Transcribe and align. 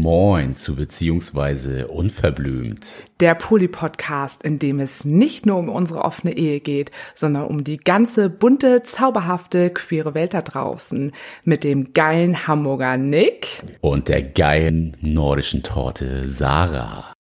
Moin 0.00 0.54
zu 0.54 0.76
beziehungsweise 0.76 1.88
unverblümt. 1.88 3.02
Der 3.18 3.34
Poli-Podcast, 3.34 4.44
in 4.44 4.60
dem 4.60 4.78
es 4.78 5.04
nicht 5.04 5.44
nur 5.44 5.56
um 5.56 5.68
unsere 5.68 6.04
offene 6.04 6.36
Ehe 6.36 6.60
geht, 6.60 6.92
sondern 7.16 7.46
um 7.46 7.64
die 7.64 7.78
ganze 7.78 8.30
bunte, 8.30 8.84
zauberhafte, 8.84 9.70
queere 9.70 10.14
Welt 10.14 10.34
da 10.34 10.42
draußen. 10.42 11.10
Mit 11.42 11.64
dem 11.64 11.94
geilen 11.94 12.46
Hamburger 12.46 12.96
Nick. 12.96 13.64
Und 13.80 14.06
der 14.06 14.22
geilen 14.22 14.96
nordischen 15.00 15.64
Torte 15.64 16.30
Sarah. 16.30 17.12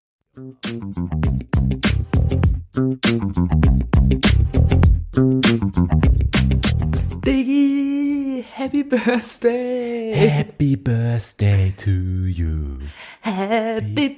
Diggi, 7.25 7.87
Happy 8.68 8.84
Birthday. 8.84 10.12
Happy 10.14 10.76
Birthday 10.76 11.72
to 11.78 11.90
you. 11.90 12.80
Happy 13.22 14.10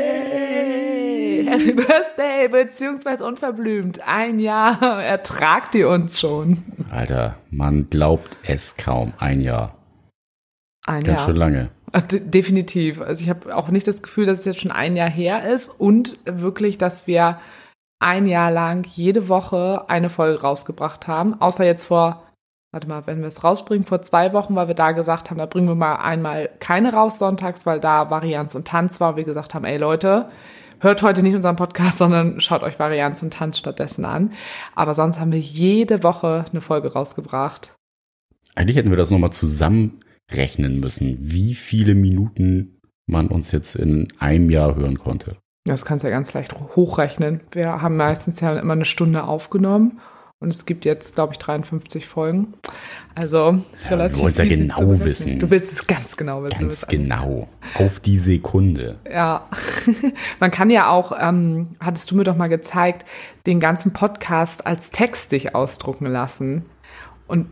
Birthday. 0.00 1.46
Happy 1.48 1.72
Birthday, 1.72 2.46
beziehungsweise 2.46 3.24
unverblümt. 3.26 4.06
Ein 4.06 4.38
Jahr 4.38 4.80
ertragt 5.02 5.74
ihr 5.74 5.88
uns 5.88 6.20
schon. 6.20 6.62
Alter, 6.92 7.38
man 7.50 7.90
glaubt 7.90 8.36
es 8.44 8.76
kaum. 8.76 9.14
Ein 9.18 9.40
Jahr. 9.40 9.74
Ein 10.86 11.02
Ganz 11.02 11.18
Jahr. 11.22 11.28
schön 11.30 11.36
lange. 11.36 11.70
Also, 11.90 12.06
de- 12.06 12.20
definitiv. 12.20 13.00
Also 13.00 13.24
ich 13.24 13.28
habe 13.30 13.56
auch 13.56 13.70
nicht 13.70 13.88
das 13.88 14.00
Gefühl, 14.00 14.26
dass 14.26 14.38
es 14.38 14.44
jetzt 14.44 14.60
schon 14.60 14.70
ein 14.70 14.94
Jahr 14.94 15.10
her 15.10 15.42
ist 15.52 15.70
und 15.70 16.18
wirklich, 16.24 16.78
dass 16.78 17.08
wir 17.08 17.40
ein 17.98 18.26
Jahr 18.28 18.52
lang 18.52 18.86
jede 18.86 19.28
Woche 19.28 19.86
eine 19.90 20.08
Folge 20.08 20.40
rausgebracht 20.40 21.08
haben. 21.08 21.34
Außer 21.40 21.64
jetzt 21.64 21.82
vor, 21.82 22.28
warte 22.72 22.88
mal, 22.88 23.06
wenn 23.06 23.20
wir 23.20 23.28
es 23.28 23.42
rausbringen, 23.42 23.84
vor 23.84 24.02
zwei 24.02 24.32
Wochen, 24.32 24.54
weil 24.54 24.68
wir 24.68 24.74
da 24.74 24.92
gesagt 24.92 25.30
haben, 25.30 25.38
da 25.38 25.46
bringen 25.46 25.68
wir 25.68 25.74
mal 25.74 25.96
einmal 25.96 26.50
keine 26.60 26.92
raus 26.92 27.18
sonntags, 27.18 27.66
weil 27.66 27.80
da 27.80 28.10
Varianz 28.10 28.54
und 28.54 28.66
Tanz 28.66 29.00
war 29.00 29.10
und 29.10 29.16
wir 29.16 29.24
gesagt 29.24 29.54
haben, 29.54 29.64
ey 29.64 29.76
Leute, 29.76 30.30
hört 30.78 31.02
heute 31.02 31.22
nicht 31.22 31.34
unseren 31.34 31.56
Podcast, 31.56 31.98
sondern 31.98 32.40
schaut 32.40 32.62
euch 32.62 32.78
Varianz 32.78 33.22
und 33.22 33.32
Tanz 33.32 33.58
stattdessen 33.58 34.04
an. 34.04 34.32
Aber 34.74 34.94
sonst 34.94 35.18
haben 35.18 35.32
wir 35.32 35.40
jede 35.40 36.02
Woche 36.02 36.44
eine 36.50 36.60
Folge 36.60 36.92
rausgebracht. 36.92 37.74
Eigentlich 38.54 38.76
hätten 38.76 38.90
wir 38.90 38.96
das 38.96 39.10
nochmal 39.10 39.32
zusammenrechnen 39.32 40.80
müssen, 40.80 41.16
wie 41.20 41.54
viele 41.54 41.94
Minuten 41.94 42.80
man 43.06 43.28
uns 43.28 43.50
jetzt 43.50 43.74
in 43.74 44.08
einem 44.18 44.50
Jahr 44.50 44.76
hören 44.76 44.98
konnte. 44.98 45.36
Das 45.64 45.84
kannst 45.84 46.04
du 46.04 46.08
ja 46.08 46.14
ganz 46.14 46.32
leicht 46.32 46.52
hochrechnen. 46.52 47.40
Wir 47.50 47.82
haben 47.82 47.96
meistens 47.96 48.40
ja 48.40 48.56
immer 48.58 48.72
eine 48.72 48.84
Stunde 48.84 49.24
aufgenommen 49.24 50.00
und 50.40 50.48
es 50.48 50.64
gibt 50.64 50.86
jetzt, 50.86 51.14
glaube 51.14 51.34
ich, 51.34 51.38
53 51.38 52.06
Folgen. 52.06 52.54
Also 53.14 53.36
Ja, 53.84 53.88
relativ. 53.90 54.16
wir 54.18 54.22
wollen's 54.22 54.38
ja 54.38 54.44
genau 54.46 55.04
wissen. 55.04 55.38
Du 55.38 55.50
willst 55.50 55.70
es 55.70 55.86
ganz 55.86 56.16
genau 56.16 56.42
wissen. 56.42 56.60
Du 56.60 56.66
Ganz 56.66 56.80
willst- 56.82 56.88
genau. 56.88 57.48
Auf 57.74 58.00
die 58.00 58.16
Sekunde. 58.16 58.98
Ja, 59.10 59.46
man 60.40 60.50
kann 60.50 60.70
ja 60.70 60.88
auch, 60.88 61.12
ähm, 61.18 61.76
hattest 61.78 62.10
du 62.10 62.16
mir 62.16 62.24
doch 62.24 62.36
mal 62.36 62.48
gezeigt, 62.48 63.04
den 63.46 63.60
ganzen 63.60 63.92
Podcast 63.92 64.66
als 64.66 64.88
Text 64.90 65.28
sich 65.30 65.54
ausdrucken 65.54 66.06
lassen. 66.06 66.64
Und 67.26 67.46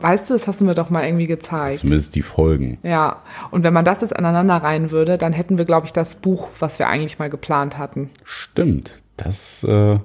weißt 0.00 0.28
du, 0.28 0.34
das 0.34 0.46
hast 0.48 0.60
du 0.60 0.64
mir 0.64 0.74
doch 0.74 0.90
mal 0.90 1.04
irgendwie 1.04 1.26
gezeigt. 1.28 1.78
Zumindest 1.78 2.14
die 2.16 2.22
Folgen. 2.22 2.78
Ja, 2.82 3.22
und 3.52 3.62
wenn 3.62 3.72
man 3.72 3.84
das 3.84 4.00
jetzt 4.00 4.14
aneinander 4.14 4.56
rein 4.56 4.90
würde, 4.90 5.16
dann 5.16 5.32
hätten 5.32 5.56
wir, 5.58 5.64
glaube 5.64 5.86
ich, 5.86 5.92
das 5.92 6.16
Buch, 6.16 6.50
was 6.58 6.78
wir 6.80 6.88
eigentlich 6.88 7.18
mal 7.20 7.30
geplant 7.30 7.78
hatten. 7.78 8.10
Stimmt. 8.24 9.00
Das 9.16 9.62
äh, 9.64 9.98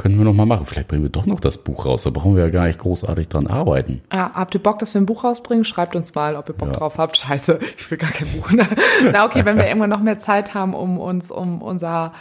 können 0.00 0.16
wir 0.16 0.24
noch 0.24 0.32
mal 0.32 0.46
machen. 0.46 0.64
Vielleicht 0.64 0.88
bringen 0.88 1.02
wir 1.02 1.10
doch 1.10 1.26
noch 1.26 1.40
das 1.40 1.58
Buch 1.58 1.84
raus. 1.84 2.04
Da 2.04 2.10
brauchen 2.10 2.34
wir 2.34 2.44
ja 2.44 2.50
gar 2.50 2.64
nicht 2.66 2.78
großartig 2.78 3.28
dran 3.28 3.46
arbeiten. 3.46 4.00
Ja, 4.10 4.30
habt 4.34 4.54
ihr 4.54 4.62
Bock, 4.62 4.78
dass 4.78 4.94
wir 4.94 5.00
ein 5.00 5.04
Buch 5.06 5.24
rausbringen? 5.24 5.64
Schreibt 5.66 5.94
uns 5.94 6.14
mal, 6.14 6.36
ob 6.36 6.48
ihr 6.48 6.54
Bock 6.54 6.68
Ja. 6.68 6.76
drauf 6.78 6.96
habt. 6.96 7.18
Scheiße, 7.18 7.58
ich 7.76 7.90
will 7.90 7.98
gar 7.98 8.10
kein 8.10 8.28
Buch. 8.28 8.50
Na 9.12 9.26
okay, 9.26 9.44
wenn 9.44 9.58
wir 9.58 9.66
irgendwann 9.68 9.90
noch 9.90 10.00
mehr 10.00 10.16
Zeit 10.18 10.54
haben, 10.54 10.72
um 10.74 10.98
uns 10.98 11.30
um 11.30 11.60
unser 11.60 12.12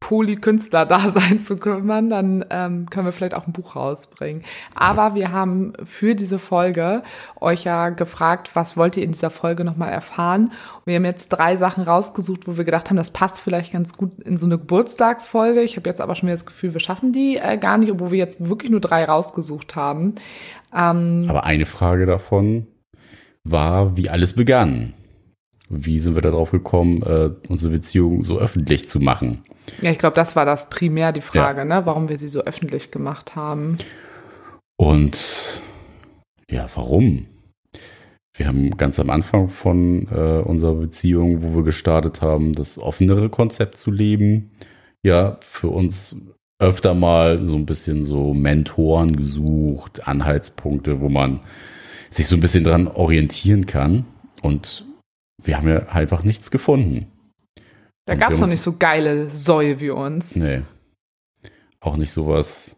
Poly-Künstler-Dasein 0.00 1.38
zu 1.38 1.56
kümmern, 1.58 2.10
dann 2.10 2.44
ähm, 2.50 2.88
können 2.90 3.06
wir 3.06 3.12
vielleicht 3.12 3.34
auch 3.34 3.46
ein 3.46 3.52
Buch 3.52 3.76
rausbringen. 3.76 4.42
Aber 4.74 5.14
wir 5.14 5.30
haben 5.30 5.74
für 5.84 6.14
diese 6.14 6.38
Folge 6.38 7.02
euch 7.40 7.64
ja 7.64 7.90
gefragt, 7.90 8.50
was 8.54 8.76
wollt 8.76 8.96
ihr 8.96 9.04
in 9.04 9.12
dieser 9.12 9.30
Folge 9.30 9.64
nochmal 9.64 9.92
erfahren? 9.92 10.46
Und 10.46 10.86
wir 10.86 10.96
haben 10.96 11.04
jetzt 11.04 11.28
drei 11.28 11.56
Sachen 11.56 11.84
rausgesucht, 11.84 12.48
wo 12.48 12.56
wir 12.56 12.64
gedacht 12.64 12.88
haben, 12.88 12.96
das 12.96 13.10
passt 13.10 13.40
vielleicht 13.40 13.72
ganz 13.72 13.96
gut 13.96 14.18
in 14.20 14.38
so 14.38 14.46
eine 14.46 14.58
Geburtstagsfolge. 14.58 15.60
Ich 15.60 15.76
habe 15.76 15.88
jetzt 15.88 16.00
aber 16.00 16.14
schon 16.14 16.26
wieder 16.26 16.34
das 16.34 16.46
Gefühl, 16.46 16.72
wir 16.72 16.80
schaffen 16.80 17.12
die 17.12 17.36
äh, 17.36 17.58
gar 17.58 17.78
nicht, 17.78 17.92
obwohl 17.92 18.10
wir 18.10 18.18
jetzt 18.18 18.48
wirklich 18.48 18.70
nur 18.70 18.80
drei 18.80 19.04
rausgesucht 19.04 19.76
haben. 19.76 20.14
Ähm, 20.74 21.26
Aber 21.28 21.44
eine 21.44 21.66
Frage 21.66 22.06
davon 22.06 22.66
war, 23.44 23.96
wie 23.96 24.08
alles 24.08 24.34
begann. 24.34 24.94
Wie 25.72 26.00
sind 26.00 26.16
wir 26.16 26.22
darauf 26.22 26.50
gekommen, 26.50 27.02
äh, 27.02 27.30
unsere 27.48 27.72
Beziehung 27.72 28.24
so 28.24 28.38
öffentlich 28.38 28.88
zu 28.88 28.98
machen? 28.98 29.44
Ja, 29.80 29.92
ich 29.92 29.98
glaube, 29.98 30.16
das 30.16 30.34
war 30.34 30.44
das 30.44 30.68
primär 30.68 31.12
die 31.12 31.20
Frage, 31.20 31.64
ne? 31.64 31.86
warum 31.86 32.08
wir 32.08 32.18
sie 32.18 32.26
so 32.26 32.40
öffentlich 32.40 32.90
gemacht 32.90 33.36
haben. 33.36 33.78
Und 34.76 35.62
ja, 36.50 36.68
warum? 36.74 37.26
Wir 38.34 38.48
haben 38.48 38.76
ganz 38.76 38.98
am 38.98 39.10
Anfang 39.10 39.48
von 39.48 40.08
äh, 40.08 40.42
unserer 40.42 40.74
Beziehung, 40.74 41.42
wo 41.42 41.54
wir 41.54 41.62
gestartet 41.62 42.20
haben, 42.20 42.52
das 42.52 42.78
offenere 42.78 43.28
Konzept 43.28 43.76
zu 43.76 43.92
leben, 43.92 44.50
ja, 45.02 45.38
für 45.40 45.68
uns 45.68 46.16
öfter 46.58 46.94
mal 46.94 47.46
so 47.46 47.54
ein 47.56 47.66
bisschen 47.66 48.02
so 48.02 48.34
Mentoren 48.34 49.14
gesucht, 49.14 50.06
Anhaltspunkte, 50.08 51.00
wo 51.00 51.08
man 51.08 51.40
sich 52.10 52.26
so 52.26 52.36
ein 52.36 52.40
bisschen 52.40 52.64
dran 52.64 52.88
orientieren 52.88 53.66
kann. 53.66 54.04
Und 54.42 54.84
wir 55.42 55.56
haben 55.56 55.68
ja 55.68 55.88
einfach 55.88 56.22
nichts 56.22 56.50
gefunden. 56.50 57.10
Da 58.06 58.14
gab 58.14 58.32
es 58.32 58.40
noch 58.40 58.48
nicht 58.48 58.62
so 58.62 58.76
geile 58.76 59.28
Säue 59.30 59.80
wie 59.80 59.90
uns. 59.90 60.34
Nee. 60.34 60.62
Auch 61.80 61.96
nicht 61.96 62.12
sowas, 62.12 62.76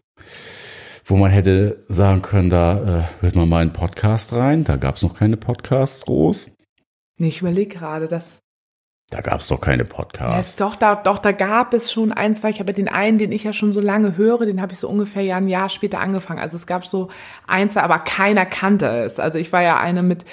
wo 1.04 1.16
man 1.16 1.30
hätte 1.30 1.84
sagen 1.88 2.22
können, 2.22 2.50
da 2.50 3.08
äh, 3.20 3.22
hört 3.22 3.36
man 3.36 3.48
mal 3.48 3.62
einen 3.62 3.72
Podcast 3.72 4.32
rein. 4.32 4.64
Da 4.64 4.76
gab 4.76 4.96
es 4.96 5.02
noch 5.02 5.14
keine 5.14 5.36
Podcasts 5.36 6.02
groß. 6.04 6.50
Nee, 7.18 7.28
ich 7.28 7.40
überlege 7.40 7.74
gerade, 7.76 8.08
das. 8.08 8.40
Da 9.10 9.20
gab 9.20 9.40
es 9.40 9.48
doch 9.48 9.60
keine 9.60 9.82
Ja, 9.82 9.88
Podcasts. 9.88 10.50
ist 10.50 10.60
doch, 10.60 10.76
da, 10.76 10.94
doch, 10.94 11.18
da 11.18 11.32
gab 11.32 11.74
es 11.74 11.92
schon 11.92 12.12
eins, 12.12 12.42
weil 12.42 12.50
ich 12.50 12.60
habe 12.60 12.72
den 12.72 12.88
einen, 12.88 13.18
den 13.18 13.30
ich 13.30 13.44
ja 13.44 13.52
schon 13.52 13.72
so 13.72 13.80
lange 13.80 14.16
höre, 14.16 14.46
den 14.46 14.62
habe 14.62 14.72
ich 14.72 14.78
so 14.78 14.88
ungefähr 14.88 15.22
ja 15.22 15.36
ein 15.36 15.46
Jahr 15.48 15.68
später 15.68 16.00
angefangen. 16.00 16.40
Also 16.40 16.56
es 16.56 16.66
gab 16.66 16.86
so 16.86 17.10
ein, 17.46 17.68
zwei, 17.68 17.82
aber 17.82 17.98
keiner 17.98 18.46
kannte 18.46 18.86
es. 18.86 19.18
Also 19.18 19.36
ich 19.36 19.52
war 19.52 19.62
ja 19.62 19.78
eine 19.78 20.02
mit 20.02 20.24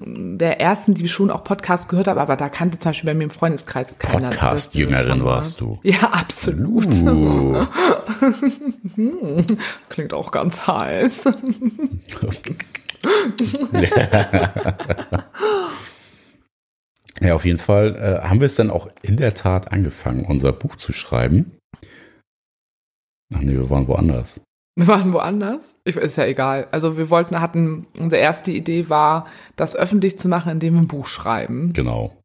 der 0.00 0.60
ersten, 0.60 0.94
die 0.94 1.06
schon 1.08 1.30
auch 1.30 1.44
Podcast 1.44 1.88
gehört 1.88 2.08
habe, 2.08 2.20
aber 2.20 2.36
da 2.36 2.48
kannte 2.48 2.78
zum 2.78 2.90
Beispiel 2.90 3.10
bei 3.10 3.14
mir 3.14 3.24
im 3.24 3.30
Freundeskreis 3.30 3.98
keiner. 3.98 4.30
Podcast-Jüngerin 4.30 5.24
warst 5.24 5.60
du. 5.60 5.80
Ja, 5.82 6.12
absolut. 6.12 6.94
Uh, 7.02 7.66
Klingt 9.90 10.14
auch 10.14 10.30
ganz 10.30 10.66
heiß. 10.66 11.24
ja, 17.20 17.34
auf 17.34 17.44
jeden 17.44 17.58
Fall 17.58 17.94
äh, 17.96 18.22
haben 18.26 18.40
wir 18.40 18.46
es 18.46 18.54
dann 18.54 18.70
auch 18.70 18.88
in 19.02 19.18
der 19.18 19.34
Tat 19.34 19.72
angefangen, 19.72 20.24
unser 20.26 20.52
Buch 20.52 20.76
zu 20.76 20.92
schreiben. 20.92 21.58
Ach 23.34 23.40
nee, 23.40 23.52
wir 23.52 23.68
waren 23.68 23.88
woanders. 23.88 24.40
Wir 24.74 24.88
waren 24.88 25.12
woanders. 25.12 25.76
Ich, 25.84 25.96
ist 25.96 26.16
ja 26.16 26.24
egal. 26.24 26.68
Also 26.70 26.96
wir 26.96 27.10
wollten, 27.10 27.40
hatten, 27.40 27.86
unsere 27.98 28.22
erste 28.22 28.52
Idee 28.52 28.88
war, 28.88 29.26
das 29.54 29.76
öffentlich 29.76 30.18
zu 30.18 30.28
machen, 30.28 30.52
indem 30.52 30.74
wir 30.74 30.80
ein 30.80 30.88
Buch 30.88 31.06
schreiben. 31.06 31.72
Genau. 31.72 32.16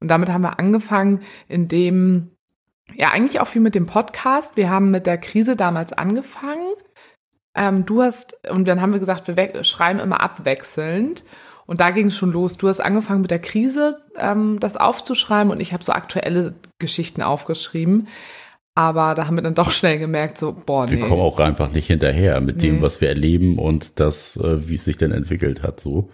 Und 0.00 0.08
damit 0.08 0.28
haben 0.28 0.42
wir 0.42 0.58
angefangen, 0.58 1.22
indem, 1.48 2.30
ja, 2.96 3.10
eigentlich 3.12 3.40
auch 3.40 3.46
viel 3.46 3.62
mit 3.62 3.76
dem 3.76 3.86
Podcast. 3.86 4.56
Wir 4.56 4.70
haben 4.70 4.90
mit 4.90 5.06
der 5.06 5.18
Krise 5.18 5.54
damals 5.54 5.92
angefangen. 5.92 6.66
Ähm, 7.54 7.86
du 7.86 8.02
hast, 8.02 8.36
und 8.50 8.66
dann 8.66 8.80
haben 8.80 8.92
wir 8.92 9.00
gesagt, 9.00 9.28
wir 9.28 9.64
schreiben 9.64 10.00
immer 10.00 10.20
abwechselnd. 10.20 11.24
Und 11.66 11.80
da 11.80 11.90
ging 11.90 12.08
es 12.08 12.16
schon 12.16 12.32
los. 12.32 12.56
Du 12.56 12.68
hast 12.68 12.80
angefangen 12.80 13.22
mit 13.22 13.30
der 13.30 13.38
Krise, 13.38 13.96
ähm, 14.16 14.58
das 14.60 14.76
aufzuschreiben 14.76 15.50
und 15.50 15.60
ich 15.60 15.72
habe 15.72 15.84
so 15.84 15.92
aktuelle 15.92 16.54
Geschichten 16.78 17.22
aufgeschrieben. 17.22 18.08
Aber 18.76 19.14
da 19.14 19.26
haben 19.26 19.36
wir 19.36 19.42
dann 19.42 19.54
doch 19.54 19.70
schnell 19.70 19.98
gemerkt, 19.98 20.36
so, 20.36 20.52
boah, 20.52 20.90
Wir 20.90 20.98
nee. 20.98 21.08
kommen 21.08 21.20
auch 21.22 21.38
einfach 21.38 21.70
nicht 21.70 21.86
hinterher 21.86 22.40
mit 22.40 22.60
dem, 22.62 22.76
Nee. 22.76 22.82
was 22.82 23.00
wir 23.00 23.08
erleben 23.08 23.58
und 23.58 24.00
das, 24.00 24.36
äh, 24.36 24.68
wie 24.68 24.74
es 24.74 24.84
sich 24.84 24.96
dann 24.96 25.12
entwickelt 25.12 25.62
hat, 25.62 25.78
so. 25.80 26.10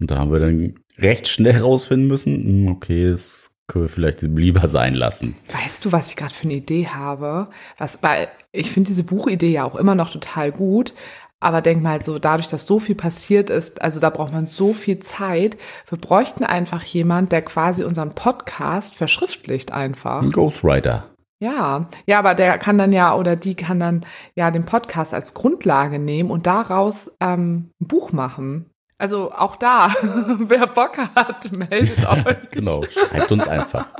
Und 0.00 0.10
da 0.10 0.18
haben 0.18 0.30
wir 0.32 0.38
dann 0.38 0.74
recht 0.98 1.26
schnell 1.26 1.56
rausfinden 1.60 2.06
müssen, 2.06 2.36
hm, 2.36 2.68
okay, 2.68 3.10
das 3.10 3.50
können 3.66 3.84
wir 3.84 3.88
vielleicht 3.90 4.22
lieber 4.22 4.68
sein 4.68 4.94
lassen. 4.94 5.36
Weißt 5.52 5.84
du, 5.84 5.92
was 5.92 6.08
ich 6.10 6.16
gerade 6.16 6.32
für 6.32 6.44
eine 6.44 6.54
Idee 6.54 6.86
habe? 6.86 7.48
Was, 7.78 8.02
weil 8.02 8.28
ich 8.52 8.70
finde 8.70 8.88
diese 8.88 9.04
Buchidee 9.04 9.50
ja 9.50 9.64
auch 9.64 9.74
immer 9.74 9.94
noch 9.94 10.10
total 10.10 10.52
gut. 10.52 10.94
Aber 11.40 11.60
denk 11.62 11.82
mal 11.82 12.02
so, 12.02 12.18
dadurch, 12.18 12.48
dass 12.48 12.66
so 12.66 12.80
viel 12.80 12.94
passiert 12.96 13.48
ist, 13.50 13.80
also 13.82 14.00
da 14.00 14.10
braucht 14.10 14.32
man 14.32 14.48
so 14.48 14.72
viel 14.72 14.98
Zeit. 15.00 15.56
Wir 15.88 15.98
bräuchten 15.98 16.42
einfach 16.44 16.82
jemand, 16.82 17.30
der 17.30 17.42
quasi 17.42 17.84
unseren 17.84 18.10
Podcast 18.10 18.96
verschriftlicht 18.96 19.70
einfach. 19.70 20.22
Ein 20.22 20.32
Ghostwriter. 20.32 21.04
Ja, 21.40 21.86
ja, 22.06 22.18
aber 22.18 22.34
der 22.34 22.58
kann 22.58 22.78
dann 22.78 22.92
ja 22.92 23.14
oder 23.14 23.36
die 23.36 23.54
kann 23.54 23.78
dann 23.78 24.04
ja 24.34 24.50
den 24.50 24.64
Podcast 24.64 25.14
als 25.14 25.34
Grundlage 25.34 25.98
nehmen 25.98 26.30
und 26.30 26.46
daraus 26.46 27.12
ähm, 27.20 27.70
ein 27.80 27.86
Buch 27.86 28.12
machen. 28.12 28.70
Also 28.98 29.30
auch 29.30 29.54
da, 29.54 29.94
wer 30.38 30.66
Bock 30.66 30.98
hat, 30.98 31.52
meldet 31.52 32.04
euch. 32.08 32.50
genau, 32.50 32.82
schreibt 32.82 33.32
uns 33.32 33.46
einfach. 33.46 33.86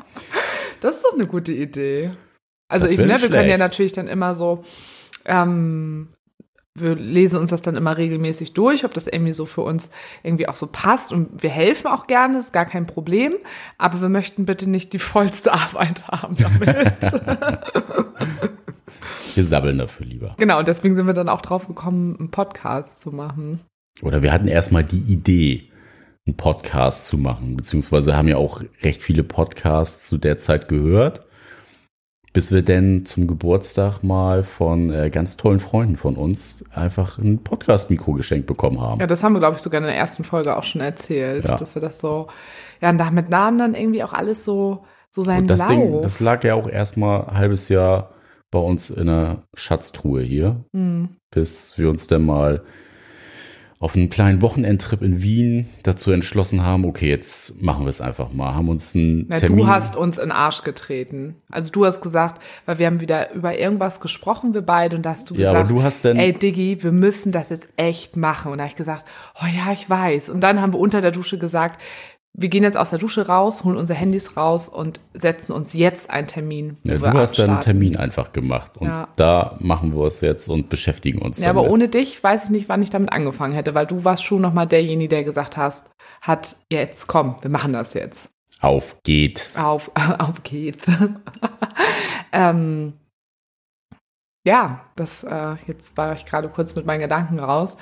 Das 0.81 0.94
ist 0.94 1.05
doch 1.06 1.14
eine 1.14 1.26
gute 1.26 1.50
Idee. 1.50 2.12
Also 2.69 2.87
ich, 2.87 2.99
ne, 2.99 3.20
wir 3.20 3.31
können 3.31 3.49
ja 3.49 3.58
natürlich 3.58 3.94
dann 3.94 4.06
immer 4.06 4.37
so, 4.37 4.62
ähm, 5.25 6.08
wir 6.81 6.95
lesen 6.95 7.39
uns 7.39 7.51
das 7.51 7.63
dann 7.63 7.77
immer 7.77 7.97
regelmäßig 7.97 8.53
durch, 8.53 8.85
ob 8.85 8.95
das 8.95 9.07
irgendwie 9.07 9.33
so 9.33 9.47
für 9.47 9.63
uns 9.63 9.91
irgendwie 10.23 10.49
auch 10.49 10.57
so 10.57 10.67
passt. 10.67 11.13
Und 11.13 11.43
wir 11.43 11.51
helfen 11.51 11.89
auch 11.89 12.07
gerne, 12.07 12.39
ist 12.39 12.53
gar 12.53 12.67
kein 12.67 12.87
Problem. 12.87 13.35
Aber 13.77 14.01
wir 14.01 14.09
möchten 14.09 14.47
bitte 14.47 14.69
nicht 14.69 14.93
die 14.93 14.99
vollste 14.99 15.53
Arbeit 15.53 16.09
haben 16.09 16.37
damit. 16.39 17.13
wir 19.35 19.45
sabbeln 19.45 19.79
dafür 19.79 20.07
lieber. 20.07 20.35
Genau, 20.39 20.59
und 20.59 20.69
deswegen 20.69 20.97
sind 20.97 21.07
wir 21.07 21.15
dann 21.15 21.29
auch 21.29 21.43
drauf 21.43 21.67
gekommen, 21.67 22.17
einen 22.19 22.31
Podcast 22.31 22.97
zu 22.97 23.11
machen. 23.11 23.61
Oder 24.03 24.23
wir 24.23 24.33
hatten 24.33 24.49
erstmal 24.49 24.85
die 24.85 25.01
Idee, 25.01 25.71
einen 26.27 26.37
Podcast 26.37 27.07
zu 27.07 27.17
machen, 27.17 27.57
beziehungsweise 27.57 28.17
haben 28.17 28.29
ja 28.29 28.37
auch 28.37 28.63
recht 28.83 29.03
viele 29.03 29.25
Podcasts 29.25 30.09
zu 30.09 30.19
der 30.19 30.37
Zeit 30.37 30.69
gehört 30.69 31.28
bis 32.33 32.53
wir 32.53 32.63
denn 32.63 33.05
zum 33.05 33.27
Geburtstag 33.27 34.03
mal 34.03 34.43
von 34.43 34.93
äh, 34.93 35.11
ganz 35.11 35.37
tollen 35.37 35.61
Freunden 35.61 35.97
von 35.97 36.17
uns 36.17 36.65
einfach 36.73 37.19
ein 37.19 37.43
Podcast-Mikro 37.43 38.13
geschenkt 38.13 38.47
bekommen 38.47 38.81
haben. 38.81 39.01
Ja, 39.01 39.07
das 39.07 39.23
haben 39.23 39.33
wir, 39.33 39.41
glaube 39.41 39.57
ich, 39.57 39.63
sogar 39.63 39.81
in 39.81 39.87
der 39.87 39.97
ersten 39.97 40.25
Folge 40.25 40.57
auch 40.57 40.65
schon 40.65 40.81
erzählt, 40.81 41.49
ja. 41.49 41.57
dass 41.57 41.75
wir 41.75 41.83
das 41.83 42.01
so, 42.01 42.29
ja, 42.81 42.91
und 42.91 42.99
damit 42.99 43.31
nahm 43.31 43.59
dann 43.59 43.75
irgendwie 43.75 44.03
auch 44.03 44.13
alles 44.13 44.45
so, 44.45 44.85
so 45.11 45.25
seinen 45.25 45.43
und 45.43 45.51
das 45.51 45.61
Lauf. 45.61 45.69
Ding, 45.71 46.03
das 46.03 46.21
lag 46.21 46.45
ja 46.45 46.55
auch 46.55 46.69
erstmal 46.69 47.23
ein 47.25 47.39
halbes 47.39 47.69
Jahr 47.69 48.11
bei 48.51 48.59
uns 48.59 48.91
in 48.91 49.07
der 49.07 49.43
Schatztruhe 49.55 50.23
hier, 50.23 50.65
mhm. 50.73 51.17
bis 51.31 51.77
wir 51.77 51.89
uns 51.89 52.07
dann 52.07 52.25
mal 52.25 52.63
auf 53.81 53.95
einen 53.95 54.11
kleinen 54.11 54.43
Wochenendtrip 54.43 55.03
in 55.03 55.23
Wien 55.23 55.69
dazu 55.85 56.11
entschlossen 56.11 56.65
haben, 56.65 56.85
okay, 56.85 57.09
jetzt 57.09 57.63
machen 57.63 57.85
wir 57.85 57.91
es 57.91 58.01
einfach 58.01 58.33
mal, 58.33 58.55
haben 58.55 58.69
uns 58.69 58.97
einen 58.97 59.29
ja, 59.31 59.37
Termin. 59.37 59.59
Du 59.59 59.67
hast 59.69 59.95
uns 59.95 60.19
in 60.19 60.25
den 60.25 60.33
Arsch 60.33 60.65
getreten. 60.65 61.37
Also 61.49 61.71
du 61.71 61.87
hast 61.87 62.01
gesagt, 62.01 62.43
weil 62.67 62.81
wir 62.81 62.87
haben 62.87 63.01
wieder 63.01 63.33
über 63.33 63.57
irgendwas 63.57 64.01
gesprochen, 64.01 64.53
wir 64.53 64.63
beide, 64.63 64.97
und 64.97 65.07
da 65.07 65.11
hast 65.11 65.31
du 65.31 65.35
ja, 65.35 65.53
gesagt, 65.53 65.57
aber 65.57 65.69
du 65.69 65.83
hast 65.85 66.05
dann, 66.05 66.17
ey 66.17 66.33
Diggi, 66.33 66.83
wir 66.83 66.91
müssen 66.91 67.31
das 67.31 67.51
jetzt 67.51 67.69
echt 67.77 68.17
machen. 68.17 68.51
Und 68.51 68.59
da 68.59 68.65
habe 68.65 68.71
ich 68.71 68.77
gesagt, 68.77 69.05
oh 69.41 69.47
ja, 69.47 69.73
ich 69.73 69.89
weiß. 69.89 70.29
Und 70.31 70.41
dann 70.41 70.61
haben 70.61 70.73
wir 70.73 70.81
unter 70.81 71.01
der 71.01 71.13
Dusche 71.13 71.39
gesagt, 71.39 71.81
wir 72.35 72.49
gehen 72.49 72.63
jetzt 72.63 72.77
aus 72.77 72.91
der 72.91 72.99
Dusche 72.99 73.27
raus, 73.27 73.65
holen 73.65 73.77
unsere 73.77 73.99
Handys 73.99 74.37
raus 74.37 74.69
und 74.69 75.01
setzen 75.13 75.53
uns 75.53 75.73
jetzt 75.73 76.09
einen 76.11 76.29
Termin. 76.29 76.77
Ja, 76.85 76.97
du 76.97 77.19
hast 77.19 77.39
dann 77.39 77.51
einen 77.51 77.61
Termin 77.61 77.97
einfach 77.97 78.33
gemacht 78.33 78.77
und 78.77 78.87
ja. 78.87 79.09
da 79.17 79.57
machen 79.59 79.97
wir 79.97 80.07
es 80.07 80.21
jetzt 80.21 80.49
und 80.49 80.69
beschäftigen 80.69 81.21
uns. 81.21 81.41
Ja, 81.41 81.49
damit. 81.49 81.65
aber 81.65 81.73
ohne 81.73 81.89
dich 81.89 82.23
weiß 82.23 82.45
ich 82.45 82.51
nicht, 82.51 82.69
wann 82.69 82.83
ich 82.83 82.91
damit 82.91 83.13
angefangen 83.13 83.55
hätte, 83.55 83.75
weil 83.75 83.87
du 83.87 84.05
warst 84.05 84.25
schon 84.25 84.41
nochmal 84.41 84.67
derjenige, 84.67 85.09
der 85.09 85.25
gesagt 85.25 85.57
hast, 85.57 85.91
hat 86.21 86.57
jetzt 86.71 87.09
komm, 87.09 87.35
wir 87.41 87.51
machen 87.51 87.73
das 87.73 87.95
jetzt. 87.95 88.31
Auf 88.61 89.03
geht's. 89.03 89.57
Auf, 89.57 89.91
auf 90.19 90.43
geht's. 90.43 90.87
ähm, 92.33 92.93
ja, 94.47 94.85
das 94.95 95.25
äh, 95.25 95.57
jetzt 95.67 95.97
war 95.97 96.15
ich 96.15 96.25
gerade 96.25 96.49
kurz 96.49 96.75
mit 96.75 96.87
meinen 96.87 97.01
Gedanken 97.01 97.41
raus 97.41 97.77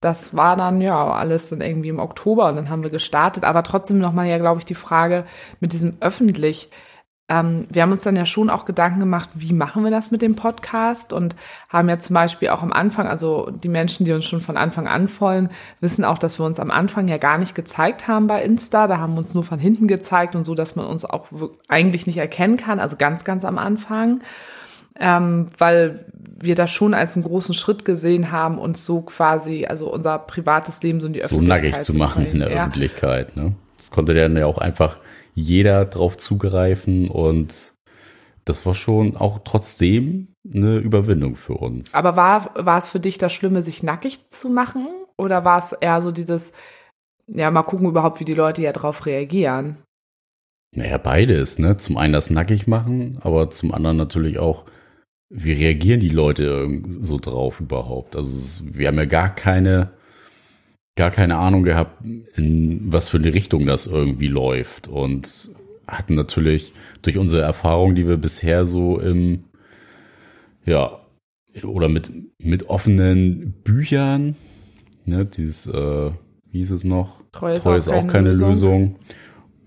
das 0.00 0.36
war 0.36 0.56
dann 0.56 0.80
ja 0.80 1.12
alles 1.12 1.48
dann 1.48 1.60
irgendwie 1.60 1.88
im 1.88 1.98
Oktober 1.98 2.48
und 2.48 2.56
dann 2.56 2.70
haben 2.70 2.82
wir 2.82 2.90
gestartet. 2.90 3.44
Aber 3.44 3.62
trotzdem 3.62 3.98
nochmal 3.98 4.26
ja, 4.26 4.38
glaube 4.38 4.58
ich, 4.58 4.66
die 4.66 4.74
Frage 4.74 5.24
mit 5.60 5.72
diesem 5.72 5.96
öffentlich. 6.00 6.70
Ähm, 7.28 7.66
wir 7.70 7.82
haben 7.82 7.90
uns 7.90 8.02
dann 8.02 8.14
ja 8.14 8.24
schon 8.24 8.50
auch 8.50 8.66
Gedanken 8.66 9.00
gemacht, 9.00 9.30
wie 9.34 9.52
machen 9.52 9.82
wir 9.82 9.90
das 9.90 10.12
mit 10.12 10.22
dem 10.22 10.36
Podcast 10.36 11.12
und 11.12 11.34
haben 11.68 11.88
ja 11.88 11.98
zum 11.98 12.14
Beispiel 12.14 12.50
auch 12.50 12.62
am 12.62 12.72
Anfang, 12.72 13.08
also 13.08 13.50
die 13.50 13.68
Menschen, 13.68 14.04
die 14.04 14.12
uns 14.12 14.26
schon 14.26 14.40
von 14.40 14.56
Anfang 14.56 14.86
an 14.86 15.08
folgen, 15.08 15.48
wissen 15.80 16.04
auch, 16.04 16.18
dass 16.18 16.38
wir 16.38 16.46
uns 16.46 16.60
am 16.60 16.70
Anfang 16.70 17.08
ja 17.08 17.16
gar 17.16 17.38
nicht 17.38 17.56
gezeigt 17.56 18.06
haben 18.06 18.28
bei 18.28 18.44
Insta. 18.44 18.86
Da 18.86 18.98
haben 18.98 19.14
wir 19.14 19.18
uns 19.18 19.34
nur 19.34 19.42
von 19.42 19.58
hinten 19.58 19.88
gezeigt 19.88 20.36
und 20.36 20.44
so, 20.44 20.54
dass 20.54 20.76
man 20.76 20.86
uns 20.86 21.04
auch 21.04 21.26
eigentlich 21.66 22.06
nicht 22.06 22.18
erkennen 22.18 22.58
kann, 22.58 22.78
also 22.78 22.96
ganz, 22.96 23.24
ganz 23.24 23.44
am 23.44 23.58
Anfang 23.58 24.20
ähm, 24.98 25.46
weil 25.58 26.06
wir 26.38 26.54
das 26.54 26.70
schon 26.70 26.94
als 26.94 27.16
einen 27.16 27.24
großen 27.24 27.54
Schritt 27.54 27.84
gesehen 27.84 28.30
haben, 28.30 28.58
uns 28.58 28.84
so 28.84 29.02
quasi, 29.02 29.66
also 29.66 29.92
unser 29.92 30.18
privates 30.18 30.82
Leben 30.82 31.00
so 31.00 31.06
in 31.06 31.14
die 31.14 31.22
Öffentlichkeit 31.22 31.62
So 31.62 31.70
nackig 31.70 31.84
zu 31.84 31.94
machen 31.94 32.26
in 32.26 32.40
der 32.40 32.50
ja. 32.50 32.60
Öffentlichkeit. 32.62 33.36
Ne? 33.36 33.54
Das 33.78 33.90
konnte 33.90 34.14
dann 34.14 34.36
ja 34.36 34.46
auch 34.46 34.58
einfach 34.58 34.98
jeder 35.34 35.84
drauf 35.84 36.16
zugreifen 36.16 37.08
und 37.08 37.74
das 38.44 38.64
war 38.64 38.74
schon 38.74 39.16
auch 39.16 39.40
trotzdem 39.44 40.28
eine 40.48 40.78
Überwindung 40.78 41.36
für 41.36 41.54
uns. 41.54 41.92
Aber 41.94 42.16
war, 42.16 42.50
war 42.54 42.78
es 42.78 42.88
für 42.88 43.00
dich 43.00 43.18
das 43.18 43.32
Schlimme, 43.32 43.62
sich 43.62 43.82
nackig 43.82 44.28
zu 44.28 44.48
machen? 44.48 44.86
Oder 45.18 45.44
war 45.44 45.58
es 45.58 45.72
eher 45.72 46.00
so 46.00 46.12
dieses, 46.12 46.52
ja, 47.26 47.50
mal 47.50 47.64
gucken 47.64 47.88
überhaupt, 47.88 48.20
wie 48.20 48.24
die 48.24 48.34
Leute 48.34 48.62
ja 48.62 48.72
drauf 48.72 49.04
reagieren? 49.06 49.78
Naja, 50.74 50.98
beides, 50.98 51.58
ne? 51.58 51.76
Zum 51.76 51.96
einen 51.96 52.12
das 52.12 52.30
nackig 52.30 52.66
machen, 52.66 53.18
aber 53.22 53.50
zum 53.50 53.72
anderen 53.74 53.96
natürlich 53.96 54.38
auch 54.38 54.64
wie 55.28 55.52
reagieren 55.52 56.00
die 56.00 56.08
Leute 56.08 56.82
so 57.00 57.18
drauf 57.18 57.60
überhaupt? 57.60 58.16
Also 58.16 58.64
wir 58.72 58.88
haben 58.88 58.98
ja 58.98 59.04
gar 59.04 59.34
keine, 59.34 59.90
gar 60.96 61.10
keine 61.10 61.36
Ahnung 61.36 61.62
gehabt, 61.64 62.04
in 62.36 62.92
was 62.92 63.08
für 63.08 63.18
eine 63.18 63.34
Richtung 63.34 63.66
das 63.66 63.86
irgendwie 63.86 64.28
läuft 64.28 64.88
und 64.88 65.50
hatten 65.86 66.14
natürlich 66.14 66.72
durch 67.02 67.18
unsere 67.18 67.42
Erfahrung, 67.42 67.94
die 67.94 68.06
wir 68.06 68.16
bisher 68.16 68.64
so 68.64 68.98
im, 69.00 69.44
ja, 70.64 71.00
oder 71.62 71.88
mit, 71.88 72.10
mit 72.38 72.68
offenen 72.68 73.52
Büchern, 73.64 74.36
ne, 75.04 75.24
dieses, 75.24 75.66
äh, 75.66 76.10
wie 76.50 76.58
hieß 76.58 76.72
es 76.72 76.84
noch? 76.84 77.22
Treu 77.32 77.54
ist, 77.54 77.64
Treu 77.64 77.74
auch, 77.74 77.78
ist 77.78 77.86
keine 77.86 77.98
auch, 77.98 78.06
keine 78.06 78.28
Lösung. 78.30 78.50
Lösung. 78.50 78.96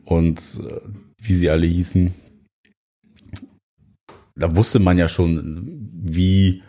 Und 0.05 0.59
äh, 0.67 0.81
wie 1.21 1.33
sie 1.33 1.49
alle 1.49 1.67
hießen, 1.67 2.13
da 4.39 4.55
wusste 4.55 4.79
man 4.79 4.97
ja 4.97 5.07
schon, 5.07 5.89
wie, 5.93 6.63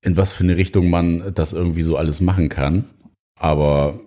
in 0.00 0.16
was 0.16 0.32
für 0.32 0.44
eine 0.44 0.56
Richtung 0.56 0.90
man 0.90 1.32
das 1.34 1.52
irgendwie 1.52 1.82
so 1.82 1.96
alles 1.96 2.20
machen 2.20 2.48
kann. 2.48 2.84
Aber 3.38 4.00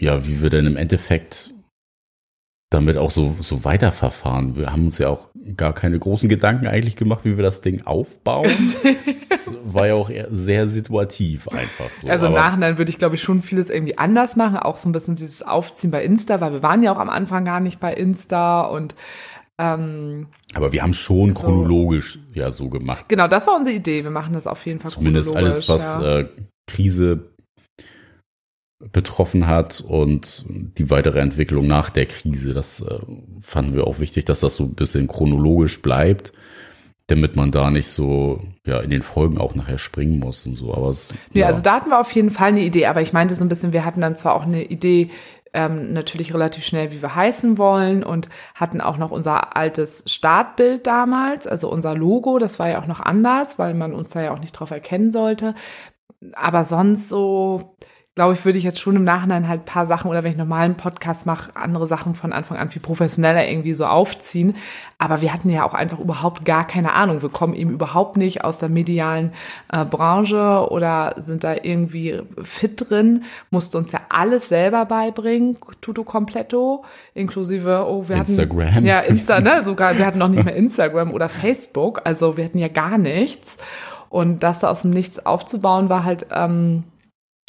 ja, 0.00 0.26
wie 0.26 0.42
wir 0.42 0.50
denn 0.50 0.66
im 0.66 0.76
Endeffekt 0.76 1.52
damit 2.70 2.98
auch 2.98 3.10
so, 3.10 3.34
so 3.40 3.64
weiterverfahren. 3.64 4.54
Wir 4.56 4.70
haben 4.70 4.86
uns 4.86 4.98
ja 4.98 5.08
auch 5.08 5.28
gar 5.56 5.72
keine 5.72 5.98
großen 5.98 6.28
Gedanken 6.28 6.66
eigentlich 6.66 6.96
gemacht, 6.96 7.24
wie 7.24 7.36
wir 7.36 7.42
das 7.42 7.62
Ding 7.62 7.86
aufbauen. 7.86 8.50
das 9.30 9.56
war 9.64 9.86
ja 9.86 9.94
auch 9.94 10.10
sehr 10.30 10.68
situativ 10.68 11.48
einfach 11.48 11.90
so. 11.90 12.08
Also 12.08 12.26
im 12.26 12.34
Nachhinein 12.34 12.76
würde 12.76 12.90
ich, 12.90 12.98
glaube 12.98 13.14
ich, 13.14 13.22
schon 13.22 13.40
vieles 13.40 13.70
irgendwie 13.70 13.96
anders 13.96 14.36
machen. 14.36 14.58
Auch 14.58 14.76
so 14.76 14.88
ein 14.88 14.92
bisschen 14.92 15.16
dieses 15.16 15.42
Aufziehen 15.42 15.90
bei 15.90 16.04
Insta, 16.04 16.42
weil 16.42 16.52
wir 16.52 16.62
waren 16.62 16.82
ja 16.82 16.92
auch 16.92 16.98
am 16.98 17.08
Anfang 17.08 17.46
gar 17.46 17.60
nicht 17.60 17.80
bei 17.80 17.94
Insta 17.94 18.66
und 18.66 18.94
ähm, 19.58 20.28
aber 20.54 20.72
wir 20.72 20.82
haben 20.82 20.94
schon 20.94 21.34
chronologisch 21.34 22.20
ja 22.32 22.50
so 22.52 22.68
gemacht. 22.68 23.06
Genau, 23.08 23.26
das 23.26 23.46
war 23.48 23.56
unsere 23.56 23.74
Idee. 23.74 24.04
Wir 24.04 24.10
machen 24.10 24.32
das 24.32 24.46
auf 24.46 24.64
jeden 24.66 24.78
Fall 24.78 24.90
Zumindest 24.90 25.34
alles, 25.34 25.68
was 25.68 25.96
ja. 25.96 26.20
äh, 26.20 26.28
Krise 26.68 27.30
betroffen 28.92 29.48
hat 29.48 29.80
und 29.80 30.44
die 30.48 30.88
weitere 30.90 31.18
Entwicklung 31.18 31.66
nach 31.66 31.90
der 31.90 32.06
Krise. 32.06 32.54
Das 32.54 32.80
äh, 32.80 33.00
fanden 33.40 33.74
wir 33.74 33.86
auch 33.88 33.98
wichtig, 33.98 34.24
dass 34.26 34.40
das 34.40 34.54
so 34.54 34.64
ein 34.64 34.74
bisschen 34.74 35.08
chronologisch 35.08 35.82
bleibt, 35.82 36.32
damit 37.08 37.34
man 37.34 37.50
da 37.50 37.72
nicht 37.72 37.88
so 37.88 38.40
ja 38.64 38.78
in 38.78 38.90
den 38.90 39.02
Folgen 39.02 39.38
auch 39.38 39.56
nachher 39.56 39.78
springen 39.78 40.20
muss 40.20 40.46
und 40.46 40.54
so. 40.54 40.72
Aber 40.72 40.90
es, 40.90 41.08
ja, 41.32 41.40
ja, 41.40 41.46
also 41.48 41.62
da 41.62 41.74
hatten 41.74 41.90
wir 41.90 41.98
auf 41.98 42.12
jeden 42.12 42.30
Fall 42.30 42.50
eine 42.50 42.60
Idee, 42.60 42.86
aber 42.86 43.02
ich 43.02 43.12
meinte 43.12 43.34
so 43.34 43.44
ein 43.44 43.48
bisschen, 43.48 43.72
wir 43.72 43.84
hatten 43.84 44.00
dann 44.00 44.14
zwar 44.14 44.36
auch 44.36 44.44
eine 44.44 44.62
Idee, 44.62 45.10
ähm, 45.52 45.92
natürlich 45.92 46.34
relativ 46.34 46.64
schnell, 46.64 46.92
wie 46.92 47.02
wir 47.02 47.14
heißen 47.14 47.58
wollen 47.58 48.04
und 48.04 48.28
hatten 48.54 48.80
auch 48.80 48.96
noch 48.96 49.10
unser 49.10 49.56
altes 49.56 50.04
Startbild 50.06 50.86
damals, 50.86 51.46
also 51.46 51.70
unser 51.70 51.94
Logo, 51.94 52.38
das 52.38 52.58
war 52.58 52.68
ja 52.68 52.80
auch 52.80 52.86
noch 52.86 53.00
anders, 53.00 53.58
weil 53.58 53.74
man 53.74 53.94
uns 53.94 54.10
da 54.10 54.22
ja 54.22 54.32
auch 54.32 54.40
nicht 54.40 54.52
drauf 54.52 54.70
erkennen 54.70 55.10
sollte. 55.10 55.54
Aber 56.34 56.64
sonst 56.64 57.08
so, 57.08 57.76
glaube 58.18 58.32
ich, 58.32 58.44
würde 58.44 58.58
ich 58.58 58.64
jetzt 58.64 58.80
schon 58.80 58.96
im 58.96 59.04
Nachhinein 59.04 59.46
halt 59.46 59.60
ein 59.60 59.64
paar 59.64 59.86
Sachen 59.86 60.10
oder 60.10 60.24
wenn 60.24 60.32
ich 60.32 60.36
normalen 60.36 60.74
Podcast 60.74 61.24
mache, 61.24 61.54
andere 61.54 61.86
Sachen 61.86 62.16
von 62.16 62.32
Anfang 62.32 62.56
an 62.56 62.68
viel 62.68 62.82
professioneller 62.82 63.46
irgendwie 63.46 63.74
so 63.74 63.86
aufziehen. 63.86 64.56
Aber 64.98 65.20
wir 65.20 65.32
hatten 65.32 65.48
ja 65.50 65.62
auch 65.62 65.72
einfach 65.72 66.00
überhaupt 66.00 66.44
gar 66.44 66.66
keine 66.66 66.94
Ahnung. 66.94 67.22
Wir 67.22 67.28
kommen 67.28 67.54
eben 67.54 67.70
überhaupt 67.70 68.16
nicht 68.16 68.42
aus 68.42 68.58
der 68.58 68.70
medialen 68.70 69.34
äh, 69.72 69.84
Branche 69.84 70.66
oder 70.68 71.14
sind 71.18 71.44
da 71.44 71.54
irgendwie 71.62 72.20
fit 72.42 72.90
drin, 72.90 73.22
musste 73.50 73.78
uns 73.78 73.92
ja 73.92 74.00
alles 74.08 74.48
selber 74.48 74.84
beibringen, 74.86 75.56
tuto 75.80 76.02
completo, 76.02 76.84
inklusive, 77.14 77.86
oh, 77.86 78.08
wir 78.08 78.16
Instagram. 78.16 78.74
hatten 78.74 78.84
ja 78.84 78.98
Insta, 78.98 79.38
ne, 79.38 79.62
sogar, 79.62 79.96
wir 79.96 80.04
hatten 80.04 80.18
noch 80.18 80.26
nicht 80.26 80.44
mehr 80.44 80.56
Instagram 80.56 81.12
oder 81.12 81.28
Facebook, 81.28 82.00
also 82.02 82.36
wir 82.36 82.44
hatten 82.44 82.58
ja 82.58 82.66
gar 82.66 82.98
nichts. 82.98 83.58
Und 84.10 84.42
das 84.42 84.58
da 84.58 84.70
aus 84.70 84.82
dem 84.82 84.90
Nichts 84.90 85.24
aufzubauen, 85.24 85.88
war 85.88 86.02
halt 86.02 86.26
ähm, 86.32 86.82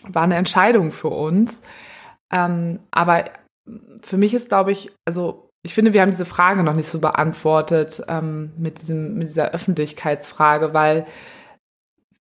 war 0.03 0.23
eine 0.23 0.35
Entscheidung 0.35 0.91
für 0.91 1.09
uns. 1.09 1.61
Ähm, 2.31 2.79
aber 2.91 3.25
für 4.01 4.17
mich 4.17 4.33
ist, 4.33 4.49
glaube 4.49 4.71
ich, 4.71 4.91
also 5.05 5.49
ich 5.61 5.73
finde, 5.73 5.93
wir 5.93 6.01
haben 6.01 6.11
diese 6.11 6.25
Frage 6.25 6.63
noch 6.63 6.75
nicht 6.75 6.87
so 6.87 6.99
beantwortet 6.99 8.01
ähm, 8.07 8.51
mit, 8.57 8.81
diesem, 8.81 9.15
mit 9.15 9.27
dieser 9.27 9.51
Öffentlichkeitsfrage, 9.51 10.73
weil 10.73 11.05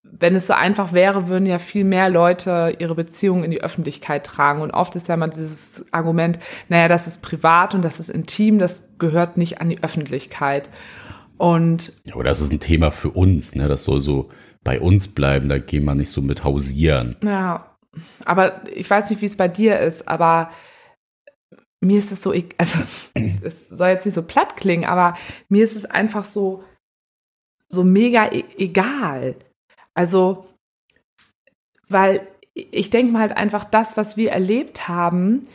wenn 0.03 0.35
es 0.35 0.47
so 0.47 0.53
einfach 0.53 0.93
wäre, 0.93 1.27
würden 1.27 1.45
ja 1.45 1.59
viel 1.59 1.83
mehr 1.83 2.09
Leute 2.09 2.75
ihre 2.79 2.95
Beziehungen 2.95 3.43
in 3.43 3.51
die 3.51 3.61
Öffentlichkeit 3.61 4.25
tragen. 4.25 4.61
Und 4.61 4.71
oft 4.71 4.95
ist 4.95 5.07
ja 5.07 5.15
mal 5.15 5.27
dieses 5.29 5.85
Argument, 5.91 6.39
naja, 6.67 6.87
das 6.87 7.07
ist 7.07 7.21
privat 7.21 7.75
und 7.75 7.85
das 7.85 7.99
ist 7.99 8.09
intim, 8.09 8.59
das 8.59 8.83
gehört 8.97 9.37
nicht 9.37 9.61
an 9.61 9.69
die 9.69 9.83
Öffentlichkeit. 9.83 10.69
Und 11.37 11.93
ja, 12.05 12.15
aber 12.15 12.23
das 12.23 12.41
ist 12.41 12.51
ein 12.51 12.59
Thema 12.59 12.91
für 12.91 13.11
uns, 13.11 13.55
ne? 13.55 13.67
Das 13.67 13.83
soll 13.83 13.99
so 13.99 14.29
bei 14.63 14.81
uns 14.81 15.07
bleiben, 15.07 15.47
da 15.47 15.57
gehen 15.57 15.85
wir 15.85 15.95
nicht 15.95 16.11
so 16.11 16.21
mit 16.21 16.43
hausieren. 16.43 17.15
Ja, 17.23 17.68
aber 18.25 18.61
ich 18.67 18.89
weiß 18.89 19.09
nicht, 19.09 19.21
wie 19.21 19.25
es 19.25 19.37
bei 19.37 19.47
dir 19.47 19.79
ist, 19.79 20.07
aber 20.07 20.51
mir 21.81 21.99
ist 21.99 22.11
es 22.11 22.21
so, 22.21 22.33
e-, 22.33 22.49
also 22.57 22.79
es 23.41 23.67
soll 23.69 23.89
jetzt 23.89 24.05
nicht 24.05 24.15
so 24.15 24.23
platt 24.23 24.57
klingen, 24.57 24.85
aber 24.85 25.17
mir 25.47 25.63
ist 25.63 25.75
es 25.75 25.85
einfach 25.85 26.25
so, 26.25 26.63
so 27.67 27.83
mega 27.83 28.31
e 28.31 28.43
egal. 28.57 29.35
Also, 29.93 30.47
weil 31.87 32.27
ich 32.53 32.89
denke 32.89 33.11
mal 33.11 33.21
halt 33.21 33.37
einfach, 33.37 33.65
das, 33.65 33.97
was 33.97 34.17
wir 34.17 34.31
erlebt 34.31 34.87
haben, 34.87 35.47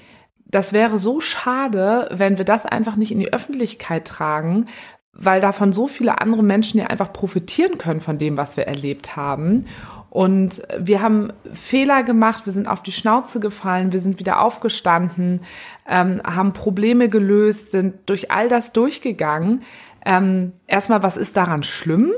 das 0.46 0.72
wäre 0.72 0.98
so 0.98 1.20
schade, 1.20 2.08
wenn 2.12 2.38
wir 2.38 2.44
das 2.44 2.64
einfach 2.64 2.96
nicht 2.96 3.10
in 3.10 3.18
die 3.18 3.32
Öffentlichkeit 3.32 4.06
tragen, 4.06 4.66
weil 5.12 5.40
davon 5.40 5.72
so 5.72 5.88
viele 5.88 6.20
andere 6.20 6.42
Menschen 6.42 6.78
ja 6.80 6.86
einfach 6.86 7.12
profitieren 7.12 7.78
können 7.78 8.00
von 8.00 8.18
dem, 8.18 8.36
was 8.36 8.56
wir 8.56 8.66
erlebt 8.66 9.16
haben. 9.16 9.66
Und 10.14 10.62
wir 10.78 11.02
haben 11.02 11.32
Fehler 11.52 12.04
gemacht, 12.04 12.46
wir 12.46 12.52
sind 12.52 12.68
auf 12.68 12.84
die 12.84 12.92
Schnauze 12.92 13.40
gefallen, 13.40 13.92
wir 13.92 14.00
sind 14.00 14.20
wieder 14.20 14.40
aufgestanden, 14.40 15.40
ähm, 15.88 16.22
haben 16.24 16.52
Probleme 16.52 17.08
gelöst, 17.08 17.72
sind 17.72 17.96
durch 18.06 18.30
all 18.30 18.48
das 18.48 18.70
durchgegangen. 18.70 19.64
Ähm, 20.06 20.52
erstmal, 20.68 21.02
was 21.02 21.16
ist 21.16 21.36
daran 21.36 21.64
schlimm? 21.64 22.12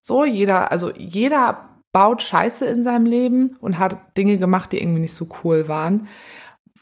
So, 0.00 0.24
jeder, 0.24 0.72
also 0.72 0.90
jeder 0.92 1.68
baut 1.92 2.20
Scheiße 2.20 2.66
in 2.66 2.82
seinem 2.82 3.06
Leben 3.06 3.56
und 3.60 3.78
hat 3.78 4.16
Dinge 4.18 4.36
gemacht, 4.36 4.72
die 4.72 4.82
irgendwie 4.82 5.02
nicht 5.02 5.14
so 5.14 5.28
cool 5.44 5.68
waren. 5.68 6.08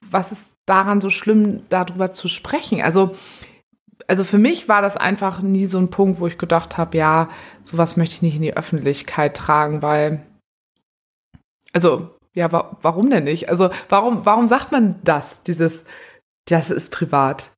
Was 0.01 0.33
ist 0.33 0.57
daran 0.65 1.03
so 1.03 1.11
schlimm, 1.11 1.65
darüber 1.69 2.13
zu 2.13 2.27
sprechen? 2.29 2.81
Also, 2.81 3.15
also 4.07 4.25
für 4.25 4.39
mich 4.39 4.67
war 4.67 4.81
das 4.81 4.97
einfach 4.97 5.43
nie 5.43 5.67
so 5.67 5.77
ein 5.77 5.91
Punkt, 5.91 6.21
wo 6.21 6.27
ich 6.27 6.39
gedacht 6.39 6.79
habe, 6.79 6.97
ja, 6.97 7.29
sowas 7.63 7.99
möchte 7.99 8.15
ich 8.15 8.23
nicht 8.23 8.37
in 8.37 8.43
die 8.43 8.57
Öffentlichkeit 8.57 9.37
tragen, 9.37 9.83
weil, 9.83 10.25
also, 11.73 12.11
ja, 12.35 12.51
wa 12.53 12.77
warum 12.83 13.11
denn 13.11 13.25
nicht? 13.25 13.49
Also, 13.49 13.71
warum, 13.89 14.25
warum 14.25 14.49
sagt 14.49 14.73
man 14.73 15.01
das, 15.05 15.43
dieses, 15.43 15.85
das 16.47 16.71
ist 16.71 16.93
privat? 16.93 17.51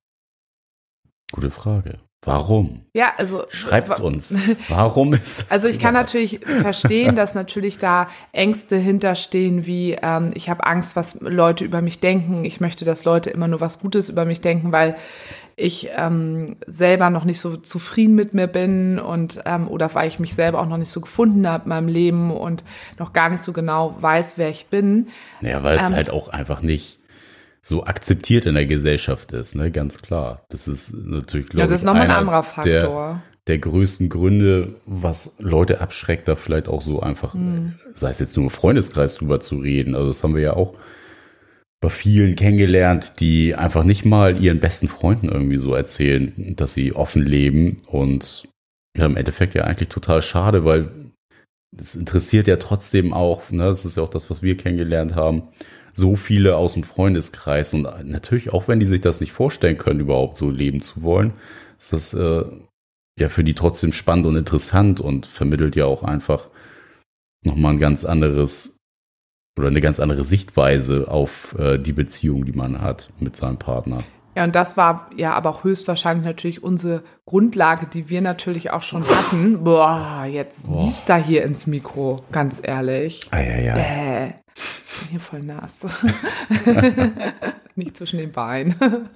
Gute 1.32 1.50
Frage. 1.50 2.00
Warum? 2.22 2.84
Ja, 2.92 3.14
also 3.16 3.46
schreibt 3.48 3.98
uns. 3.98 4.50
Warum 4.68 5.14
ist 5.14 5.40
das? 5.40 5.50
Also 5.50 5.68
ich 5.68 5.78
kann 5.78 5.94
natürlich 5.94 6.40
verstehen, 6.44 7.14
dass 7.14 7.34
natürlich 7.34 7.78
da 7.78 8.08
Ängste 8.32 8.76
hinterstehen, 8.76 9.64
wie 9.64 9.96
ähm, 10.02 10.28
ich 10.34 10.50
habe 10.50 10.66
Angst, 10.66 10.96
was 10.96 11.18
Leute 11.22 11.64
über 11.64 11.80
mich 11.80 12.00
denken. 12.00 12.44
Ich 12.44 12.60
möchte, 12.60 12.84
dass 12.84 13.06
Leute 13.06 13.30
immer 13.30 13.48
nur 13.48 13.62
was 13.62 13.80
Gutes 13.80 14.10
über 14.10 14.26
mich 14.26 14.42
denken, 14.42 14.70
weil 14.70 14.96
ich 15.60 15.90
ähm, 15.96 16.56
selber 16.66 17.10
noch 17.10 17.24
nicht 17.24 17.40
so 17.40 17.56
zufrieden 17.56 18.14
mit 18.14 18.34
mir 18.34 18.46
bin 18.46 18.98
und 18.98 19.40
ähm, 19.44 19.68
oder 19.68 19.94
weil 19.94 20.08
ich 20.08 20.18
mich 20.18 20.34
selber 20.34 20.60
auch 20.60 20.66
noch 20.66 20.76
nicht 20.76 20.90
so 20.90 21.00
gefunden 21.00 21.46
habe 21.46 21.64
in 21.64 21.68
meinem 21.68 21.88
Leben 21.88 22.30
und 22.30 22.64
noch 22.98 23.12
gar 23.12 23.28
nicht 23.28 23.42
so 23.42 23.52
genau 23.52 23.96
weiß, 24.00 24.38
wer 24.38 24.48
ich 24.48 24.66
bin. 24.66 25.08
Ja, 25.40 25.62
weil 25.62 25.78
es 25.78 25.90
ähm, 25.90 25.96
halt 25.96 26.10
auch 26.10 26.28
einfach 26.28 26.62
nicht 26.62 26.98
so 27.62 27.84
akzeptiert 27.84 28.46
in 28.46 28.54
der 28.54 28.66
Gesellschaft 28.66 29.32
ist, 29.32 29.54
ne, 29.54 29.70
ganz 29.70 30.00
klar. 30.00 30.44
Das 30.48 30.66
ist 30.66 30.94
natürlich, 30.94 31.48
glaube 31.48 31.62
ja, 31.62 31.66
das 31.66 31.82
ist 31.82 31.86
nochmal 31.86 32.04
ein 32.04 32.10
anderer 32.10 32.42
Faktor. 32.42 32.64
Der, 32.64 33.22
der 33.46 33.58
größten 33.58 34.08
Gründe, 34.08 34.76
was 34.86 35.36
Leute 35.38 35.80
abschreckt, 35.80 36.26
da 36.28 36.36
vielleicht 36.36 36.68
auch 36.68 36.82
so 36.82 37.00
einfach, 37.00 37.34
mhm. 37.34 37.74
sei 37.94 38.10
es 38.10 38.18
jetzt 38.18 38.36
nur 38.36 38.44
im 38.44 38.50
Freundeskreis 38.50 39.16
drüber 39.16 39.40
zu 39.40 39.56
reden. 39.56 39.94
Also 39.94 40.08
das 40.08 40.24
haben 40.24 40.34
wir 40.34 40.42
ja 40.42 40.54
auch 40.54 40.74
bei 41.80 41.88
vielen 41.88 42.36
kennengelernt, 42.36 43.20
die 43.20 43.54
einfach 43.54 43.84
nicht 43.84 44.04
mal 44.04 44.42
ihren 44.42 44.60
besten 44.60 44.88
Freunden 44.88 45.28
irgendwie 45.28 45.56
so 45.56 45.74
erzählen, 45.74 46.54
dass 46.56 46.74
sie 46.74 46.94
offen 46.94 47.24
leben. 47.24 47.78
Und 47.86 48.48
ja, 48.96 49.06
im 49.06 49.16
Endeffekt 49.16 49.54
ja 49.54 49.64
eigentlich 49.64 49.88
total 49.88 50.20
schade, 50.20 50.64
weil 50.64 50.90
es 51.78 51.94
interessiert 51.94 52.48
ja 52.48 52.56
trotzdem 52.56 53.14
auch, 53.14 53.50
ne, 53.50 53.64
das 53.64 53.84
ist 53.84 53.96
ja 53.96 54.02
auch 54.02 54.10
das, 54.10 54.28
was 54.28 54.42
wir 54.42 54.56
kennengelernt 54.56 55.14
haben, 55.14 55.44
so 55.92 56.16
viele 56.16 56.56
aus 56.56 56.74
dem 56.74 56.84
Freundeskreis. 56.84 57.72
Und 57.72 57.88
natürlich 58.04 58.52
auch, 58.52 58.68
wenn 58.68 58.80
die 58.80 58.86
sich 58.86 59.00
das 59.00 59.20
nicht 59.20 59.32
vorstellen 59.32 59.78
können, 59.78 60.00
überhaupt 60.00 60.36
so 60.36 60.50
leben 60.50 60.82
zu 60.82 61.02
wollen, 61.02 61.32
ist 61.78 61.92
das 61.94 62.12
äh, 62.12 62.44
ja 63.18 63.28
für 63.30 63.44
die 63.44 63.54
trotzdem 63.54 63.92
spannend 63.92 64.26
und 64.26 64.36
interessant 64.36 65.00
und 65.00 65.26
vermittelt 65.26 65.76
ja 65.76 65.86
auch 65.86 66.02
einfach 66.02 66.48
nochmal 67.42 67.72
ein 67.72 67.80
ganz 67.80 68.04
anderes 68.04 68.79
oder 69.60 69.68
eine 69.68 69.80
ganz 69.80 70.00
andere 70.00 70.24
Sichtweise 70.24 71.06
auf 71.08 71.54
äh, 71.58 71.78
die 71.78 71.92
Beziehung, 71.92 72.44
die 72.44 72.52
man 72.52 72.80
hat 72.80 73.10
mit 73.20 73.36
seinem 73.36 73.58
Partner. 73.58 74.02
Ja, 74.36 74.44
und 74.44 74.54
das 74.54 74.76
war 74.76 75.10
ja 75.16 75.32
aber 75.34 75.50
auch 75.50 75.64
höchstwahrscheinlich 75.64 76.24
natürlich 76.24 76.62
unsere 76.62 77.02
Grundlage, 77.26 77.86
die 77.86 78.08
wir 78.08 78.20
natürlich 78.20 78.70
auch 78.70 78.82
schon 78.82 79.06
hatten. 79.06 79.64
Boah, 79.64 80.24
jetzt 80.30 80.68
niest 80.68 81.08
da 81.08 81.16
hier 81.16 81.44
ins 81.44 81.66
Mikro, 81.66 82.24
ganz 82.30 82.60
ehrlich. 82.62 83.26
Ei, 83.32 83.38
ei, 83.38 83.72
ei. 83.72 84.26
Äh, 84.26 84.32
bin 85.00 85.10
hier 85.10 85.20
voll 85.20 85.40
nass. 85.40 85.86
Nicht 87.74 87.96
zwischen 87.96 88.18
den 88.18 88.32
Beinen. 88.32 88.74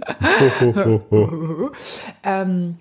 ähm, 2.22 2.76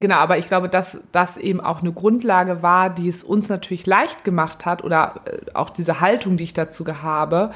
genau, 0.00 0.16
aber 0.16 0.38
ich 0.38 0.46
glaube, 0.46 0.68
dass 0.68 1.00
das 1.12 1.36
eben 1.36 1.60
auch 1.60 1.80
eine 1.80 1.92
Grundlage 1.92 2.62
war, 2.62 2.90
die 2.90 3.08
es 3.08 3.22
uns 3.22 3.48
natürlich 3.48 3.86
leicht 3.86 4.24
gemacht 4.24 4.66
hat 4.66 4.84
oder 4.84 5.20
äh, 5.24 5.54
auch 5.54 5.70
diese 5.70 6.00
Haltung, 6.00 6.36
die 6.36 6.44
ich 6.44 6.54
dazu 6.54 6.84
habe, 7.02 7.52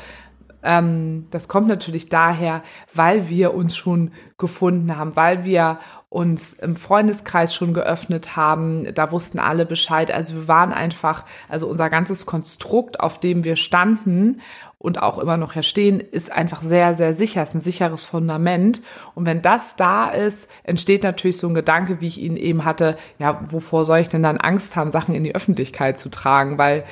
ähm, 0.63 1.27
das 1.31 1.49
kommt 1.49 1.67
natürlich 1.67 2.09
daher, 2.09 2.63
weil 2.95 3.29
wir 3.29 3.55
uns 3.55 3.77
schon 3.77 4.13
gefunden 4.39 4.97
haben, 4.97 5.17
weil 5.17 5.45
wir 5.45 5.79
uns 6.09 6.53
im 6.53 6.77
Freundeskreis 6.77 7.55
schon 7.55 7.73
geöffnet 7.73 8.37
haben. 8.37 8.95
Da 8.95 9.11
wussten 9.11 9.39
alle 9.39 9.65
Bescheid. 9.65 10.11
Also 10.11 10.35
wir 10.35 10.49
waren 10.49 10.73
einfach, 10.73 11.25
also 11.49 11.69
unser 11.69 11.89
ganzes 11.91 12.27
Konstrukt, 12.27 13.01
auf 13.01 13.19
dem 13.19 13.45
wir 13.45 13.57
standen 13.57 14.41
und 14.83 15.01
auch 15.01 15.19
immer 15.19 15.37
noch 15.37 15.55
herstehen, 15.55 16.01
ist 16.01 16.33
einfach 16.33 16.63
sehr, 16.63 16.95
sehr 16.95 17.15
sicher, 17.15 17.43
ist 17.43 17.55
ein 17.55 17.61
sicheres 17.61 18.05
Fundament. 18.05 18.83
Und 19.15 19.27
wenn 19.27 19.41
das 19.41 19.77
da 19.77 20.09
ist, 20.09 20.51
entsteht 20.65 21.05
natürlich 21.05 21.39
so 21.39 21.47
ein 21.47 21.55
Gedanke, 21.55 22.01
wie 22.01 22.09
ich 22.09 22.21
ihn 22.21 22.37
eben 22.37 22.65
hatte, 22.65 22.97
ja, 23.19 23.41
wovor 23.49 23.85
soll 23.85 24.01
ich 24.01 24.09
denn 24.09 24.25
dann 24.25 24.39
Angst 24.39 24.75
haben, 24.75 24.91
Sachen 24.91 25.15
in 25.15 25.23
die 25.23 25.37
Öffentlichkeit 25.37 25.99
zu 25.99 26.11
tragen? 26.11 26.59
Weil 26.59 26.85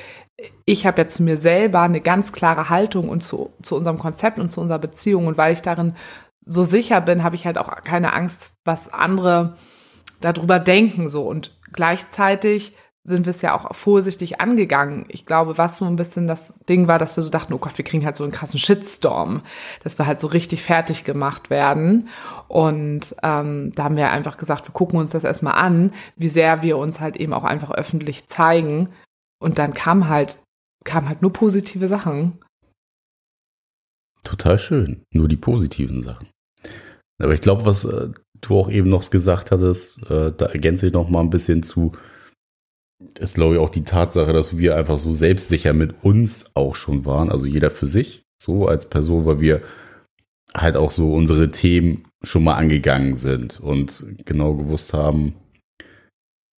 ich 0.64 0.86
habe 0.86 1.02
ja 1.02 1.08
zu 1.08 1.24
mir 1.24 1.36
selber 1.36 1.80
eine 1.80 2.00
ganz 2.00 2.32
klare 2.32 2.70
Haltung 2.70 3.08
und 3.08 3.22
zu, 3.22 3.50
zu 3.60 3.74
unserem 3.74 3.98
Konzept 3.98 4.38
und 4.38 4.50
zu 4.52 4.60
unserer 4.60 4.78
Beziehung. 4.78 5.26
Und 5.26 5.36
weil 5.36 5.52
ich 5.52 5.62
darin 5.62 5.94
so 6.46 6.62
sicher 6.62 7.00
bin, 7.00 7.24
habe 7.24 7.34
ich 7.34 7.44
halt 7.44 7.58
auch 7.58 7.82
keine 7.82 8.12
Angst, 8.12 8.54
was 8.64 8.92
andere 8.92 9.56
darüber 10.20 10.60
denken. 10.60 11.08
So. 11.08 11.26
Und 11.26 11.58
gleichzeitig 11.72 12.76
sind 13.04 13.26
wir 13.26 13.30
es 13.30 13.42
ja 13.42 13.54
auch 13.54 13.74
vorsichtig 13.74 14.40
angegangen. 14.40 15.06
Ich 15.08 15.24
glaube, 15.24 15.56
was 15.58 15.78
so 15.78 15.86
ein 15.86 15.96
bisschen 15.96 16.26
das 16.26 16.58
Ding 16.68 16.86
war, 16.86 16.98
dass 16.98 17.16
wir 17.16 17.22
so 17.22 17.30
dachten, 17.30 17.54
oh 17.54 17.58
Gott, 17.58 17.78
wir 17.78 17.84
kriegen 17.84 18.04
halt 18.04 18.16
so 18.16 18.24
einen 18.24 18.32
krassen 18.32 18.58
Shitstorm, 18.58 19.42
dass 19.82 19.98
wir 19.98 20.06
halt 20.06 20.20
so 20.20 20.26
richtig 20.26 20.62
fertig 20.62 21.04
gemacht 21.04 21.48
werden. 21.48 22.08
Und 22.48 23.14
ähm, 23.22 23.72
da 23.74 23.84
haben 23.84 23.96
wir 23.96 24.10
einfach 24.10 24.36
gesagt, 24.36 24.68
wir 24.68 24.72
gucken 24.72 24.98
uns 24.98 25.12
das 25.12 25.24
erstmal 25.24 25.54
an, 25.54 25.92
wie 26.16 26.28
sehr 26.28 26.62
wir 26.62 26.76
uns 26.76 27.00
halt 27.00 27.16
eben 27.16 27.32
auch 27.32 27.44
einfach 27.44 27.70
öffentlich 27.70 28.26
zeigen, 28.26 28.90
und 29.40 29.58
dann 29.58 29.74
kam 29.74 30.08
halt, 30.08 30.40
kam 30.84 31.08
halt 31.08 31.22
nur 31.22 31.32
positive 31.32 31.88
Sachen. 31.88 32.38
Total 34.22 34.58
schön. 34.58 35.02
Nur 35.12 35.28
die 35.28 35.36
positiven 35.36 36.02
Sachen. 36.02 36.28
Aber 37.20 37.34
ich 37.34 37.40
glaube, 37.40 37.64
was 37.64 37.84
äh, 37.84 38.10
du 38.40 38.58
auch 38.58 38.70
eben 38.70 38.90
noch 38.90 39.08
gesagt 39.08 39.50
hattest, 39.50 39.98
äh, 40.10 40.32
da 40.32 40.46
ergänze 40.46 40.86
ich 40.86 40.92
noch 40.92 41.08
mal 41.08 41.20
ein 41.20 41.30
bisschen 41.30 41.62
zu, 41.62 41.92
ist 43.18 43.34
glaube 43.34 43.54
ich 43.54 43.60
auch 43.60 43.70
die 43.70 43.82
Tatsache, 43.82 44.32
dass 44.32 44.56
wir 44.58 44.76
einfach 44.76 44.98
so 44.98 45.14
selbstsicher 45.14 45.72
mit 45.72 46.04
uns 46.04 46.50
auch 46.54 46.74
schon 46.74 47.04
waren, 47.04 47.30
also 47.30 47.46
jeder 47.46 47.70
für 47.70 47.86
sich, 47.86 48.22
so 48.40 48.66
als 48.66 48.88
Person, 48.88 49.26
weil 49.26 49.40
wir 49.40 49.62
halt 50.54 50.76
auch 50.76 50.90
so 50.90 51.14
unsere 51.14 51.50
Themen 51.50 52.04
schon 52.22 52.44
mal 52.44 52.54
angegangen 52.54 53.16
sind 53.16 53.60
und 53.60 54.04
genau 54.24 54.54
gewusst 54.54 54.92
haben, 54.92 55.34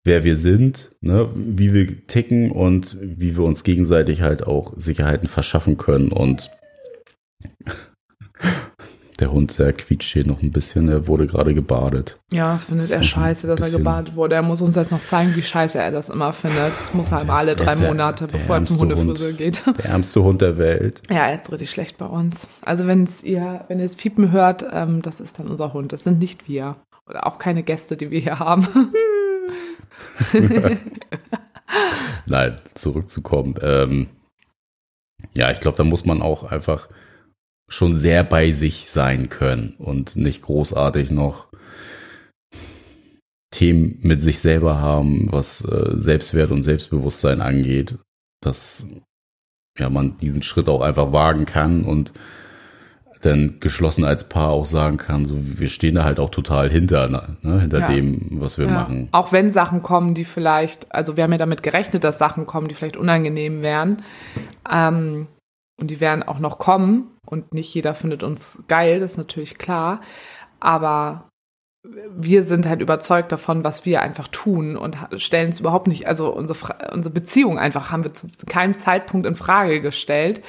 wer 0.03 0.23
wir 0.23 0.35
sind, 0.35 0.91
ne, 1.01 1.29
wie 1.35 1.73
wir 1.73 2.07
ticken 2.07 2.51
und 2.51 2.97
wie 3.01 3.37
wir 3.37 3.43
uns 3.43 3.63
gegenseitig 3.63 4.21
halt 4.21 4.45
auch 4.47 4.73
Sicherheiten 4.77 5.27
verschaffen 5.27 5.77
können. 5.77 6.11
Und 6.11 6.49
der 9.21 9.31
Hund, 9.31 9.57
der 9.59 9.71
quietscht 9.71 10.11
hier 10.11 10.25
noch 10.25 10.41
ein 10.41 10.51
bisschen, 10.51 10.89
er 10.89 11.07
wurde 11.07 11.27
gerade 11.27 11.53
gebadet. 11.53 12.19
Ja, 12.31 12.53
das 12.53 12.65
findet 12.65 12.85
das 12.85 12.91
er 12.91 13.03
scheiße, 13.03 13.47
dass 13.47 13.61
er 13.61 13.77
gebadet 13.77 14.15
wurde. 14.15 14.35
Er 14.35 14.41
muss 14.41 14.61
uns 14.61 14.75
jetzt 14.75 14.91
noch 14.91 15.03
zeigen, 15.03 15.35
wie 15.35 15.41
scheiße 15.41 15.77
er 15.77 15.91
das 15.91 16.09
immer 16.09 16.33
findet. 16.33 16.77
Das 16.77 16.93
muss 16.93 17.11
er 17.11 17.21
immer 17.21 17.35
alle 17.35 17.55
drei 17.55 17.75
Monate, 17.75 18.27
bevor 18.27 18.57
er 18.57 18.63
zum 18.63 18.79
Hundefriseur 18.79 19.33
geht. 19.33 19.63
Der 19.77 19.85
ärmste 19.85 20.23
Hund 20.23 20.41
der 20.41 20.57
Welt. 20.57 21.03
Ja, 21.09 21.27
er 21.27 21.39
ist 21.39 21.51
richtig 21.51 21.69
schlecht 21.69 21.97
bei 21.97 22.07
uns. 22.07 22.47
Also 22.63 22.87
wenn 22.87 23.07
ihr, 23.23 23.65
wenn 23.67 23.79
ihr 23.79 23.85
das 23.85 23.95
Fiepen 23.95 24.31
hört, 24.31 24.65
ähm, 24.71 25.01
das 25.01 25.19
ist 25.19 25.39
dann 25.39 25.47
unser 25.47 25.73
Hund. 25.73 25.93
Das 25.93 26.03
sind 26.03 26.19
nicht 26.19 26.47
wir. 26.47 26.75
Oder 27.07 27.27
auch 27.27 27.37
keine 27.37 27.63
Gäste, 27.63 27.95
die 27.95 28.09
wir 28.09 28.19
hier 28.19 28.39
haben. 28.39 28.67
Nein, 32.25 32.57
zurückzukommen. 32.73 33.55
Ähm, 33.61 34.07
ja, 35.33 35.51
ich 35.51 35.59
glaube, 35.59 35.77
da 35.77 35.83
muss 35.83 36.05
man 36.05 36.21
auch 36.21 36.43
einfach 36.43 36.89
schon 37.71 37.95
sehr 37.95 38.23
bei 38.23 38.51
sich 38.51 38.89
sein 38.89 39.29
können 39.29 39.75
und 39.77 40.15
nicht 40.15 40.41
großartig 40.41 41.09
noch 41.09 41.47
Themen 43.51 43.99
mit 44.01 44.21
sich 44.21 44.39
selber 44.39 44.79
haben, 44.79 45.27
was 45.31 45.63
äh, 45.65 45.97
Selbstwert 45.97 46.51
und 46.51 46.63
Selbstbewusstsein 46.63 47.41
angeht, 47.41 47.97
dass 48.41 48.85
ja, 49.77 49.89
man 49.89 50.17
diesen 50.17 50.43
Schritt 50.43 50.67
auch 50.69 50.81
einfach 50.81 51.11
wagen 51.13 51.45
kann 51.45 51.83
und 51.83 52.13
dann 53.21 53.59
geschlossen 53.59 54.03
als 54.03 54.27
Paar 54.27 54.49
auch 54.49 54.65
sagen 54.65 54.97
kann, 54.97 55.25
so 55.25 55.37
wir 55.39 55.69
stehen 55.69 55.95
da 55.95 56.03
halt 56.03 56.19
auch 56.19 56.31
total 56.31 56.71
hinter, 56.71 57.07
ne, 57.07 57.61
hinter 57.61 57.79
ja. 57.79 57.87
dem, 57.87 58.41
was 58.41 58.57
wir 58.57 58.65
ja. 58.65 58.71
machen. 58.71 59.09
Auch 59.11 59.31
wenn 59.31 59.51
Sachen 59.51 59.83
kommen, 59.83 60.13
die 60.15 60.25
vielleicht, 60.25 60.93
also 60.93 61.17
wir 61.17 61.23
haben 61.23 61.31
ja 61.31 61.37
damit 61.37 61.61
gerechnet, 61.61 62.03
dass 62.03 62.17
Sachen 62.17 62.47
kommen, 62.47 62.67
die 62.67 62.75
vielleicht 62.75 62.97
unangenehm 62.97 63.61
wären. 63.61 63.97
Ähm, 64.69 65.27
und 65.81 65.87
die 65.87 65.99
werden 65.99 66.23
auch 66.23 66.39
noch 66.39 66.59
kommen 66.59 67.17
und 67.25 67.53
nicht 67.53 67.73
jeder 67.73 67.95
findet 67.95 68.23
uns 68.23 68.63
geil, 68.67 68.99
das 68.99 69.11
ist 69.11 69.17
natürlich 69.17 69.57
klar. 69.57 70.01
Aber 70.59 71.27
wir 71.83 72.43
sind 72.43 72.67
halt 72.67 72.81
überzeugt 72.81 73.31
davon, 73.31 73.63
was 73.63 73.85
wir 73.85 74.01
einfach 74.01 74.27
tun 74.27 74.77
und 74.77 74.95
stellen 75.17 75.49
es 75.49 75.59
überhaupt 75.59 75.87
nicht, 75.87 76.07
also 76.07 76.29
unsere, 76.29 76.91
unsere 76.93 77.13
Beziehung 77.13 77.57
einfach 77.57 77.91
haben 77.91 78.03
wir 78.03 78.13
zu 78.13 78.29
keinem 78.47 78.75
Zeitpunkt 78.75 79.25
in 79.25 79.35
Frage 79.35 79.81
gestellt. 79.81 80.41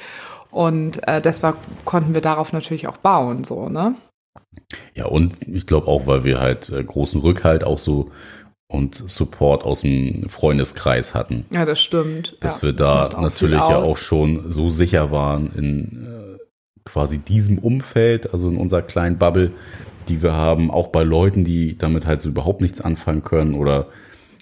Und 0.51 1.07
äh, 1.07 1.19
deshalb 1.19 1.57
konnten 1.83 2.13
wir 2.13 2.21
darauf 2.21 2.53
natürlich 2.53 2.87
auch 2.87 2.97
bauen, 2.97 3.43
so, 3.43 3.69
ne? 3.69 3.95
Ja, 4.93 5.05
und 5.05 5.47
ich 5.47 5.65
glaube 5.65 5.87
auch, 5.87 6.05
weil 6.05 6.23
wir 6.23 6.39
halt 6.39 6.69
äh, 6.69 6.83
großen 6.83 7.21
Rückhalt 7.21 7.63
auch 7.63 7.79
so 7.79 8.11
und 8.73 8.95
Support 8.95 9.63
aus 9.63 9.81
dem 9.81 10.27
Freundeskreis 10.29 11.13
hatten. 11.13 11.45
Ja, 11.51 11.63
das 11.63 11.79
stimmt. 11.79 12.35
Dass 12.39 12.61
ja, 12.61 12.69
wir 12.69 12.73
da 12.73 13.09
natürlich 13.21 13.59
ja 13.59 13.77
auch 13.77 13.97
schon 13.97 14.51
so 14.51 14.69
sicher 14.69 15.11
waren 15.11 15.51
in 15.55 16.07
äh, 16.07 16.39
quasi 16.83 17.19
diesem 17.19 17.59
Umfeld, 17.59 18.33
also 18.33 18.49
in 18.49 18.57
unserer 18.57 18.81
kleinen 18.81 19.19
Bubble, 19.19 19.51
die 20.09 20.21
wir 20.23 20.33
haben, 20.33 20.71
auch 20.71 20.87
bei 20.87 21.03
Leuten, 21.03 21.43
die 21.43 21.77
damit 21.77 22.07
halt 22.07 22.21
so 22.21 22.29
überhaupt 22.29 22.61
nichts 22.61 22.81
anfangen 22.81 23.23
können 23.23 23.53
oder 23.53 23.87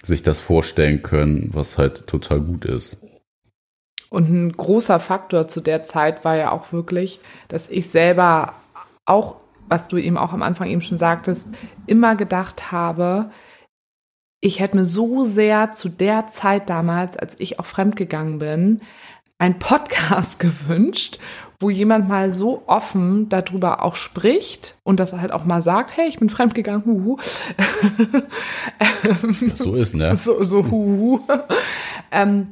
sich 0.02 0.22
das 0.22 0.40
vorstellen 0.40 1.02
können, 1.02 1.50
was 1.52 1.76
halt 1.76 2.06
total 2.06 2.40
gut 2.40 2.64
ist. 2.64 2.96
Und 4.08 4.30
ein 4.30 4.52
großer 4.52 4.98
Faktor 4.98 5.46
zu 5.48 5.60
der 5.60 5.84
Zeit 5.84 6.24
war 6.24 6.36
ja 6.36 6.52
auch 6.52 6.72
wirklich, 6.72 7.20
dass 7.48 7.68
ich 7.68 7.90
selber 7.90 8.54
auch, 9.04 9.36
was 9.68 9.88
du 9.88 9.98
eben 9.98 10.16
auch 10.16 10.32
am 10.32 10.42
Anfang 10.42 10.68
eben 10.68 10.80
schon 10.80 10.98
sagtest, 10.98 11.46
immer 11.86 12.16
gedacht 12.16 12.72
habe, 12.72 13.30
ich 14.44 14.58
hätte 14.58 14.76
mir 14.76 14.84
so 14.84 15.24
sehr 15.24 15.70
zu 15.70 15.88
der 15.88 16.26
Zeit 16.26 16.68
damals, 16.68 17.16
als 17.16 17.38
ich 17.38 17.60
auch 17.60 17.64
fremdgegangen 17.64 18.40
bin, 18.40 18.82
ein 19.38 19.58
Podcast 19.58 20.38
gewünscht, 20.40 21.18
wo 21.60 21.70
jemand 21.70 22.08
mal 22.08 22.32
so 22.32 22.64
offen 22.66 23.28
darüber 23.28 23.84
auch 23.84 23.94
spricht 23.94 24.74
und 24.82 24.98
das 24.98 25.12
halt 25.12 25.30
auch 25.30 25.44
mal 25.44 25.62
sagt, 25.62 25.96
hey, 25.96 26.08
ich 26.08 26.18
bin 26.18 26.28
fremdgegangen, 26.28 26.84
huhu. 26.84 27.18
so 29.54 29.76
ist, 29.76 29.94
ne? 29.94 30.16
So, 30.16 30.42
so 30.42 30.68
huhu. 30.68 31.20
ähm, 32.10 32.48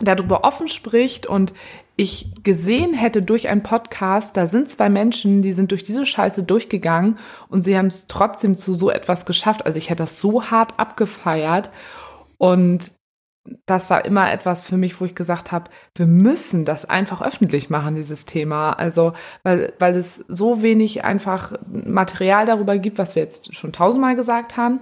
darüber 0.00 0.42
offen 0.42 0.66
spricht 0.66 1.26
und 1.26 1.54
ich 1.96 2.32
gesehen 2.42 2.94
hätte 2.94 3.22
durch 3.22 3.48
einen 3.48 3.62
Podcast, 3.62 4.36
da 4.36 4.46
sind 4.46 4.68
zwei 4.68 4.88
Menschen, 4.88 5.42
die 5.42 5.52
sind 5.52 5.70
durch 5.70 5.82
diese 5.82 6.06
Scheiße 6.06 6.42
durchgegangen 6.42 7.18
und 7.48 7.62
sie 7.62 7.76
haben 7.76 7.86
es 7.86 8.06
trotzdem 8.06 8.54
zu 8.56 8.74
so 8.74 8.90
etwas 8.90 9.26
geschafft. 9.26 9.66
Also 9.66 9.78
ich 9.78 9.90
hätte 9.90 10.02
das 10.02 10.18
so 10.18 10.44
hart 10.50 10.78
abgefeiert 10.78 11.70
und 12.38 12.92
das 13.66 13.90
war 13.90 14.04
immer 14.04 14.32
etwas 14.32 14.64
für 14.64 14.76
mich, 14.76 15.00
wo 15.00 15.04
ich 15.04 15.14
gesagt 15.14 15.50
habe, 15.52 15.70
wir 15.96 16.06
müssen 16.06 16.64
das 16.64 16.84
einfach 16.84 17.22
öffentlich 17.22 17.70
machen, 17.70 17.94
dieses 17.94 18.24
Thema. 18.24 18.72
Also, 18.72 19.14
weil, 19.42 19.74
weil 19.78 19.96
es 19.96 20.24
so 20.28 20.62
wenig 20.62 21.04
einfach 21.04 21.52
Material 21.66 22.46
darüber 22.46 22.78
gibt, 22.78 22.98
was 22.98 23.16
wir 23.16 23.22
jetzt 23.22 23.54
schon 23.54 23.72
tausendmal 23.72 24.14
gesagt 24.14 24.56
haben. 24.56 24.80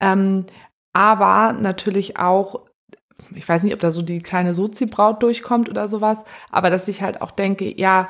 Ähm, 0.00 0.46
aber 0.92 1.52
natürlich 1.52 2.18
auch, 2.18 2.66
ich 3.34 3.48
weiß 3.48 3.64
nicht, 3.64 3.74
ob 3.74 3.80
da 3.80 3.90
so 3.90 4.02
die 4.02 4.20
kleine 4.20 4.54
Sozi-Braut 4.54 5.22
durchkommt 5.22 5.68
oder 5.68 5.88
sowas, 5.88 6.24
aber 6.50 6.70
dass 6.70 6.88
ich 6.88 7.02
halt 7.02 7.22
auch 7.22 7.30
denke, 7.30 7.78
ja, 7.78 8.08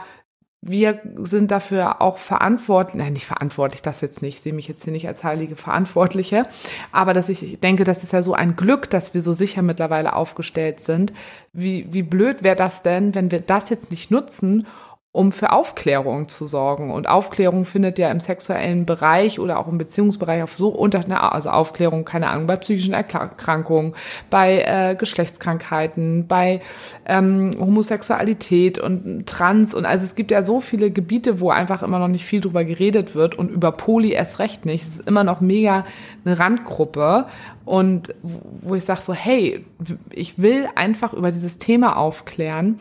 wir 0.65 1.01
sind 1.17 1.51
dafür 1.51 2.01
auch 2.01 2.19
verantwortlich, 2.19 2.95
nein, 3.03 3.15
nicht 3.15 3.27
verantwortlich, 3.27 3.83
das 3.83 4.01
jetzt 4.01 4.23
nicht, 4.23 4.37
ich 4.37 4.43
sehe 4.43 4.53
mich 4.53 4.69
jetzt 4.69 4.85
hier 4.85 4.93
nicht 4.93 5.09
als 5.09 5.25
heilige 5.25 5.57
Verantwortliche, 5.57 6.47
aber 6.93 7.13
dass 7.13 7.29
ich 7.29 7.59
denke, 7.59 7.83
das 7.83 8.05
ist 8.05 8.13
ja 8.13 8.23
so 8.23 8.33
ein 8.33 8.55
Glück, 8.55 8.89
dass 8.89 9.13
wir 9.13 9.23
so 9.23 9.33
sicher 9.33 9.63
mittlerweile 9.63 10.15
aufgestellt 10.15 10.81
sind. 10.81 11.13
Wie, 11.53 11.93
wie 11.93 12.05
blöd 12.05 12.45
wäre 12.45 12.55
das 12.55 12.83
denn, 12.83 13.13
wenn 13.17 13.33
wir 13.33 13.41
das 13.41 13.71
jetzt 13.71 13.91
nicht 13.91 14.13
nutzen 14.13 14.69
um 15.15 15.31
für 15.31 15.53
Aufklärung 15.53 16.29
zu 16.29 16.47
sorgen. 16.47 16.91
Und 16.91 17.07
Aufklärung 17.07 17.67
findet 17.67 17.99
ja 17.99 18.11
im 18.11 18.21
sexuellen 18.21 18.87
Bereich 18.87 19.39
oder 19.39 19.59
auch 19.59 19.69
im 19.69 19.77
Beziehungsbereich 19.77 20.43
auf 20.43 20.55
so 20.55 20.69
unter, 20.69 21.33
also 21.35 21.51
Aufklärung, 21.51 22.07
keine 22.07 22.29
Ahnung, 22.29 22.47
bei 22.47 22.57
psychischen 22.57 22.95
Erkrankungen, 22.95 23.95
bei 24.31 24.63
äh, 24.63 24.97
Geschlechtskrankheiten, 24.97 26.27
bei 26.27 26.63
ähm, 27.05 27.57
Homosexualität 27.61 28.79
und 28.79 29.27
Trans 29.27 29.75
und 29.75 29.85
also 29.85 30.05
es 30.05 30.15
gibt 30.15 30.31
ja 30.31 30.43
so 30.43 30.61
viele 30.61 30.91
Gebiete, 30.91 31.41
wo 31.41 31.51
einfach 31.51 31.83
immer 31.83 31.99
noch 31.99 32.09
nicht 32.09 32.25
viel 32.25 32.41
drüber 32.41 32.65
geredet 32.65 33.15
wird 33.15 33.35
und 33.35 33.51
über 33.51 33.71
Poli 33.73 34.13
erst 34.13 34.39
recht 34.39 34.65
nicht. 34.65 34.83
Es 34.83 35.01
ist 35.01 35.09
immer 35.09 35.25
noch 35.25 35.43
mega 35.43 35.85
eine 36.25 36.39
Randgruppe 36.39 37.27
und 37.67 38.15
wo 38.23 38.75
ich 38.75 38.85
sage 38.87 39.03
so, 39.03 39.13
hey, 39.13 39.67
ich 40.09 40.41
will 40.41 40.69
einfach 40.75 41.13
über 41.13 41.31
dieses 41.31 41.59
Thema 41.59 41.97
aufklären 41.97 42.81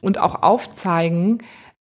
und 0.00 0.18
auch 0.18 0.42
aufzeigen, 0.42 1.38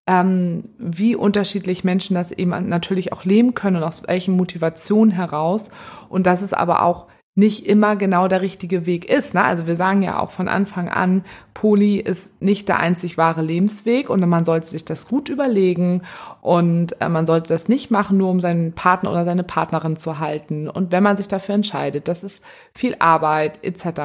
ähm, 0.06 0.64
wie 0.78 1.16
unterschiedlich 1.16 1.84
Menschen 1.84 2.14
das 2.14 2.32
eben 2.32 2.50
natürlich 2.68 3.12
auch 3.12 3.24
leben 3.24 3.54
können 3.54 3.76
und 3.76 3.82
aus 3.82 4.06
welchen 4.06 4.36
Motivationen 4.36 5.12
heraus. 5.12 5.70
Und 6.08 6.26
dass 6.26 6.42
es 6.42 6.52
aber 6.52 6.82
auch 6.82 7.06
nicht 7.36 7.66
immer 7.66 7.96
genau 7.96 8.28
der 8.28 8.42
richtige 8.42 8.86
Weg 8.86 9.10
ist. 9.10 9.34
Ne? 9.34 9.42
Also 9.42 9.66
wir 9.66 9.74
sagen 9.74 10.02
ja 10.02 10.20
auch 10.20 10.30
von 10.30 10.46
Anfang 10.46 10.88
an, 10.88 11.24
Poli 11.52 11.96
ist 11.96 12.40
nicht 12.40 12.68
der 12.68 12.78
einzig 12.78 13.18
wahre 13.18 13.42
Lebensweg 13.42 14.08
und 14.08 14.20
man 14.28 14.44
sollte 14.44 14.68
sich 14.68 14.84
das 14.84 15.08
gut 15.08 15.28
überlegen 15.28 16.02
und 16.42 17.00
äh, 17.00 17.08
man 17.08 17.26
sollte 17.26 17.48
das 17.48 17.68
nicht 17.68 17.90
machen, 17.90 18.18
nur 18.18 18.30
um 18.30 18.40
seinen 18.40 18.72
Partner 18.72 19.10
oder 19.10 19.24
seine 19.24 19.42
Partnerin 19.42 19.96
zu 19.96 20.20
halten. 20.20 20.68
Und 20.68 20.92
wenn 20.92 21.02
man 21.02 21.16
sich 21.16 21.26
dafür 21.26 21.56
entscheidet, 21.56 22.06
das 22.06 22.22
ist 22.22 22.44
viel 22.72 22.94
Arbeit 23.00 23.58
etc. 23.64 24.02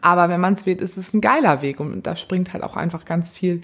Aber 0.00 0.28
wenn 0.28 0.40
man 0.40 0.52
es 0.52 0.66
wählt, 0.66 0.82
ist 0.82 0.96
es 0.96 1.12
ein 1.12 1.20
geiler 1.20 1.62
Weg 1.62 1.80
und 1.80 2.06
da 2.06 2.14
springt 2.14 2.52
halt 2.52 2.62
auch 2.62 2.76
einfach 2.76 3.04
ganz 3.04 3.28
viel 3.28 3.62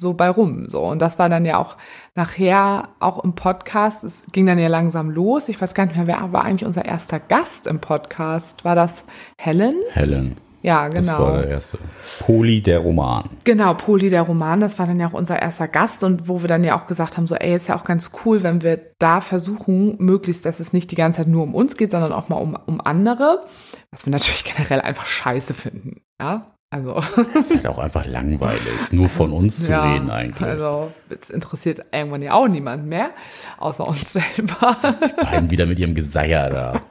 so 0.00 0.14
bei 0.14 0.28
rum. 0.28 0.68
So. 0.68 0.82
Und 0.82 1.00
das 1.00 1.18
war 1.18 1.28
dann 1.28 1.44
ja 1.44 1.58
auch 1.58 1.76
nachher 2.14 2.88
auch 3.00 3.22
im 3.24 3.34
Podcast. 3.34 4.04
Es 4.04 4.26
ging 4.32 4.46
dann 4.46 4.58
ja 4.58 4.68
langsam 4.68 5.10
los. 5.10 5.48
Ich 5.48 5.60
weiß 5.60 5.74
gar 5.74 5.86
nicht 5.86 5.96
mehr, 5.96 6.06
wer 6.06 6.32
war 6.32 6.44
eigentlich 6.44 6.64
unser 6.64 6.84
erster 6.84 7.20
Gast 7.20 7.66
im 7.66 7.80
Podcast? 7.80 8.64
War 8.64 8.74
das 8.74 9.04
Helen? 9.38 9.74
Helen. 9.90 10.36
Ja, 10.64 10.88
genau. 10.88 11.12
Das 11.12 11.18
war 11.18 11.42
der 11.42 11.48
erste. 11.50 11.78
Poli 12.20 12.62
der 12.62 12.78
Roman. 12.78 13.28
Genau, 13.44 13.74
Poli 13.74 14.08
der 14.08 14.22
Roman, 14.22 14.60
das 14.60 14.78
war 14.78 14.86
dann 14.86 14.98
ja 14.98 15.08
auch 15.08 15.12
unser 15.12 15.40
erster 15.40 15.68
Gast 15.68 16.02
und 16.04 16.26
wo 16.26 16.40
wir 16.40 16.48
dann 16.48 16.64
ja 16.64 16.80
auch 16.80 16.86
gesagt 16.86 17.18
haben, 17.18 17.26
so, 17.26 17.34
ey, 17.34 17.54
ist 17.54 17.68
ja 17.68 17.76
auch 17.78 17.84
ganz 17.84 18.12
cool, 18.24 18.42
wenn 18.42 18.62
wir 18.62 18.80
da 18.98 19.20
versuchen, 19.20 19.96
möglichst, 19.98 20.46
dass 20.46 20.60
es 20.60 20.72
nicht 20.72 20.90
die 20.90 20.94
ganze 20.94 21.18
Zeit 21.18 21.28
nur 21.28 21.42
um 21.42 21.54
uns 21.54 21.76
geht, 21.76 21.90
sondern 21.90 22.14
auch 22.14 22.30
mal 22.30 22.38
um, 22.38 22.56
um 22.64 22.80
andere, 22.80 23.44
was 23.90 24.06
wir 24.06 24.10
natürlich 24.10 24.44
generell 24.56 24.80
einfach 24.80 25.04
scheiße 25.04 25.52
finden. 25.52 26.00
Ja, 26.18 26.53
also. 26.74 27.00
Das 27.34 27.50
ist 27.50 27.56
halt 27.56 27.66
auch 27.68 27.78
einfach 27.78 28.04
langweilig, 28.04 28.62
nur 28.90 29.08
von 29.08 29.32
uns 29.32 29.62
zu 29.62 29.70
ja, 29.70 29.92
reden 29.92 30.10
eigentlich. 30.10 30.48
Also, 30.48 30.90
es 31.08 31.30
interessiert 31.30 31.84
irgendwann 31.92 32.20
ja 32.20 32.32
auch 32.32 32.48
niemand 32.48 32.86
mehr, 32.86 33.10
außer 33.58 33.86
uns 33.86 34.12
selber. 34.12 34.76
Die 34.82 35.24
beiden 35.24 35.50
wieder 35.50 35.66
mit 35.66 35.78
ihrem 35.78 35.94
Geseier 35.94 36.48
da. 36.48 36.82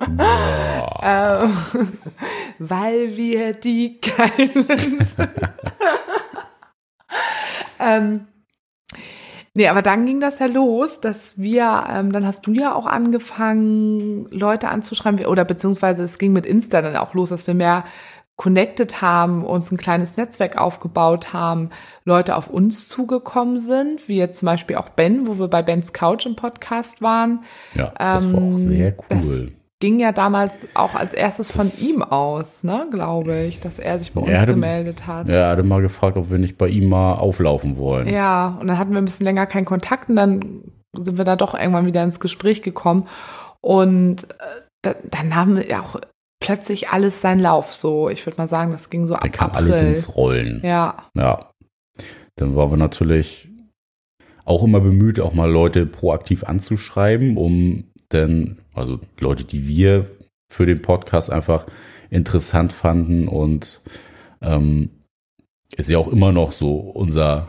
ähm, 1.44 1.92
weil 2.60 3.18
wir 3.18 3.54
die 3.54 4.00
Geilen 4.00 5.04
sind. 5.04 5.30
ähm, 7.80 8.28
Nee, 9.56 9.68
aber 9.68 9.84
dann 9.84 10.08
ging 10.08 10.20
das 10.20 10.40
ja 10.40 10.48
los, 10.48 11.00
dass 11.00 11.38
wir, 11.38 11.86
ähm, 11.88 12.12
dann 12.12 12.26
hast 12.26 12.48
du 12.48 12.54
ja 12.54 12.74
auch 12.74 12.88
angefangen, 12.88 14.26
Leute 14.32 14.70
anzuschreiben, 14.70 15.24
oder 15.28 15.46
beziehungsweise 15.46 16.02
es 16.02 16.18
ging 16.18 16.34
mit 16.34 16.48
Insta 16.48 16.82
dann 16.82 16.96
auch 16.96 17.14
los, 17.14 17.30
dass 17.30 17.46
wir 17.46 17.54
mehr 17.54 17.86
connected 18.44 19.02
haben, 19.02 19.46
uns 19.46 19.72
ein 19.72 19.78
kleines 19.78 20.18
Netzwerk 20.18 20.58
aufgebaut 20.58 21.32
haben, 21.32 21.70
Leute 22.04 22.36
auf 22.36 22.50
uns 22.50 22.90
zugekommen 22.90 23.58
sind, 23.58 24.10
wie 24.10 24.18
jetzt 24.18 24.40
zum 24.40 24.48
Beispiel 24.48 24.76
auch 24.76 24.90
Ben, 24.90 25.28
wo 25.28 25.40
wir 25.40 25.48
bei 25.48 25.64
Bens 25.64 25.94
Couch 25.94 26.26
im 26.26 26.36
Podcast 26.36 27.02
waren. 27.02 27.46
Ja, 27.74 27.94
das 27.98 28.34
war 28.34 28.42
auch 28.42 28.44
ähm, 28.44 28.58
sehr 28.58 28.96
cool. 29.10 29.54
ging 29.80 29.98
ja 29.98 30.12
damals 30.12 30.58
auch 30.74 30.94
als 30.94 31.14
erstes 31.14 31.50
von 31.50 31.62
das 31.62 31.82
ihm 31.82 32.04
aus, 32.04 32.66
ne, 32.66 32.86
glaube 32.92 33.44
ich, 33.44 33.62
dass 33.62 33.80
er 33.80 33.98
sich 33.98 34.12
bei 34.12 34.20
uns 34.20 34.42
hatte, 34.42 34.48
gemeldet 34.48 35.08
hat. 35.08 35.30
Ja, 35.30 35.36
er 35.36 35.52
hatte 35.52 35.64
mal 35.64 35.82
gefragt, 35.82 36.18
ob 36.18 36.30
wir 36.30 36.38
nicht 36.38 36.58
bei 36.58 36.68
ihm 36.68 36.90
mal 36.90 37.14
auflaufen 37.14 37.78
wollen. 37.78 38.10
Ja, 38.10 38.58
und 38.60 38.68
dann 38.68 38.78
hatten 38.78 38.92
wir 38.92 38.98
ein 38.98 39.06
bisschen 39.06 39.26
länger 39.26 39.46
keinen 39.46 39.66
Kontakt 39.66 40.10
und 40.10 40.18
dann 40.18 40.64
sind 40.92 41.18
wir 41.18 41.24
da 41.24 41.38
doch 41.38 41.54
irgendwann 41.54 41.86
wieder 41.86 42.04
ins 42.04 42.20
Gespräch 42.20 42.62
gekommen. 42.62 43.08
Und 43.62 44.28
äh, 44.84 44.96
dann 45.10 45.34
haben 45.34 45.56
wir 45.56 45.80
auch 45.82 45.96
plötzlich 46.44 46.90
alles 46.90 47.22
seinen 47.22 47.40
Lauf. 47.40 47.74
So, 47.74 48.10
ich 48.10 48.26
würde 48.26 48.38
mal 48.38 48.48
sagen, 48.48 48.72
das 48.72 48.90
ging 48.90 49.08
so 49.08 49.16
ab 49.16 49.22
Dann 49.22 49.32
kam 49.32 49.52
April. 49.52 49.74
alles 49.74 49.82
ins 49.82 50.16
Rollen. 50.16 50.62
Ja. 50.64 51.10
Ja. 51.16 51.52
Dann 52.36 52.56
waren 52.56 52.70
wir 52.70 52.78
natürlich 52.78 53.50
auch 54.44 54.64
immer 54.64 54.82
bemüht, 54.82 55.20
auch 55.22 55.34
mal 55.34 55.50
Leute 55.50 55.86
proaktiv 55.86 56.44
anzuschreiben, 56.44 57.38
um 57.38 57.86
denn, 58.12 58.58
also 58.74 59.00
Leute, 59.20 59.46
die 59.46 59.68
wir 59.68 60.12
für 60.52 60.66
den 60.66 60.82
Podcast 60.82 61.32
einfach 61.32 61.66
interessant 62.10 62.74
fanden 62.74 63.28
und 63.30 63.82
ähm, 64.42 64.90
ist 65.78 65.90
ja 65.90 65.98
auch 65.98 66.10
immer 66.10 66.34
noch 66.34 66.52
so 66.52 66.76
unser, 66.76 67.48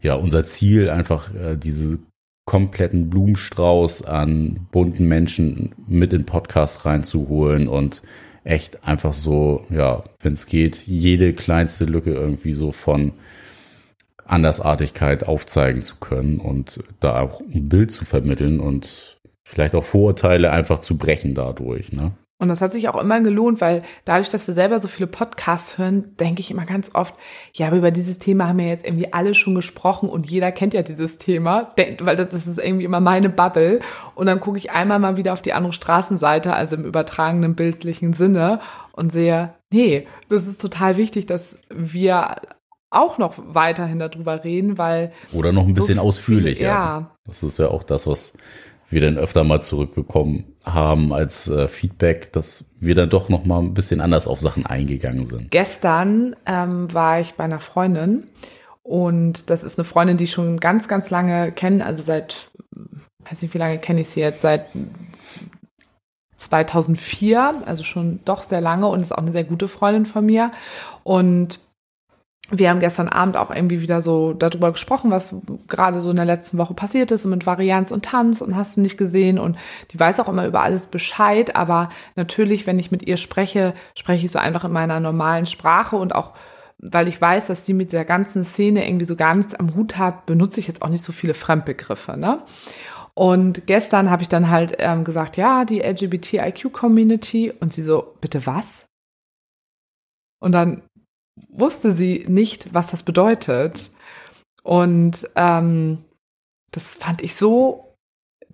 ja, 0.00 0.14
unser 0.14 0.44
Ziel, 0.44 0.90
einfach 0.90 1.32
äh, 1.34 1.56
diese 1.56 2.00
kompletten 2.44 3.08
Blumenstrauß 3.08 4.04
an 4.04 4.66
bunten 4.72 5.06
Menschen 5.06 5.74
mit 5.86 6.12
in 6.12 6.26
Podcast 6.26 6.84
reinzuholen 6.84 7.68
und 7.68 8.02
echt 8.44 8.84
einfach 8.84 9.14
so, 9.14 9.64
ja, 9.70 10.02
wenn 10.20 10.32
es 10.32 10.46
geht, 10.46 10.76
jede 10.86 11.32
kleinste 11.32 11.84
Lücke 11.84 12.12
irgendwie 12.12 12.52
so 12.52 12.72
von 12.72 13.12
Andersartigkeit 14.24 15.24
aufzeigen 15.24 15.82
zu 15.82 15.96
können 16.00 16.38
und 16.40 16.80
da 17.00 17.20
auch 17.20 17.40
ein 17.40 17.68
Bild 17.68 17.90
zu 17.90 18.04
vermitteln 18.04 18.60
und 18.60 19.18
vielleicht 19.44 19.74
auch 19.74 19.84
Vorurteile 19.84 20.50
einfach 20.50 20.80
zu 20.80 20.96
brechen 20.96 21.34
dadurch. 21.34 21.92
Ne? 21.92 22.12
Und 22.42 22.48
das 22.48 22.60
hat 22.60 22.72
sich 22.72 22.88
auch 22.88 23.00
immer 23.00 23.20
gelohnt, 23.20 23.60
weil 23.60 23.82
dadurch, 24.04 24.28
dass 24.28 24.48
wir 24.48 24.52
selber 24.52 24.80
so 24.80 24.88
viele 24.88 25.06
Podcasts 25.06 25.78
hören, 25.78 26.16
denke 26.18 26.40
ich 26.40 26.50
immer 26.50 26.66
ganz 26.66 26.90
oft, 26.92 27.14
ja, 27.54 27.68
aber 27.68 27.76
über 27.76 27.92
dieses 27.92 28.18
Thema 28.18 28.48
haben 28.48 28.58
ja 28.58 28.66
jetzt 28.66 28.84
irgendwie 28.84 29.12
alle 29.12 29.36
schon 29.36 29.54
gesprochen 29.54 30.08
und 30.08 30.28
jeder 30.28 30.50
kennt 30.50 30.74
ja 30.74 30.82
dieses 30.82 31.18
Thema, 31.18 31.72
weil 32.00 32.16
das 32.16 32.34
ist 32.48 32.58
irgendwie 32.58 32.84
immer 32.84 32.98
meine 32.98 33.28
Bubble. 33.28 33.78
Und 34.16 34.26
dann 34.26 34.40
gucke 34.40 34.58
ich 34.58 34.72
einmal 34.72 34.98
mal 34.98 35.16
wieder 35.16 35.34
auf 35.34 35.40
die 35.40 35.52
andere 35.52 35.72
Straßenseite, 35.72 36.52
also 36.52 36.74
im 36.74 36.84
übertragenen 36.84 37.54
bildlichen 37.54 38.12
Sinne 38.12 38.58
und 38.90 39.12
sehe, 39.12 39.54
nee, 39.72 40.08
das 40.28 40.48
ist 40.48 40.60
total 40.60 40.96
wichtig, 40.96 41.26
dass 41.26 41.60
wir 41.70 42.38
auch 42.90 43.18
noch 43.18 43.34
weiterhin 43.36 44.00
darüber 44.00 44.42
reden, 44.42 44.78
weil. 44.78 45.12
Oder 45.32 45.52
noch 45.52 45.68
ein 45.68 45.74
bisschen 45.74 45.98
so 45.98 46.02
ausführlicher. 46.02 46.64
Ja. 46.64 47.16
Das 47.24 47.44
ist 47.44 47.60
ja 47.60 47.68
auch 47.68 47.84
das, 47.84 48.08
was 48.08 48.32
wir 48.90 49.00
dann 49.00 49.16
öfter 49.16 49.44
mal 49.44 49.62
zurückbekommen 49.62 50.51
haben 50.64 51.12
als 51.12 51.48
äh, 51.48 51.68
Feedback, 51.68 52.32
dass 52.32 52.64
wir 52.78 52.94
dann 52.94 53.10
doch 53.10 53.28
noch 53.28 53.44
mal 53.44 53.58
ein 53.58 53.74
bisschen 53.74 54.00
anders 54.00 54.26
auf 54.26 54.40
Sachen 54.40 54.66
eingegangen 54.66 55.24
sind. 55.24 55.50
Gestern 55.50 56.36
ähm, 56.46 56.92
war 56.92 57.20
ich 57.20 57.34
bei 57.34 57.44
einer 57.44 57.60
Freundin 57.60 58.24
und 58.82 59.50
das 59.50 59.64
ist 59.64 59.78
eine 59.78 59.84
Freundin, 59.84 60.16
die 60.16 60.24
ich 60.24 60.32
schon 60.32 60.60
ganz, 60.60 60.88
ganz 60.88 61.10
lange 61.10 61.52
kenne, 61.52 61.84
also 61.84 62.02
seit, 62.02 62.50
weiß 63.28 63.42
nicht, 63.42 63.54
wie 63.54 63.58
lange 63.58 63.78
kenne 63.78 64.00
ich 64.00 64.08
sie 64.08 64.20
jetzt, 64.20 64.42
seit 64.42 64.66
2004, 66.36 67.62
also 67.66 67.84
schon 67.84 68.20
doch 68.24 68.42
sehr 68.42 68.60
lange 68.60 68.88
und 68.88 69.00
ist 69.00 69.12
auch 69.12 69.18
eine 69.18 69.30
sehr 69.30 69.44
gute 69.44 69.68
Freundin 69.68 70.06
von 70.06 70.26
mir. 70.26 70.50
Und 71.04 71.60
wir 72.50 72.68
haben 72.68 72.80
gestern 72.80 73.08
Abend 73.08 73.36
auch 73.36 73.50
irgendwie 73.50 73.80
wieder 73.80 74.02
so 74.02 74.34
darüber 74.34 74.72
gesprochen, 74.72 75.10
was 75.10 75.36
gerade 75.68 76.00
so 76.00 76.10
in 76.10 76.16
der 76.16 76.24
letzten 76.24 76.58
Woche 76.58 76.74
passiert 76.74 77.10
ist 77.10 77.24
mit 77.24 77.46
Varianz 77.46 77.90
und 77.90 78.04
Tanz 78.04 78.40
und 78.40 78.56
hast 78.56 78.76
du 78.76 78.80
nicht 78.80 78.98
gesehen 78.98 79.38
und 79.38 79.56
die 79.90 80.00
weiß 80.00 80.20
auch 80.20 80.28
immer 80.28 80.46
über 80.46 80.62
alles 80.62 80.86
Bescheid, 80.86 81.56
aber 81.56 81.88
natürlich, 82.16 82.66
wenn 82.66 82.78
ich 82.78 82.90
mit 82.90 83.06
ihr 83.06 83.16
spreche, 83.16 83.74
spreche 83.94 84.26
ich 84.26 84.32
so 84.32 84.38
einfach 84.38 84.64
in 84.64 84.72
meiner 84.72 85.00
normalen 85.00 85.46
Sprache 85.46 85.96
und 85.96 86.14
auch 86.14 86.32
weil 86.84 87.06
ich 87.06 87.20
weiß, 87.20 87.46
dass 87.46 87.64
sie 87.64 87.74
mit 87.74 87.92
der 87.92 88.04
ganzen 88.04 88.42
Szene 88.42 88.86
irgendwie 88.86 89.04
so 89.04 89.14
gar 89.14 89.36
nichts 89.36 89.54
am 89.54 89.76
Hut 89.76 89.98
hat, 89.98 90.26
benutze 90.26 90.58
ich 90.58 90.66
jetzt 90.66 90.82
auch 90.82 90.88
nicht 90.88 91.04
so 91.04 91.12
viele 91.12 91.32
Fremdbegriffe, 91.32 92.16
ne? 92.16 92.42
Und 93.14 93.66
gestern 93.66 94.10
habe 94.10 94.22
ich 94.22 94.28
dann 94.28 94.50
halt 94.50 94.76
ähm, 94.78 95.04
gesagt, 95.04 95.36
ja, 95.36 95.64
die 95.64 95.80
LGBTIQ-Community 95.80 97.52
und 97.60 97.72
sie 97.72 97.82
so, 97.82 98.14
bitte 98.20 98.46
was? 98.46 98.86
Und 100.40 100.52
dann 100.52 100.82
wusste 101.48 101.92
sie 101.92 102.24
nicht, 102.28 102.72
was 102.74 102.90
das 102.90 103.02
bedeutet. 103.02 103.90
Und 104.62 105.28
ähm, 105.36 106.04
das 106.70 106.96
fand 106.96 107.22
ich 107.22 107.34
so 107.34 107.96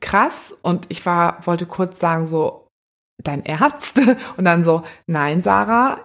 krass 0.00 0.54
und 0.62 0.86
ich 0.88 1.04
war, 1.06 1.46
wollte 1.46 1.66
kurz 1.66 1.98
sagen, 1.98 2.26
so, 2.26 2.68
dein 3.22 3.44
Ernst? 3.44 4.00
Und 4.36 4.44
dann 4.44 4.64
so, 4.64 4.84
nein, 5.06 5.42
Sarah, 5.42 6.00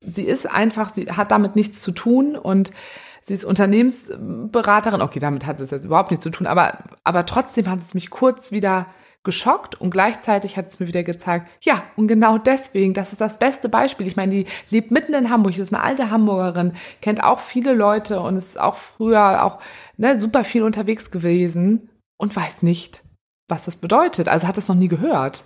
sie 0.00 0.24
ist 0.24 0.48
einfach, 0.48 0.90
sie 0.90 1.10
hat 1.10 1.30
damit 1.30 1.56
nichts 1.56 1.80
zu 1.80 1.92
tun 1.92 2.36
und 2.36 2.72
sie 3.22 3.34
ist 3.34 3.44
Unternehmensberaterin. 3.44 5.02
Okay, 5.02 5.18
damit 5.18 5.46
hat 5.46 5.60
es 5.60 5.70
jetzt 5.70 5.84
überhaupt 5.84 6.10
nichts 6.10 6.22
zu 6.22 6.30
tun, 6.30 6.46
aber, 6.46 6.78
aber 7.04 7.26
trotzdem 7.26 7.68
hat 7.68 7.80
es 7.80 7.94
mich 7.94 8.10
kurz 8.10 8.52
wieder 8.52 8.86
geschockt 9.24 9.80
und 9.80 9.90
gleichzeitig 9.90 10.56
hat 10.56 10.66
es 10.66 10.80
mir 10.80 10.88
wieder 10.88 11.04
gezeigt, 11.04 11.48
ja, 11.60 11.84
und 11.96 12.08
genau 12.08 12.38
deswegen, 12.38 12.92
das 12.92 13.12
ist 13.12 13.20
das 13.20 13.38
beste 13.38 13.68
Beispiel. 13.68 14.06
Ich 14.06 14.16
meine, 14.16 14.32
die 14.32 14.46
lebt 14.70 14.90
mitten 14.90 15.14
in 15.14 15.30
Hamburg, 15.30 15.56
ist 15.56 15.72
eine 15.72 15.82
alte 15.82 16.10
Hamburgerin, 16.10 16.72
kennt 17.00 17.22
auch 17.22 17.38
viele 17.38 17.74
Leute 17.74 18.20
und 18.20 18.36
ist 18.36 18.58
auch 18.58 18.74
früher 18.74 19.44
auch 19.44 19.60
ne, 19.96 20.18
super 20.18 20.44
viel 20.44 20.64
unterwegs 20.64 21.10
gewesen 21.10 21.88
und 22.18 22.34
weiß 22.34 22.62
nicht, 22.62 23.02
was 23.48 23.64
das 23.66 23.76
bedeutet. 23.76 24.28
Also 24.28 24.48
hat 24.48 24.58
es 24.58 24.68
noch 24.68 24.76
nie 24.76 24.88
gehört. 24.88 25.44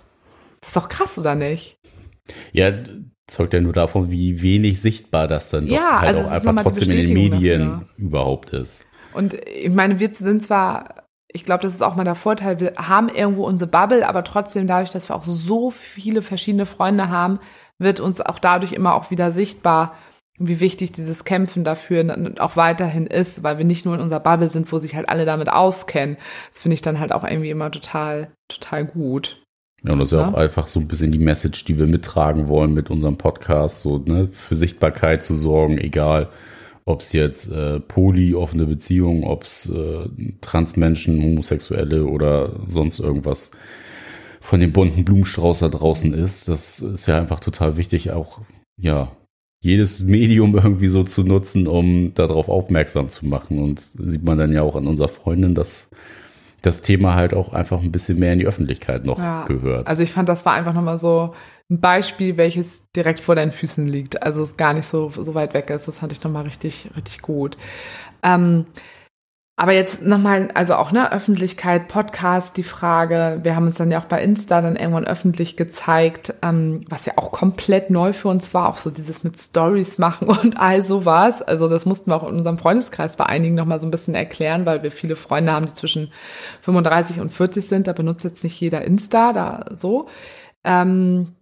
Das 0.61 0.69
ist 0.69 0.75
doch 0.75 0.89
krass, 0.89 1.19
oder 1.19 1.35
nicht? 1.35 1.77
Ja, 2.51 2.71
zeugt 3.27 3.53
ja 3.53 3.61
nur 3.61 3.73
davon, 3.73 4.09
wie 4.09 4.41
wenig 4.41 4.81
sichtbar 4.81 5.27
das 5.27 5.51
dann 5.51 5.67
ja, 5.67 5.79
doch 5.79 6.01
halt 6.01 6.07
also 6.15 6.21
auch 6.21 6.31
einfach 6.31 6.63
trotzdem 6.63 6.91
in 6.91 7.05
den 7.05 7.13
Medien 7.13 7.61
dafür. 7.61 7.87
überhaupt 7.97 8.49
ist. 8.51 8.85
Und 9.13 9.33
ich 9.33 9.69
meine, 9.69 9.99
wir 9.99 10.13
sind 10.13 10.41
zwar 10.43 10.96
ich 11.37 11.45
glaube, 11.45 11.61
das 11.61 11.75
ist 11.75 11.83
auch 11.83 11.95
mal 11.95 12.03
der 12.03 12.15
Vorteil. 12.15 12.59
Wir 12.59 12.73
haben 12.77 13.09
irgendwo 13.09 13.45
unsere 13.45 13.69
Bubble, 13.69 14.07
aber 14.07 14.23
trotzdem 14.23 14.65
dadurch, 14.65 14.89
dass 14.91 15.07
wir 15.07 15.15
auch 15.15 15.23
so 15.23 15.69
viele 15.69 16.23
verschiedene 16.23 16.65
Freunde 16.65 17.09
haben, 17.09 17.39
wird 17.77 17.99
uns 17.99 18.19
auch 18.19 18.39
dadurch 18.39 18.73
immer 18.73 18.95
auch 18.95 19.11
wieder 19.11 19.31
sichtbar, 19.31 19.93
wie 20.39 20.59
wichtig 20.59 20.93
dieses 20.93 21.25
Kämpfen 21.25 21.63
dafür 21.63 22.33
auch 22.39 22.55
weiterhin 22.55 23.05
ist, 23.05 23.43
weil 23.43 23.59
wir 23.59 23.65
nicht 23.65 23.85
nur 23.85 23.93
in 23.93 24.01
unserer 24.01 24.19
Bubble 24.19 24.49
sind, 24.49 24.71
wo 24.71 24.79
sich 24.79 24.95
halt 24.95 25.09
alle 25.09 25.25
damit 25.25 25.47
auskennen. 25.49 26.17
Das 26.49 26.59
finde 26.59 26.73
ich 26.73 26.81
dann 26.81 26.99
halt 26.99 27.11
auch 27.11 27.23
irgendwie 27.23 27.51
immer 27.51 27.69
total, 27.69 28.31
total 28.47 28.85
gut. 28.85 29.43
Ja, 29.83 29.93
und 29.93 29.99
das 29.99 30.11
ist 30.11 30.17
ja, 30.17 30.23
ja 30.23 30.29
auch 30.29 30.33
einfach 30.33 30.65
so 30.65 30.79
ein 30.79 30.87
bisschen 30.87 31.11
die 31.11 31.19
Message, 31.19 31.65
die 31.65 31.77
wir 31.77 31.85
mittragen 31.85 32.47
wollen 32.47 32.73
mit 32.73 32.89
unserem 32.89 33.17
Podcast, 33.17 33.81
so 33.81 33.99
ne, 33.99 34.27
für 34.27 34.55
Sichtbarkeit 34.55 35.21
zu 35.21 35.35
sorgen, 35.35 35.77
egal 35.77 36.29
ob 36.87 37.01
es 37.01 37.11
jetzt 37.11 37.51
äh, 37.51 37.81
poly 37.81 38.33
offene 38.33 38.65
Beziehungen, 38.65 39.25
ob 39.25 39.43
es 39.43 39.69
äh, 39.69 40.07
Transmenschen, 40.39 41.21
Homosexuelle 41.21 42.05
oder 42.05 42.61
sonst 42.65 42.99
irgendwas 42.99 43.51
von 44.39 44.61
dem 44.61 44.71
bunten 44.71 45.03
Blumenstrauß 45.03 45.59
da 45.59 45.67
draußen 45.67 46.13
ist. 46.13 46.47
Das 46.47 46.79
ist 46.79 47.05
ja 47.07 47.19
einfach 47.19 47.41
total 47.41 47.75
wichtig, 47.75 48.11
auch 48.11 48.39
ja 48.79 49.11
jedes 49.59 49.99
Medium 49.99 50.55
irgendwie 50.55 50.87
so 50.87 51.03
zu 51.03 51.23
nutzen, 51.23 51.67
um 51.67 52.13
darauf 52.13 52.47
aufmerksam 52.47 53.09
zu 53.09 53.25
machen. 53.25 53.59
Und 53.59 53.91
sieht 53.97 54.23
man 54.23 54.37
dann 54.37 54.53
ja 54.53 54.61
auch 54.61 54.77
an 54.77 54.87
unserer 54.87 55.09
Freundin, 55.09 55.55
dass 55.55 55.89
das 56.61 56.81
Thema 56.81 57.15
halt 57.15 57.33
auch 57.33 57.53
einfach 57.53 57.81
ein 57.81 57.91
bisschen 57.91 58.19
mehr 58.19 58.33
in 58.33 58.39
die 58.39 58.47
Öffentlichkeit 58.47 59.05
noch 59.05 59.17
ja, 59.17 59.45
gehört. 59.45 59.87
Also 59.87 60.03
ich 60.03 60.11
fand, 60.11 60.27
das 60.29 60.45
war 60.45 60.53
einfach 60.53 60.73
nochmal 60.73 60.97
so 60.97 61.33
ein 61.69 61.79
Beispiel, 61.79 62.37
welches 62.37 62.89
direkt 62.91 63.19
vor 63.19 63.35
deinen 63.35 63.51
Füßen 63.51 63.87
liegt. 63.87 64.23
Also 64.23 64.41
es 64.41 64.57
gar 64.57 64.73
nicht 64.73 64.85
so, 64.85 65.09
so 65.09 65.35
weit 65.35 65.53
weg 65.53 65.69
ist. 65.69 65.87
Das 65.87 65.99
fand 65.99 66.11
ich 66.11 66.23
nochmal 66.23 66.43
richtig, 66.43 66.89
richtig 66.95 67.21
gut. 67.21 67.57
Ähm, 68.23 68.65
aber 69.59 69.71
jetzt 69.71 70.03
nochmal, 70.03 70.49
also 70.53 70.75
auch 70.75 70.91
ne, 70.91 71.11
Öffentlichkeit, 71.11 71.87
Podcast, 71.87 72.57
die 72.57 72.63
Frage, 72.63 73.39
wir 73.41 73.55
haben 73.55 73.65
uns 73.65 73.77
dann 73.77 73.89
ja 73.89 73.99
auch 73.99 74.05
bei 74.05 74.21
Insta 74.21 74.61
dann 74.61 74.75
irgendwann 74.75 75.07
öffentlich 75.07 75.57
gezeigt, 75.57 76.35
ähm, 76.43 76.81
was 76.89 77.07
ja 77.07 77.13
auch 77.15 77.31
komplett 77.31 77.89
neu 77.89 78.13
für 78.13 78.27
uns 78.27 78.53
war, 78.53 78.69
auch 78.69 78.77
so 78.77 78.91
dieses 78.91 79.23
mit 79.23 79.39
Stories 79.39 79.97
machen 79.97 80.27
und 80.43 80.59
all 80.59 80.83
sowas. 80.83 81.41
Also 81.41 81.67
das 81.67 81.87
mussten 81.87 82.11
wir 82.11 82.17
auch 82.17 82.29
in 82.29 82.35
unserem 82.35 82.59
Freundeskreis 82.59 83.15
bei 83.17 83.25
einigen 83.25 83.55
nochmal 83.55 83.79
so 83.79 83.87
ein 83.87 83.91
bisschen 83.91 84.13
erklären, 84.13 84.67
weil 84.67 84.83
wir 84.83 84.91
viele 84.91 85.15
Freunde 85.15 85.51
haben, 85.51 85.65
die 85.65 85.73
zwischen 85.73 86.11
35 86.61 87.19
und 87.19 87.33
40 87.33 87.67
sind. 87.67 87.87
Da 87.87 87.93
benutzt 87.93 88.23
jetzt 88.25 88.43
nicht 88.43 88.61
jeder 88.61 88.85
Insta, 88.85 89.33
da 89.33 89.65
so. 89.71 90.07
Ähm, 90.63 91.33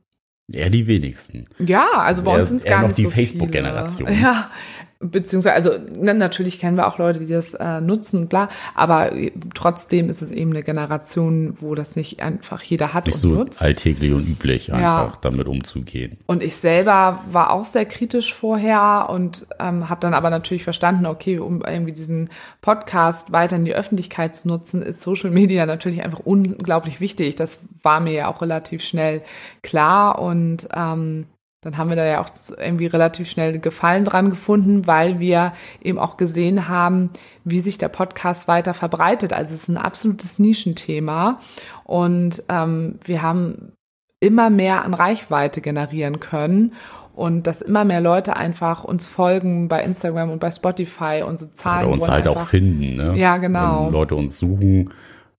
Eher 0.50 0.70
die 0.70 0.88
wenigsten. 0.88 1.48
Ja, 1.60 1.90
also 1.96 2.24
bei 2.24 2.38
uns 2.38 2.48
sind 2.48 2.58
es 2.58 2.66
gar 2.66 2.82
noch 2.82 2.90
nicht 2.90 3.00
die 3.00 3.04
so 3.04 3.10
Facebook-Generation. 3.10 4.22
Ja, 4.22 4.52
beziehungsweise, 5.00 5.54
also 5.54 5.72
ne, 5.78 6.14
natürlich 6.14 6.60
kennen 6.60 6.78
wir 6.78 6.88
auch 6.88 6.98
Leute, 6.98 7.20
die 7.20 7.28
das 7.28 7.54
äh, 7.54 7.82
nutzen, 7.82 8.28
bla, 8.28 8.50
aber 8.74 9.12
trotzdem 9.54 10.10
ist 10.10 10.22
es 10.22 10.32
eben 10.32 10.52
eine 10.52 10.64
Generation, 10.64 11.56
wo 11.60 11.76
das 11.76 11.96
nicht 11.96 12.22
einfach 12.22 12.62
jeder 12.62 12.94
hat 12.94 13.08
nicht 13.08 13.16
und 13.16 13.22
so 13.22 13.30
nutzt. 13.30 13.62
alltäglich 13.62 14.14
und 14.14 14.28
üblich, 14.28 14.72
einfach 14.74 15.14
ja. 15.14 15.18
damit 15.22 15.48
umzugehen. 15.48 16.18
Und 16.26 16.42
ich 16.42 16.56
selber 16.56 17.24
war 17.30 17.52
auch 17.52 17.66
sehr 17.66 17.86
kritisch 17.86 18.34
vorher 18.34 19.08
und 19.10 19.48
ähm, 19.60 19.90
habe 19.90 20.02
dann 20.02 20.14
aber 20.14 20.30
natürlich 20.30 20.64
verstanden, 20.64 21.06
okay, 21.06 21.40
um 21.40 21.62
irgendwie 21.62 21.94
diesen 21.94 22.30
Podcast 22.62 23.32
weiter 23.32 23.58
in 23.58 23.66
die 23.66 23.76
Öffentlichkeit 23.76 24.36
zu 24.36 24.48
nutzen, 24.48 24.82
ist 24.82 25.02
Social 25.02 25.30
Media 25.30 25.66
natürlich 25.66 26.04
einfach 26.04 26.20
unglaublich 26.20 27.02
wichtig. 27.02 27.36
Das 27.36 27.60
war 27.84 28.00
mir 28.00 28.14
ja 28.14 28.28
auch 28.28 28.42
relativ 28.42 28.82
schnell 28.82 29.22
klar 29.62 30.20
und 30.20 30.68
ähm, 30.74 31.26
dann 31.66 31.78
haben 31.80 31.90
wir 31.90 31.96
da 31.96 32.06
ja 32.06 32.22
auch 32.22 32.30
irgendwie 32.60 32.86
relativ 32.86 33.28
schnell 33.28 33.58
Gefallen 33.58 34.06
dran 34.06 34.30
gefunden, 34.30 34.86
weil 34.86 35.20
wir 35.20 35.54
eben 35.82 35.98
auch 35.98 36.16
gesehen 36.16 36.68
haben, 36.68 37.10
wie 37.44 37.60
sich 37.60 37.80
der 37.80 37.90
Podcast 37.90 38.48
weiter 38.48 38.76
verbreitet. 38.76 39.34
Also 39.34 39.56
es 39.56 39.64
ist 39.64 39.70
ein 39.70 39.78
absolutes 39.78 40.38
Nischenthema 40.38 41.40
und 41.84 42.44
ähm, 42.50 43.00
wir 43.04 43.24
haben 43.24 43.72
immer 44.20 44.52
mehr 44.52 44.86
an 44.86 44.94
Reichweite 44.94 45.60
generieren 45.60 46.20
können 46.20 46.74
und 47.16 47.48
dass 47.48 47.64
immer 47.64 47.84
mehr 47.84 48.02
Leute 48.02 48.36
einfach 48.36 48.84
uns 48.84 49.08
folgen 49.08 49.68
bei 49.68 49.84
Instagram 49.84 50.30
und 50.30 50.40
bei 50.40 50.52
Spotify, 50.52 51.24
unsere 51.26 51.52
Zahlen. 51.54 51.88
Oder 51.88 51.96
uns 51.96 52.08
halt 52.08 52.28
auch 52.28 52.46
finden, 52.46 52.96
ne? 52.96 53.18
Ja, 53.18 53.38
genau. 53.38 53.88
Wenn 53.88 53.94
Leute 53.94 54.14
uns 54.14 54.38
suchen 54.38 54.92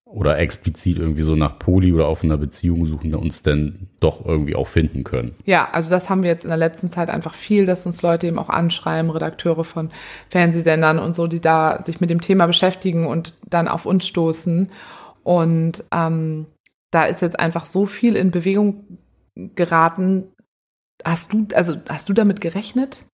oder 0.07 0.39
explizit 0.39 0.99
irgendwie 0.99 1.23
so 1.23 1.35
nach 1.35 1.59
Poli 1.59 1.93
oder 1.93 2.09
offener 2.09 2.37
Beziehung 2.39 2.87
suchen, 2.87 3.15
uns 3.15 3.43
dann 3.43 3.89
doch 4.01 4.25
irgendwie 4.25 4.55
auch 4.55 4.69
finden 4.69 5.05
können. 5.05 5.35
Ja, 5.45 5.69
also 5.73 5.91
das 5.91 6.09
haben 6.09 6.23
wir 6.23 6.31
jetzt 6.31 6.45
in 6.45 6.49
der 6.49 6.57
letzten 6.57 6.91
Zeit 6.91 7.11
einfach 7.11 7.35
viel, 7.35 7.67
dass 7.67 7.85
uns 7.85 8.03
Leute 8.03 8.29
eben 8.29 8.39
auch 8.39 8.49
anschreiben, 8.49 9.11
Redakteure 9.11 9.65
von 9.65 9.91
Fernsehsendern 10.29 10.99
und 10.99 11.17
so, 11.17 11.27
die 11.27 11.41
da 11.41 11.83
sich 11.85 12.01
mit 12.01 12.11
dem 12.11 12.21
Thema 12.21 12.47
beschäftigen 12.47 13.07
und 13.07 13.35
dann 13.49 13.69
auf 13.69 13.85
uns 13.85 14.07
stoßen. 14.07 14.71
Und 15.25 15.85
ähm, 15.93 16.47
da 16.93 17.05
ist 17.05 17.21
jetzt 17.21 17.39
einfach 17.39 17.67
so 17.67 17.85
viel 17.85 18.15
in 18.15 18.31
Bewegung 18.31 18.85
geraten, 19.35 20.29
Hast 21.05 21.33
du, 21.33 21.47
also 21.55 21.77
hast 21.89 22.09
du 22.09 22.13
damit 22.13 22.41
gerechnet? 22.41 23.05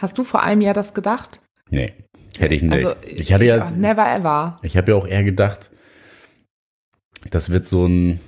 Hast 0.00 0.18
du 0.18 0.24
vor 0.24 0.42
einem 0.42 0.60
Jahr 0.60 0.74
das 0.74 0.94
gedacht? 0.94 1.40
Nee, 1.70 1.94
hätte 2.38 2.54
ich 2.54 2.62
nicht. 2.62 2.72
Also, 2.72 2.94
ich 3.02 3.32
hatte 3.32 3.44
ich, 3.44 3.50
ja. 3.50 3.70
Never 3.70 4.06
ever. 4.06 4.58
Ich 4.62 4.76
habe 4.76 4.92
ja 4.92 4.96
auch 4.96 5.06
eher 5.06 5.24
gedacht, 5.24 5.70
das 7.30 7.50
wird 7.50 7.66
so 7.66 7.86
ein, 7.86 8.20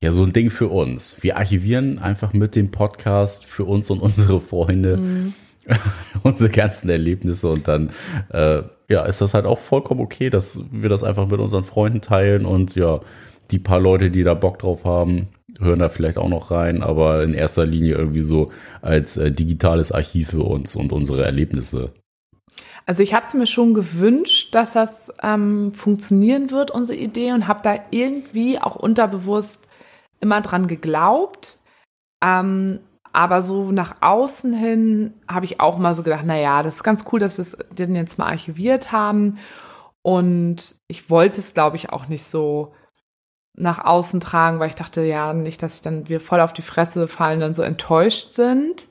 ja, 0.00 0.12
so 0.12 0.22
ein 0.24 0.32
Ding 0.32 0.50
für 0.50 0.68
uns. 0.68 1.16
Wir 1.20 1.36
archivieren 1.36 1.98
einfach 1.98 2.32
mit 2.32 2.56
dem 2.56 2.70
Podcast 2.70 3.44
für 3.44 3.64
uns 3.64 3.90
und 3.90 4.00
unsere 4.00 4.40
Freunde 4.40 4.96
mhm. 4.96 5.34
unsere 6.22 6.50
ganzen 6.50 6.88
Erlebnisse 6.88 7.48
und 7.48 7.68
dann, 7.68 7.90
äh, 8.30 8.62
ja, 8.88 9.04
ist 9.04 9.20
das 9.20 9.34
halt 9.34 9.46
auch 9.46 9.58
vollkommen 9.58 10.00
okay, 10.00 10.30
dass 10.30 10.62
wir 10.70 10.88
das 10.88 11.04
einfach 11.04 11.28
mit 11.28 11.40
unseren 11.40 11.64
Freunden 11.64 12.00
teilen 12.00 12.44
und 12.44 12.74
ja, 12.74 13.00
die 13.50 13.58
paar 13.58 13.80
Leute, 13.80 14.10
die 14.10 14.22
da 14.22 14.34
Bock 14.34 14.58
drauf 14.60 14.84
haben, 14.84 15.28
hören 15.58 15.80
da 15.80 15.88
vielleicht 15.88 16.18
auch 16.18 16.28
noch 16.28 16.50
rein, 16.50 16.82
aber 16.82 17.22
in 17.22 17.34
erster 17.34 17.66
Linie 17.66 17.94
irgendwie 17.94 18.20
so 18.20 18.50
als 18.80 19.16
äh, 19.16 19.32
digitales 19.32 19.92
Archiv 19.92 20.30
für 20.30 20.42
uns 20.42 20.76
und 20.76 20.92
unsere 20.92 21.24
Erlebnisse. 21.24 21.92
Also 22.90 23.04
ich 23.04 23.14
habe 23.14 23.24
es 23.24 23.34
mir 23.34 23.46
schon 23.46 23.72
gewünscht, 23.72 24.52
dass 24.52 24.72
das 24.72 25.12
ähm, 25.22 25.72
funktionieren 25.72 26.50
wird, 26.50 26.72
unsere 26.72 26.98
Idee, 26.98 27.30
und 27.30 27.46
habe 27.46 27.60
da 27.62 27.76
irgendwie 27.92 28.58
auch 28.58 28.74
unterbewusst 28.74 29.68
immer 30.18 30.40
dran 30.40 30.66
geglaubt. 30.66 31.60
Ähm, 32.20 32.80
aber 33.12 33.42
so 33.42 33.70
nach 33.70 33.98
außen 34.00 34.52
hin 34.52 35.14
habe 35.28 35.44
ich 35.44 35.60
auch 35.60 35.78
mal 35.78 35.94
so 35.94 36.02
gedacht, 36.02 36.26
naja, 36.26 36.64
das 36.64 36.78
ist 36.78 36.82
ganz 36.82 37.04
cool, 37.12 37.20
dass 37.20 37.38
wir 37.38 37.42
es 37.42 37.56
denn 37.70 37.94
jetzt 37.94 38.18
mal 38.18 38.26
archiviert 38.26 38.90
haben. 38.90 39.38
Und 40.02 40.74
ich 40.88 41.10
wollte 41.10 41.38
es, 41.38 41.54
glaube 41.54 41.76
ich, 41.76 41.90
auch 41.90 42.08
nicht 42.08 42.24
so 42.24 42.74
nach 43.54 43.84
außen 43.84 44.20
tragen, 44.20 44.58
weil 44.58 44.68
ich 44.68 44.74
dachte, 44.74 45.02
ja, 45.02 45.32
nicht, 45.32 45.62
dass 45.62 45.76
ich 45.76 45.82
dann 45.82 46.08
wir 46.08 46.18
voll 46.18 46.40
auf 46.40 46.52
die 46.52 46.62
Fresse 46.62 47.06
fallen, 47.06 47.38
dann 47.38 47.54
so 47.54 47.62
enttäuscht 47.62 48.32
sind. 48.32 48.88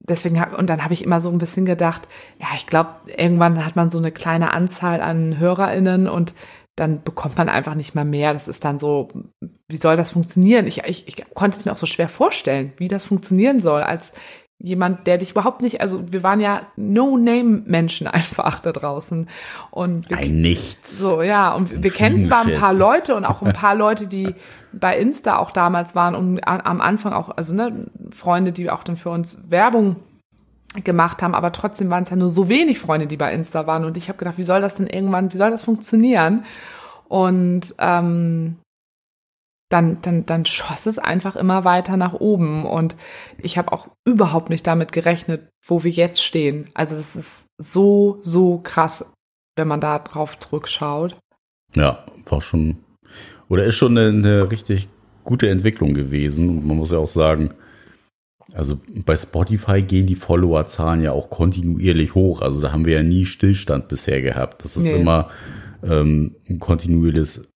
Deswegen 0.00 0.40
hab, 0.40 0.56
und 0.56 0.68
dann 0.68 0.84
habe 0.84 0.94
ich 0.94 1.02
immer 1.02 1.20
so 1.20 1.30
ein 1.30 1.38
bisschen 1.38 1.64
gedacht, 1.64 2.08
ja, 2.38 2.48
ich 2.54 2.66
glaube, 2.66 2.90
irgendwann 3.06 3.64
hat 3.64 3.76
man 3.76 3.90
so 3.90 3.98
eine 3.98 4.12
kleine 4.12 4.52
Anzahl 4.52 5.00
an 5.00 5.38
HörerInnen 5.38 6.08
und 6.08 6.34
dann 6.76 7.02
bekommt 7.02 7.38
man 7.38 7.48
einfach 7.48 7.74
nicht 7.74 7.94
mal 7.94 8.04
mehr. 8.04 8.34
Das 8.34 8.48
ist 8.48 8.64
dann 8.64 8.78
so, 8.78 9.08
wie 9.68 9.76
soll 9.76 9.96
das 9.96 10.12
funktionieren? 10.12 10.66
Ich, 10.66 10.84
ich, 10.84 11.08
ich 11.08 11.24
konnte 11.34 11.56
es 11.56 11.64
mir 11.64 11.72
auch 11.72 11.76
so 11.76 11.86
schwer 11.86 12.08
vorstellen, 12.08 12.72
wie 12.76 12.88
das 12.88 13.04
funktionieren 13.04 13.60
soll, 13.60 13.82
als 13.82 14.12
jemand, 14.58 15.06
der 15.06 15.18
dich 15.18 15.32
überhaupt 15.32 15.62
nicht, 15.62 15.80
also 15.80 16.12
wir 16.12 16.22
waren 16.22 16.40
ja 16.40 16.60
No-Name-Menschen 16.76 18.06
einfach 18.06 18.60
da 18.60 18.72
draußen. 18.72 19.28
Und 19.70 20.10
wir, 20.10 20.18
ein 20.18 20.40
Nichts. 20.40 20.98
So, 20.98 21.22
ja, 21.22 21.54
und 21.54 21.82
wir 21.82 21.90
kennen 21.90 22.22
zwar 22.22 22.46
ein 22.46 22.58
paar 22.58 22.74
Leute 22.74 23.14
und 23.14 23.24
auch 23.24 23.42
ein 23.42 23.52
paar 23.54 23.74
Leute, 23.74 24.06
die 24.06 24.34
bei 24.72 24.98
Insta 24.98 25.38
auch 25.38 25.50
damals 25.50 25.94
waren 25.94 26.14
und 26.14 26.46
am 26.46 26.80
Anfang 26.80 27.12
auch, 27.12 27.30
also 27.36 27.54
ne, 27.54 27.86
Freunde, 28.10 28.52
die 28.52 28.70
auch 28.70 28.84
dann 28.84 28.96
für 28.96 29.10
uns 29.10 29.50
Werbung 29.50 29.96
gemacht 30.84 31.22
haben, 31.22 31.34
aber 31.34 31.52
trotzdem 31.52 31.88
waren 31.88 32.04
es 32.04 32.10
ja 32.10 32.16
nur 32.16 32.28
so 32.28 32.48
wenig 32.50 32.78
Freunde, 32.78 33.06
die 33.06 33.16
bei 33.16 33.32
Insta 33.32 33.66
waren. 33.66 33.84
Und 33.84 33.96
ich 33.96 34.08
habe 34.08 34.18
gedacht, 34.18 34.36
wie 34.36 34.42
soll 34.42 34.60
das 34.60 34.76
denn 34.76 34.86
irgendwann, 34.86 35.32
wie 35.32 35.36
soll 35.38 35.50
das 35.50 35.64
funktionieren? 35.64 36.44
Und 37.08 37.74
ähm, 37.78 38.56
dann, 39.68 40.00
dann, 40.02 40.26
dann 40.26 40.44
schoss 40.44 40.86
es 40.86 40.98
einfach 40.98 41.36
immer 41.36 41.64
weiter 41.64 41.96
nach 41.96 42.14
oben. 42.14 42.64
Und 42.66 42.96
ich 43.38 43.58
habe 43.58 43.72
auch 43.72 43.88
überhaupt 44.04 44.50
nicht 44.50 44.66
damit 44.66 44.92
gerechnet, 44.92 45.48
wo 45.64 45.82
wir 45.82 45.90
jetzt 45.90 46.22
stehen. 46.22 46.68
Also 46.74 46.94
es 46.94 47.16
ist 47.16 47.46
so, 47.58 48.20
so 48.22 48.58
krass, 48.58 49.04
wenn 49.56 49.68
man 49.68 49.80
da 49.80 49.98
drauf 49.98 50.38
zurückschaut. 50.38 51.16
Ja, 51.74 52.06
war 52.26 52.42
schon, 52.42 52.76
oder 53.48 53.64
ist 53.64 53.76
schon 53.76 53.98
eine, 53.98 54.08
eine 54.08 54.50
richtig 54.50 54.88
gute 55.24 55.48
Entwicklung 55.48 55.94
gewesen. 55.94 56.48
Und 56.48 56.66
man 56.66 56.76
muss 56.76 56.92
ja 56.92 56.98
auch 56.98 57.08
sagen, 57.08 57.54
also 58.52 58.78
bei 59.04 59.16
Spotify 59.16 59.82
gehen 59.82 60.06
die 60.06 60.14
Followerzahlen 60.14 61.02
ja 61.02 61.10
auch 61.10 61.30
kontinuierlich 61.30 62.14
hoch. 62.14 62.40
Also 62.40 62.60
da 62.60 62.72
haben 62.72 62.84
wir 62.84 62.94
ja 62.94 63.02
nie 63.02 63.24
Stillstand 63.24 63.88
bisher 63.88 64.22
gehabt. 64.22 64.64
Das 64.64 64.76
ist 64.76 64.92
nee. 64.92 65.00
immer 65.00 65.30
ähm, 65.82 66.36
ein 66.48 66.60
kontinuierliches 66.60 67.48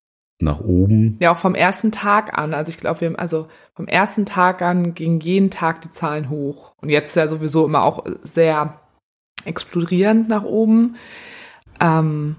nach 0.42 0.60
oben. 0.60 1.16
Ja, 1.20 1.32
auch 1.32 1.38
vom 1.38 1.54
ersten 1.54 1.92
Tag 1.92 2.36
an. 2.36 2.54
Also 2.54 2.70
ich 2.70 2.78
glaube, 2.78 3.00
wir 3.00 3.08
haben 3.08 3.16
also 3.16 3.48
vom 3.74 3.88
ersten 3.88 4.26
Tag 4.26 4.62
an 4.62 4.94
gingen 4.94 5.20
jeden 5.20 5.50
Tag 5.50 5.80
die 5.82 5.90
Zahlen 5.90 6.30
hoch. 6.30 6.72
Und 6.80 6.88
jetzt 6.88 7.14
ja 7.16 7.28
sowieso 7.28 7.64
immer 7.64 7.82
auch 7.82 8.04
sehr 8.22 8.80
explodierend 9.44 10.28
nach 10.28 10.44
oben. 10.44 10.96
Ähm, 11.80 12.36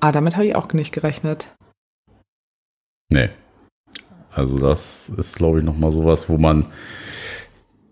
aber 0.00 0.12
damit 0.12 0.36
habe 0.36 0.46
ich 0.46 0.56
auch 0.56 0.72
nicht 0.72 0.92
gerechnet. 0.92 1.54
Nee. 3.10 3.30
Also 4.30 4.58
das 4.58 5.08
ist, 5.16 5.36
glaube 5.36 5.58
ich, 5.58 5.64
nochmal 5.64 5.90
sowas, 5.90 6.28
wo 6.28 6.38
man, 6.38 6.66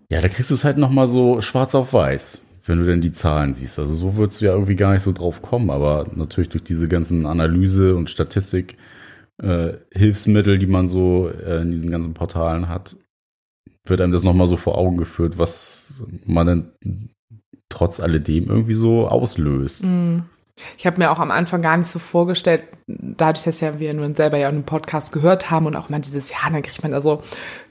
ja, 0.09 0.21
da 0.21 0.29
kriegst 0.29 0.49
du 0.49 0.55
es 0.55 0.63
halt 0.63 0.77
nochmal 0.77 1.07
so 1.07 1.41
schwarz 1.41 1.75
auf 1.75 1.93
weiß, 1.93 2.41
wenn 2.65 2.79
du 2.79 2.85
denn 2.85 3.01
die 3.01 3.11
Zahlen 3.11 3.53
siehst. 3.53 3.79
Also 3.79 3.93
so 3.93 4.15
würdest 4.15 4.39
du 4.39 4.45
ja 4.45 4.53
irgendwie 4.53 4.75
gar 4.75 4.93
nicht 4.93 5.03
so 5.03 5.11
drauf 5.11 5.41
kommen, 5.41 5.69
aber 5.69 6.07
natürlich 6.15 6.49
durch 6.49 6.63
diese 6.63 6.87
ganzen 6.87 7.25
Analyse 7.25 7.95
und 7.95 8.09
Statistik 8.09 8.77
äh, 9.41 9.73
Hilfsmittel, 9.93 10.57
die 10.57 10.67
man 10.67 10.87
so 10.87 11.29
äh, 11.29 11.61
in 11.61 11.71
diesen 11.71 11.91
ganzen 11.91 12.13
Portalen 12.13 12.67
hat, 12.67 12.95
wird 13.85 14.01
einem 14.01 14.11
das 14.11 14.23
nochmal 14.23 14.47
so 14.47 14.57
vor 14.57 14.77
Augen 14.77 14.97
geführt, 14.97 15.37
was 15.37 16.05
man 16.25 16.47
dann 16.47 16.71
trotz 17.69 17.99
alledem 17.99 18.47
irgendwie 18.47 18.73
so 18.73 19.07
auslöst. 19.07 19.85
Mm. 19.85 20.19
Ich 20.77 20.85
habe 20.85 20.97
mir 20.97 21.11
auch 21.11 21.19
am 21.19 21.31
Anfang 21.31 21.61
gar 21.61 21.77
nicht 21.77 21.89
so 21.89 21.99
vorgestellt, 21.99 22.63
dadurch, 22.87 23.43
dass 23.43 23.59
ja 23.59 23.79
wir 23.79 23.93
nun 23.93 24.15
selber 24.15 24.37
ja 24.37 24.47
einen 24.47 24.63
Podcast 24.63 25.11
gehört 25.11 25.51
haben 25.51 25.65
und 25.65 25.75
auch 25.75 25.89
mal 25.89 25.99
dieses, 25.99 26.31
ja, 26.31 26.49
dann 26.51 26.61
kriegt 26.61 26.83
man 26.83 26.91
da 26.91 27.01
so 27.01 27.21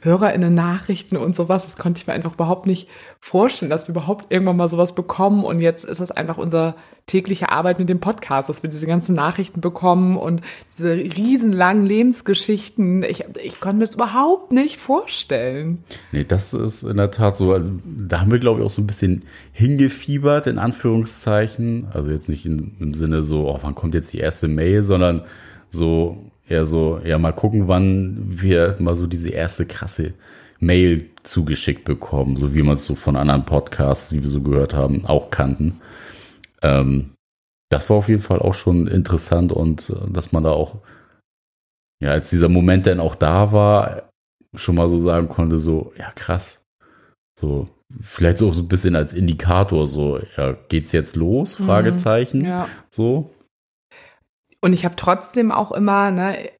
HörerInnen 0.01 0.55
Nachrichten 0.55 1.16
und 1.16 1.35
sowas. 1.35 1.64
Das 1.64 1.77
konnte 1.77 2.01
ich 2.01 2.07
mir 2.07 2.12
einfach 2.12 2.35
überhaupt 2.35 2.66
nicht 2.66 2.88
vorstellen, 3.20 3.70
dass 3.70 3.88
wir 3.88 3.94
überhaupt 3.94 4.27
irgendwann 4.31 4.57
mal 4.57 4.68
sowas 4.68 4.94
bekommen. 4.94 5.44
Und 5.44 5.61
jetzt 5.61 5.85
ist 5.85 6.01
das 6.01 6.11
einfach 6.11 6.38
unser 6.38 6.77
tägliche 7.07 7.51
Arbeit 7.51 7.79
mit 7.79 7.88
dem 7.88 8.01
Podcast, 8.01 8.49
dass 8.49 8.62
wir 8.62 8.70
diese 8.70 8.87
ganzen 8.87 9.14
Nachrichten 9.14 9.61
bekommen 9.61 10.16
und 10.16 10.42
diese 10.72 10.94
riesenlangen 10.94 11.87
Lebensgeschichten. 11.87 13.05
Ich, 13.05 13.25
ich 13.42 13.61
konnte 13.61 13.79
mir 13.79 13.85
das 13.85 13.94
überhaupt 13.94 14.53
nicht 14.53 14.79
vorstellen. 14.79 15.85
Nee, 16.11 16.25
das 16.25 16.53
ist 16.53 16.83
in 16.83 16.96
der 16.96 17.12
Tat 17.12 17.37
so. 17.37 17.53
Also, 17.53 17.72
da 17.85 18.20
haben 18.20 18.31
wir, 18.33 18.40
glaube 18.40 18.61
ich, 18.61 18.66
auch 18.66 18.70
so 18.70 18.83
ein 18.83 18.88
bisschen 18.88 19.25
hingefiebert, 19.53 20.46
in 20.49 20.59
Anführungszeichen. 20.59 21.87
Also 21.92 22.11
jetzt 22.11 22.29
nicht 22.29 22.44
in, 22.44 22.76
im 22.79 22.95
Sinne 22.95 23.23
so, 23.23 23.49
oh, 23.49 23.59
wann 23.62 23.75
kommt 23.75 23.95
jetzt 23.95 24.12
die 24.12 24.19
erste 24.19 24.49
Mail, 24.49 24.83
sondern 24.83 25.25
so 25.71 26.31
eher 26.49 26.67
so, 26.67 27.01
ja, 27.05 27.19
mal 27.19 27.33
gucken, 27.33 27.69
wann 27.69 28.41
wir 28.41 28.77
mal 28.79 28.95
so 28.95 29.07
diese 29.07 29.31
erste 29.31 29.67
krasse 29.67 30.15
Mail 30.61 31.11
zugeschickt 31.23 31.85
bekommen, 31.85 32.37
so 32.37 32.55
wie 32.55 32.62
man 32.62 32.75
es 32.75 32.85
so 32.85 32.95
von 32.95 33.17
anderen 33.17 33.45
Podcasts, 33.45 34.11
die 34.11 34.23
wir 34.23 34.31
so 34.31 34.41
gehört 34.41 34.75
haben, 34.75 35.05
auch 35.07 35.31
kannten. 35.31 35.81
Ähm, 36.62 37.15
das 37.69 37.89
war 37.91 37.97
auf 37.97 38.09
jeden 38.09 38.23
Fall 38.23 38.39
auch 38.39 38.55
schon 38.55 38.87
interessant 38.87 39.53
und 39.53 39.91
äh, 39.91 40.11
dass 40.11 40.33
man 40.33 40.45
da 40.45 40.51
auch, 40.51 40.77
ja, 42.01 42.11
als 42.11 42.31
dieser 42.31 42.49
Moment 42.49 42.87
dann 42.87 43.01
auch 43.01 43.15
da 43.15 43.53
war, 43.53 44.09
schon 44.55 44.77
mal 44.77 44.89
so 44.89 44.99
sagen 44.99 45.29
konnte, 45.29 45.59
so, 45.59 45.93
ja, 45.99 46.11
krass. 46.12 46.62
So, 47.39 47.69
vielleicht 48.01 48.38
so, 48.38 48.53
so 48.53 48.62
ein 48.62 48.68
bisschen 48.68 48.96
als 48.96 49.12
Indikator, 49.12 49.87
so, 49.87 50.18
ja, 50.37 50.57
geht's 50.68 50.92
jetzt 50.92 51.16
los? 51.16 51.59
Mhm. 51.59 51.64
Fragezeichen. 51.64 52.44
Ja. 52.44 52.68
So. 52.90 53.35
Und 54.61 54.72
ich 54.72 54.85
habe 54.85 54.96
trotzdem 54.96 55.53
auch 55.53 55.72
immer, 55.72 56.11
ne, 56.11 56.51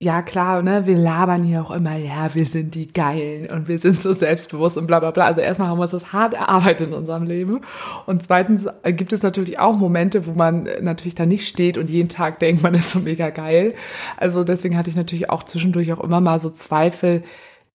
ja 0.00 0.22
klar, 0.22 0.62
ne, 0.62 0.86
wir 0.86 0.96
labern 0.96 1.42
hier 1.42 1.60
auch 1.60 1.72
immer, 1.72 1.96
ja, 1.96 2.32
wir 2.32 2.46
sind 2.46 2.76
die 2.76 2.92
Geilen 2.92 3.50
und 3.50 3.66
wir 3.66 3.80
sind 3.80 4.00
so 4.00 4.12
selbstbewusst 4.12 4.78
und 4.78 4.86
bla 4.86 5.00
bla 5.00 5.10
bla. 5.10 5.24
Also 5.24 5.40
erstmal 5.40 5.68
haben 5.68 5.78
wir 5.78 5.82
uns 5.82 5.90
das 5.90 6.12
hart 6.12 6.34
erarbeitet 6.34 6.88
in 6.88 6.94
unserem 6.94 7.24
Leben. 7.24 7.62
Und 8.06 8.22
zweitens 8.22 8.66
gibt 8.84 9.12
es 9.12 9.24
natürlich 9.24 9.58
auch 9.58 9.76
Momente, 9.76 10.26
wo 10.26 10.32
man 10.34 10.68
natürlich 10.80 11.16
da 11.16 11.26
nicht 11.26 11.48
steht 11.48 11.76
und 11.78 11.90
jeden 11.90 12.08
Tag 12.08 12.38
denkt, 12.38 12.62
man 12.62 12.74
ist 12.74 12.90
so 12.90 13.00
mega 13.00 13.30
geil. 13.30 13.74
Also 14.16 14.44
deswegen 14.44 14.76
hatte 14.76 14.88
ich 14.88 14.96
natürlich 14.96 15.30
auch 15.30 15.42
zwischendurch 15.42 15.92
auch 15.92 16.00
immer 16.00 16.20
mal 16.20 16.38
so 16.38 16.50
Zweifel, 16.50 17.24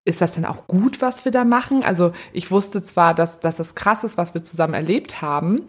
ist 0.05 0.21
das 0.21 0.33
denn 0.33 0.45
auch 0.45 0.67
gut, 0.67 1.01
was 1.01 1.25
wir 1.25 1.31
da 1.31 1.45
machen? 1.45 1.83
Also 1.83 2.11
ich 2.33 2.51
wusste 2.51 2.83
zwar, 2.83 3.13
dass, 3.13 3.39
dass 3.39 3.57
das 3.57 3.73
krass 3.75 4.03
ist, 4.03 4.17
was 4.17 4.33
wir 4.33 4.43
zusammen 4.43 4.73
erlebt 4.73 5.21
haben, 5.21 5.61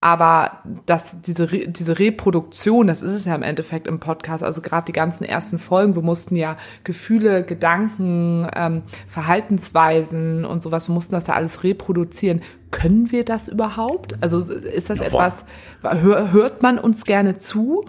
Aber 0.00 0.58
dass 0.84 1.22
diese, 1.22 1.50
Re 1.50 1.68
diese 1.68 1.98
Reproduktion, 1.98 2.86
das 2.86 3.02
ist 3.02 3.12
es 3.14 3.24
ja 3.24 3.34
im 3.34 3.42
Endeffekt 3.42 3.86
im 3.86 3.98
Podcast, 3.98 4.44
also 4.44 4.60
gerade 4.60 4.84
die 4.84 4.92
ganzen 4.92 5.24
ersten 5.24 5.58
Folgen, 5.58 5.96
wir 5.96 6.02
mussten 6.02 6.36
ja 6.36 6.56
Gefühle, 6.84 7.42
Gedanken, 7.44 8.46
ähm, 8.54 8.82
Verhaltensweisen 9.08 10.44
und 10.44 10.62
sowas, 10.62 10.88
wir 10.88 10.94
mussten 10.94 11.14
das 11.14 11.28
ja 11.28 11.34
alles 11.34 11.64
reproduzieren. 11.64 12.42
Können 12.70 13.10
wir 13.10 13.24
das 13.24 13.48
überhaupt? 13.48 14.16
Also 14.20 14.40
ist 14.40 14.90
das 14.90 14.98
ja, 14.98 15.06
etwas, 15.06 15.44
hör, 15.82 16.30
hört 16.30 16.62
man 16.62 16.78
uns 16.78 17.04
gerne 17.04 17.38
zu? 17.38 17.86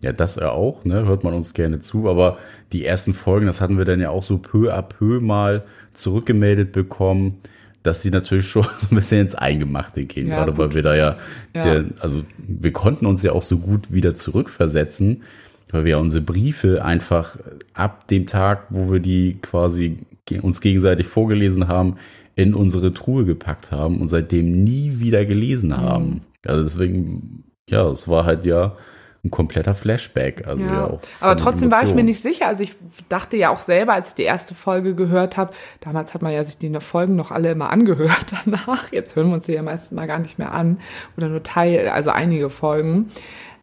Ja, 0.00 0.12
das 0.12 0.36
ja 0.36 0.50
auch, 0.50 0.84
ne? 0.84 1.06
hört 1.06 1.24
man 1.24 1.34
uns 1.34 1.54
gerne 1.54 1.80
zu. 1.80 2.08
Aber 2.08 2.38
die 2.72 2.84
ersten 2.84 3.14
Folgen, 3.14 3.46
das 3.46 3.60
hatten 3.60 3.78
wir 3.78 3.84
dann 3.84 4.00
ja 4.00 4.10
auch 4.10 4.22
so 4.22 4.38
peu 4.38 4.72
à 4.72 4.82
peu 4.82 5.20
mal 5.20 5.64
zurückgemeldet 5.92 6.72
bekommen, 6.72 7.38
dass 7.82 8.02
sie 8.02 8.10
natürlich 8.10 8.46
schon 8.48 8.64
ein 8.64 8.94
bisschen 8.94 9.22
ins 9.22 9.34
Eingemachte 9.34 10.02
gehen. 10.02 10.28
Ja, 10.28 10.36
gerade 10.36 10.52
gut. 10.52 10.58
weil 10.58 10.74
wir 10.74 10.82
da 10.82 10.94
ja, 10.94 11.16
ja. 11.54 11.62
Sehr, 11.62 11.84
also 12.00 12.22
wir 12.38 12.72
konnten 12.72 13.06
uns 13.06 13.22
ja 13.22 13.32
auch 13.32 13.42
so 13.42 13.58
gut 13.58 13.92
wieder 13.92 14.14
zurückversetzen, 14.14 15.22
weil 15.70 15.84
wir 15.84 15.92
ja 15.92 15.98
unsere 15.98 16.22
Briefe 16.22 16.84
einfach 16.84 17.36
ab 17.74 18.06
dem 18.08 18.26
Tag, 18.26 18.66
wo 18.70 18.92
wir 18.92 19.00
die 19.00 19.38
quasi 19.42 19.98
uns 20.42 20.60
gegenseitig 20.60 21.06
vorgelesen 21.06 21.68
haben, 21.68 21.96
in 22.36 22.54
unsere 22.54 22.94
Truhe 22.94 23.24
gepackt 23.24 23.72
haben 23.72 24.00
und 24.00 24.10
seitdem 24.10 24.62
nie 24.62 25.00
wieder 25.00 25.24
gelesen 25.24 25.76
haben. 25.76 26.08
Mhm. 26.08 26.20
Also 26.46 26.62
deswegen, 26.62 27.44
ja, 27.68 27.90
es 27.90 28.06
war 28.06 28.24
halt 28.24 28.44
ja 28.44 28.76
ein 29.24 29.30
kompletter 29.30 29.74
Flashback. 29.74 30.46
Also 30.46 30.64
ja. 30.64 30.72
ja 30.72 30.98
Aber 31.20 31.36
trotzdem 31.36 31.70
war 31.70 31.82
ich 31.82 31.94
mir 31.94 32.04
nicht 32.04 32.22
sicher. 32.22 32.46
Also 32.46 32.62
ich 32.62 32.74
dachte 33.08 33.36
ja 33.36 33.50
auch 33.50 33.58
selber, 33.58 33.94
als 33.94 34.10
ich 34.10 34.14
die 34.14 34.22
erste 34.22 34.54
Folge 34.54 34.94
gehört 34.94 35.36
habe, 35.36 35.52
damals 35.80 36.14
hat 36.14 36.22
man 36.22 36.32
ja 36.32 36.44
sich 36.44 36.58
die 36.58 36.72
Folgen 36.80 37.16
noch 37.16 37.30
alle 37.30 37.50
immer 37.50 37.70
angehört 37.70 38.32
danach. 38.44 38.92
Jetzt 38.92 39.16
hören 39.16 39.28
wir 39.28 39.34
uns 39.34 39.46
die 39.46 39.52
ja 39.52 39.62
meistens 39.62 39.92
mal 39.92 40.06
gar 40.06 40.18
nicht 40.18 40.38
mehr 40.38 40.52
an. 40.52 40.78
Oder 41.16 41.28
nur 41.28 41.42
Teil, 41.42 41.88
also 41.88 42.10
einige 42.10 42.48
Folgen. 42.48 43.10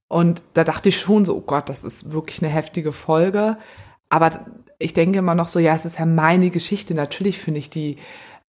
Und 0.07 0.43
da 0.53 0.63
dachte 0.63 0.89
ich 0.89 0.99
schon 0.99 1.25
so, 1.25 1.37
oh 1.37 1.41
Gott, 1.41 1.69
das 1.69 1.83
ist 1.83 2.11
wirklich 2.11 2.41
eine 2.43 2.51
heftige 2.51 2.91
Folge. 2.91 3.57
Aber 4.09 4.45
ich 4.77 4.93
denke 4.93 5.19
immer 5.19 5.35
noch 5.35 5.47
so, 5.47 5.59
ja, 5.59 5.73
es 5.73 5.85
ist 5.85 5.99
ja 5.99 6.05
meine 6.05 6.49
Geschichte. 6.49 6.93
Natürlich 6.93 7.39
finde 7.39 7.59
ich 7.59 7.69
die 7.69 7.97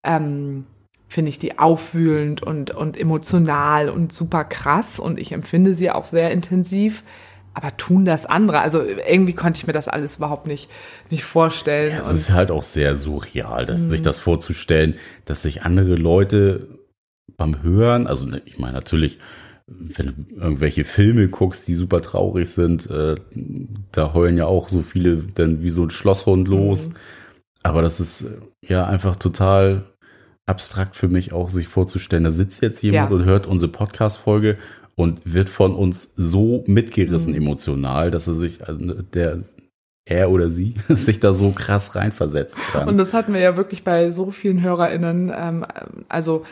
ähm, 0.02 0.66
finde 1.08 1.28
ich 1.28 1.38
die 1.38 1.58
aufwühlend 1.58 2.42
und, 2.42 2.72
und 2.72 2.96
emotional 2.96 3.88
und 3.88 4.12
super 4.12 4.44
krass 4.44 4.98
und 4.98 5.18
ich 5.18 5.32
empfinde 5.32 5.74
sie 5.74 5.90
auch 5.90 6.04
sehr 6.04 6.30
intensiv. 6.30 7.04
Aber 7.54 7.74
tun 7.78 8.04
das 8.04 8.26
andere? 8.26 8.60
Also 8.60 8.82
irgendwie 8.82 9.32
konnte 9.32 9.56
ich 9.58 9.66
mir 9.66 9.72
das 9.72 9.88
alles 9.88 10.16
überhaupt 10.16 10.46
nicht, 10.46 10.68
nicht 11.10 11.24
vorstellen. 11.24 11.94
Ja, 11.94 12.02
es 12.02 12.12
ist 12.12 12.32
halt 12.32 12.50
auch 12.50 12.64
sehr 12.64 12.96
surreal, 12.96 13.64
dass, 13.64 13.82
sich 13.82 14.00
mhm. 14.00 14.04
das 14.04 14.20
vorzustellen, 14.20 14.96
dass 15.24 15.40
sich 15.40 15.62
andere 15.62 15.94
Leute 15.94 16.68
beim 17.38 17.62
Hören, 17.62 18.06
also 18.06 18.26
ne, 18.26 18.42
ich 18.44 18.58
meine 18.58 18.74
natürlich, 18.74 19.18
wenn 19.66 20.06
du 20.06 20.36
irgendwelche 20.36 20.84
Filme 20.84 21.28
guckst, 21.28 21.66
die 21.66 21.74
super 21.74 22.02
traurig 22.02 22.50
sind, 22.50 22.90
äh, 22.90 23.16
da 23.90 24.12
heulen 24.12 24.36
ja 24.36 24.44
auch 24.44 24.68
so 24.68 24.82
viele 24.82 25.16
dann 25.16 25.62
wie 25.62 25.70
so 25.70 25.82
ein 25.82 25.90
Schlosshund 25.90 26.48
los. 26.48 26.88
Mhm. 26.88 26.94
Aber 27.62 27.82
das 27.82 28.00
ist 28.00 28.22
äh, 28.22 28.38
ja 28.60 28.86
einfach 28.86 29.16
total 29.16 29.84
abstrakt 30.46 30.96
für 30.96 31.08
mich 31.08 31.32
auch, 31.32 31.50
sich 31.50 31.68
vorzustellen, 31.68 32.24
da 32.24 32.32
sitzt 32.32 32.62
jetzt 32.62 32.82
jemand 32.82 33.10
ja. 33.10 33.16
und 33.16 33.24
hört 33.24 33.46
unsere 33.46 33.70
Podcast-Folge 33.70 34.56
und 34.94 35.20
wird 35.24 35.48
von 35.48 35.74
uns 35.74 36.12
so 36.16 36.64
mitgerissen 36.66 37.32
mhm. 37.32 37.38
emotional, 37.38 38.10
dass 38.10 38.26
er 38.28 38.34
sich, 38.34 38.66
also 38.66 38.94
der, 39.02 39.40
er 40.06 40.30
oder 40.30 40.50
sie 40.50 40.74
sich 40.88 41.20
da 41.20 41.34
so 41.34 41.50
krass 41.50 41.94
reinversetzen 41.96 42.62
kann. 42.72 42.88
Und 42.88 42.96
das 42.96 43.12
hatten 43.12 43.34
wir 43.34 43.40
ja 43.40 43.56
wirklich 43.56 43.84
bei 43.84 44.12
so 44.12 44.30
vielen 44.30 44.62
HörerInnen, 44.62 45.32
ähm, 45.36 45.66
also 46.08 46.44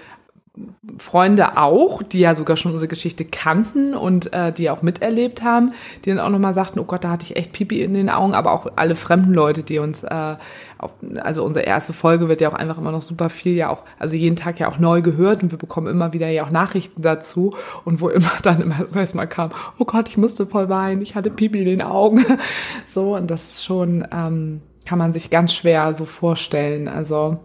Freunde 0.98 1.56
auch, 1.56 2.02
die 2.04 2.20
ja 2.20 2.36
sogar 2.36 2.56
schon 2.56 2.70
unsere 2.70 2.88
Geschichte 2.88 3.24
kannten 3.24 3.92
und 3.92 4.32
äh, 4.32 4.52
die 4.52 4.70
auch 4.70 4.82
miterlebt 4.82 5.42
haben, 5.42 5.72
die 6.04 6.10
dann 6.10 6.20
auch 6.20 6.28
nochmal 6.28 6.54
sagten, 6.54 6.78
oh 6.78 6.84
Gott, 6.84 7.02
da 7.02 7.10
hatte 7.10 7.24
ich 7.24 7.36
echt 7.36 7.52
Pipi 7.52 7.82
in 7.82 7.92
den 7.92 8.08
Augen, 8.08 8.34
aber 8.34 8.52
auch 8.52 8.68
alle 8.76 8.94
fremden 8.94 9.32
Leute, 9.32 9.64
die 9.64 9.80
uns, 9.80 10.04
äh, 10.04 10.36
auf, 10.78 10.92
also 11.16 11.44
unsere 11.44 11.66
erste 11.66 11.92
Folge 11.92 12.28
wird 12.28 12.40
ja 12.40 12.48
auch 12.50 12.54
einfach 12.54 12.78
immer 12.78 12.92
noch 12.92 13.02
super 13.02 13.30
viel 13.30 13.54
ja 13.54 13.68
auch, 13.68 13.82
also 13.98 14.14
jeden 14.14 14.36
Tag 14.36 14.60
ja 14.60 14.68
auch 14.68 14.78
neu 14.78 15.02
gehört 15.02 15.42
und 15.42 15.50
wir 15.50 15.58
bekommen 15.58 15.88
immer 15.88 16.12
wieder 16.12 16.28
ja 16.28 16.44
auch 16.44 16.50
Nachrichten 16.50 17.02
dazu 17.02 17.54
und 17.84 18.00
wo 18.00 18.08
immer 18.08 18.30
dann 18.42 18.62
immer 18.62 18.78
das 18.78 18.94
erstmal 18.94 19.28
kam, 19.28 19.50
oh 19.78 19.84
Gott, 19.84 20.08
ich 20.08 20.18
musste 20.18 20.46
voll 20.46 20.68
weinen, 20.68 21.02
ich 21.02 21.16
hatte 21.16 21.30
Pipi 21.30 21.58
in 21.58 21.66
den 21.66 21.82
Augen. 21.82 22.24
so, 22.86 23.16
und 23.16 23.28
das 23.28 23.44
ist 23.44 23.64
schon, 23.64 24.06
ähm, 24.12 24.62
kann 24.86 24.98
man 24.98 25.12
sich 25.12 25.30
ganz 25.30 25.52
schwer 25.52 25.92
so 25.94 26.04
vorstellen. 26.04 26.86
Also, 26.86 27.38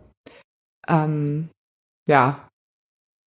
ähm, 0.88 1.50
ja, 2.08 2.49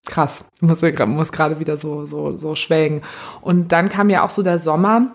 krass. 0.06 0.44
Muss, 0.60 0.82
muss 0.82 1.32
gerade 1.32 1.60
wieder 1.60 1.76
so, 1.76 2.06
so, 2.06 2.36
so 2.36 2.54
schwelgen. 2.54 3.02
Und 3.40 3.72
dann 3.72 3.88
kam 3.88 4.10
ja 4.10 4.24
auch 4.24 4.30
so 4.30 4.42
der 4.42 4.58
Sommer. 4.58 5.12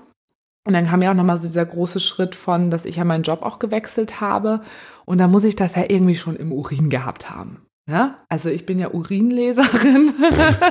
Und 0.68 0.74
dann 0.74 0.88
kam 0.88 1.02
ja 1.02 1.12
auch 1.12 1.16
nochmal 1.16 1.38
so 1.38 1.48
dieser 1.48 1.66
große 1.66 2.00
Schritt 2.00 2.34
von, 2.34 2.72
dass 2.72 2.86
ich 2.86 2.96
ja 2.96 3.04
meinen 3.04 3.24
Job 3.24 3.44
auch 3.44 3.60
gewechselt 3.60 4.20
habe. 4.20 4.62
Und 5.06 5.20
da 5.20 5.28
muss 5.28 5.44
ich 5.44 5.56
das 5.56 5.76
ja 5.76 5.84
irgendwie 5.88 6.16
schon 6.16 6.36
im 6.36 6.52
Urin 6.52 6.90
gehabt 6.90 7.30
haben. 7.30 7.62
Ja? 7.88 8.26
Also 8.30 8.50
ich 8.50 8.66
bin 8.66 8.80
ja 8.80 8.90
Urinleserin. 8.90 10.14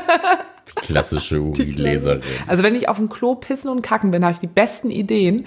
Klassische 0.77 1.41
Urinleserin. 1.41 2.23
Also 2.49 2.65
wenn 2.65 2.75
ich 2.75 2.89
auf 2.89 2.97
dem 2.97 3.09
Klo 3.09 3.37
pissen 3.37 3.71
und 3.71 3.83
kacken 3.83 4.11
bin, 4.11 4.25
habe 4.25 4.33
ich 4.33 4.41
die 4.41 4.49
besten 4.49 4.91
Ideen. 4.91 5.47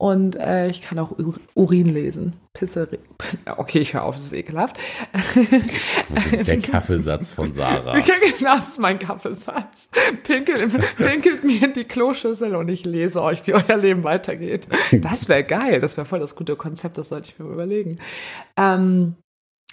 Und 0.00 0.36
äh, 0.36 0.70
ich 0.70 0.80
kann 0.80 0.98
auch 0.98 1.12
Urin 1.54 1.84
lesen. 1.84 2.32
Pisse. 2.54 2.88
Okay, 3.44 3.80
ich 3.80 3.92
höre 3.92 4.04
auf, 4.04 4.16
das 4.16 4.24
ist 4.24 4.32
ekelhaft. 4.32 4.78
Der 6.46 6.58
Kaffeesatz 6.62 7.32
von 7.32 7.52
Sarah. 7.52 8.00
Genau, 8.00 8.54
das 8.54 8.68
ist 8.68 8.78
mein 8.78 8.98
Kaffeesatz. 8.98 9.90
Pinkelt, 10.24 10.96
pinkelt 10.96 11.44
mir 11.44 11.64
in 11.64 11.74
die 11.74 11.84
Kloschüssel 11.84 12.56
und 12.56 12.68
ich 12.68 12.86
lese 12.86 13.22
euch, 13.22 13.46
wie 13.46 13.52
euer 13.52 13.76
Leben 13.76 14.02
weitergeht. 14.02 14.68
Das 14.90 15.28
wäre 15.28 15.44
geil. 15.44 15.80
Das 15.80 15.98
wäre 15.98 16.06
voll 16.06 16.20
das 16.20 16.34
gute 16.34 16.56
Konzept, 16.56 16.96
das 16.96 17.10
sollte 17.10 17.28
ich 17.28 17.38
mir 17.38 17.52
überlegen. 17.52 17.98
Ähm, 18.56 19.16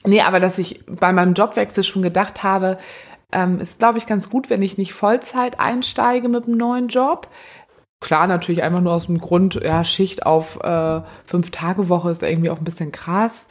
nee, 0.03 0.19
aber 0.19 0.41
dass 0.41 0.57
ich 0.57 0.85
bei 0.87 1.13
meinem 1.13 1.35
Jobwechsel 1.35 1.85
schon 1.85 2.01
gedacht 2.01 2.43
habe, 2.43 2.79
ähm, 3.31 3.61
ist, 3.61 3.79
glaube 3.79 3.97
ich, 3.97 4.07
ganz 4.07 4.29
gut, 4.29 4.49
wenn 4.49 4.61
ich 4.61 4.77
nicht 4.77 4.93
Vollzeit 4.93 5.61
einsteige 5.61 6.27
mit 6.27 6.47
einem 6.47 6.57
neuen 6.57 6.89
Job 6.89 7.29
Klar, 7.99 8.27
natürlich 8.27 8.63
einfach 8.63 8.81
nur 8.81 8.93
aus 8.93 9.07
dem 9.07 9.19
Grund, 9.19 9.55
ja, 9.55 9.83
Schicht 9.83 10.25
auf 10.25 10.59
äh, 10.63 11.01
Fünf-Tage-Woche 11.25 12.11
ist 12.11 12.23
irgendwie 12.23 12.51
auch 12.51 12.59
ein 12.59 12.63
bisschen 12.63 12.91
krass. 12.91 13.47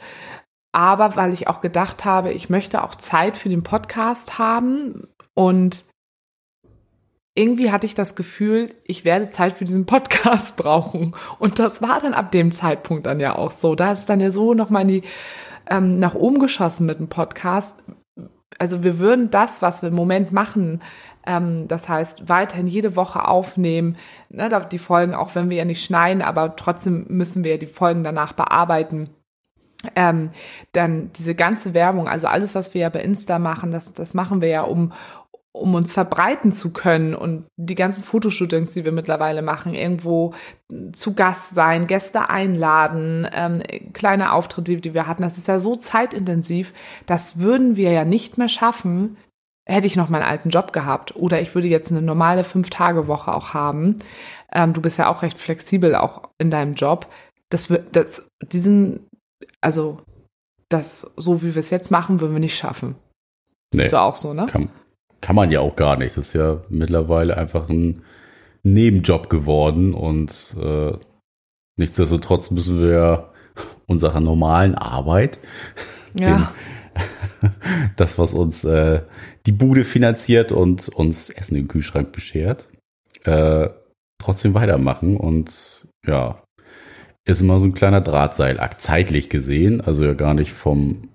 Aber 0.71 1.15
weil 1.15 1.33
ich 1.33 1.47
auch 1.47 1.59
gedacht 1.59 2.05
habe, 2.05 2.31
ich 2.31 2.49
möchte 2.49 2.83
auch 2.83 2.95
Zeit 2.95 3.35
für 3.35 3.49
den 3.49 3.63
Podcast 3.63 4.37
haben 4.37 5.07
und 5.33 5.85
irgendwie 7.37 7.71
hatte 7.71 7.85
ich 7.85 7.93
das 7.93 8.15
Gefühl, 8.15 8.73
ich 8.83 9.05
werde 9.05 9.29
Zeit 9.29 9.53
für 9.53 9.65
diesen 9.65 9.85
Podcast 9.85 10.57
brauchen. 10.57 11.15
Und 11.37 11.59
das 11.59 11.81
war 11.81 11.99
dann 11.99 12.13
ab 12.13 12.31
dem 12.31 12.51
Zeitpunkt 12.51 13.05
dann 13.05 13.19
ja 13.19 13.35
auch 13.35 13.51
so. 13.51 13.75
Da 13.75 13.91
ist 13.91 14.09
dann 14.09 14.19
ja 14.19 14.31
so 14.31 14.55
nochmal 14.55 14.81
in 14.83 14.87
die, 14.87 15.03
ähm, 15.69 15.99
nach 15.99 16.15
oben 16.15 16.39
geschossen 16.39 16.87
mit 16.87 16.97
dem 16.97 17.09
Podcast. 17.09 17.77
Also 18.59 18.83
wir 18.83 18.99
würden 18.99 19.29
das, 19.29 19.61
was 19.61 19.81
wir 19.81 19.89
im 19.89 19.95
Moment 19.95 20.31
machen, 20.31 20.81
ähm, 21.27 21.67
das 21.67 21.89
heißt, 21.89 22.29
weiterhin 22.29 22.67
jede 22.67 22.95
Woche 22.95 23.27
aufnehmen, 23.27 23.97
ne, 24.29 24.49
die 24.71 24.79
Folgen, 24.79 25.13
auch 25.13 25.35
wenn 25.35 25.49
wir 25.49 25.57
ja 25.57 25.65
nicht 25.65 25.83
schneiden, 25.83 26.23
aber 26.23 26.55
trotzdem 26.55 27.05
müssen 27.09 27.43
wir 27.43 27.59
die 27.59 27.67
Folgen 27.67 28.03
danach 28.03 28.33
bearbeiten. 28.33 29.09
Ähm, 29.95 30.31
dann 30.71 31.11
diese 31.13 31.35
ganze 31.35 31.73
Werbung, 31.75 32.07
also 32.07 32.27
alles, 32.27 32.55
was 32.55 32.73
wir 32.73 32.81
ja 32.81 32.89
bei 32.89 33.01
Insta 33.01 33.37
machen, 33.37 33.69
das, 33.69 33.93
das 33.93 34.15
machen 34.15 34.41
wir 34.41 34.47
ja, 34.47 34.61
um, 34.63 34.93
um 35.57 35.75
uns 35.75 35.93
verbreiten 35.93 36.51
zu 36.51 36.71
können 36.71 37.15
und 37.15 37.45
die 37.57 37.75
ganzen 37.75 38.03
Fotoshootings, 38.03 38.73
die 38.73 38.85
wir 38.85 38.91
mittlerweile 38.91 39.41
machen, 39.41 39.73
irgendwo 39.73 40.33
zu 40.93 41.13
Gast 41.13 41.55
sein, 41.55 41.87
Gäste 41.87 42.29
einladen, 42.29 43.27
ähm, 43.31 43.63
kleine 43.93 44.33
Auftritte, 44.33 44.77
die 44.77 44.93
wir 44.93 45.07
hatten, 45.07 45.23
das 45.23 45.37
ist 45.37 45.47
ja 45.47 45.59
so 45.59 45.75
zeitintensiv, 45.75 46.73
das 47.05 47.39
würden 47.39 47.75
wir 47.75 47.91
ja 47.91 48.05
nicht 48.05 48.37
mehr 48.37 48.49
schaffen, 48.49 49.17
hätte 49.67 49.87
ich 49.87 49.95
noch 49.95 50.09
meinen 50.09 50.23
alten 50.23 50.49
Job 50.49 50.73
gehabt 50.73 51.15
oder 51.15 51.41
ich 51.41 51.53
würde 51.53 51.67
jetzt 51.67 51.91
eine 51.91 52.01
normale 52.01 52.43
Fünf-Tage-Woche 52.43 53.33
auch 53.33 53.53
haben. 53.53 53.97
Ähm, 54.51 54.73
du 54.73 54.81
bist 54.81 54.97
ja 54.97 55.09
auch 55.09 55.21
recht 55.21 55.39
flexibel 55.39 55.95
auch 55.95 56.29
in 56.37 56.49
deinem 56.49 56.75
Job. 56.75 57.07
Das 57.49 57.69
wird, 57.69 57.95
das, 57.95 58.29
diesen, 58.41 59.07
also, 59.61 60.01
das, 60.69 61.05
so 61.17 61.43
wie 61.43 61.55
wir 61.55 61.59
es 61.59 61.69
jetzt 61.69 61.91
machen, 61.91 62.21
würden 62.21 62.33
wir 62.33 62.39
nicht 62.39 62.57
schaffen. 62.57 62.95
Siehst 63.73 63.85
nee, 63.85 63.91
du 63.91 63.99
auch 63.99 64.15
so, 64.15 64.33
ne? 64.33 64.45
Kann, 64.45 64.69
kann 65.21 65.35
man 65.35 65.51
ja 65.51 65.59
auch 65.59 65.75
gar 65.75 65.97
nicht. 65.97 66.17
Das 66.17 66.27
ist 66.27 66.33
ja 66.33 66.61
mittlerweile 66.69 67.37
einfach 67.37 67.69
ein 67.69 68.03
Nebenjob 68.63 69.29
geworden 69.29 69.93
und 69.93 70.55
äh, 70.61 70.93
nichtsdestotrotz 71.77 72.51
müssen 72.51 72.79
wir 72.79 73.31
unserer 73.87 74.19
normalen 74.19 74.75
Arbeit, 74.75 75.39
ja. 76.13 76.53
dem, 76.95 77.51
das, 77.95 78.17
was 78.17 78.33
uns 78.33 78.63
äh, 78.63 79.01
die 79.45 79.51
Bude 79.51 79.85
finanziert 79.85 80.51
und 80.51 80.89
uns 80.89 81.29
Essen 81.29 81.55
im 81.55 81.67
Kühlschrank 81.67 82.11
beschert, 82.11 82.67
äh, 83.25 83.69
trotzdem 84.19 84.53
weitermachen. 84.53 85.15
Und 85.17 85.87
ja, 86.05 86.43
ist 87.25 87.41
immer 87.41 87.59
so 87.59 87.65
ein 87.65 87.73
kleiner 87.73 88.01
Drahtseilakt, 88.01 88.81
zeitlich 88.81 89.29
gesehen, 89.29 89.81
also 89.81 90.03
ja 90.03 90.13
gar 90.13 90.33
nicht 90.33 90.51
vom 90.51 91.09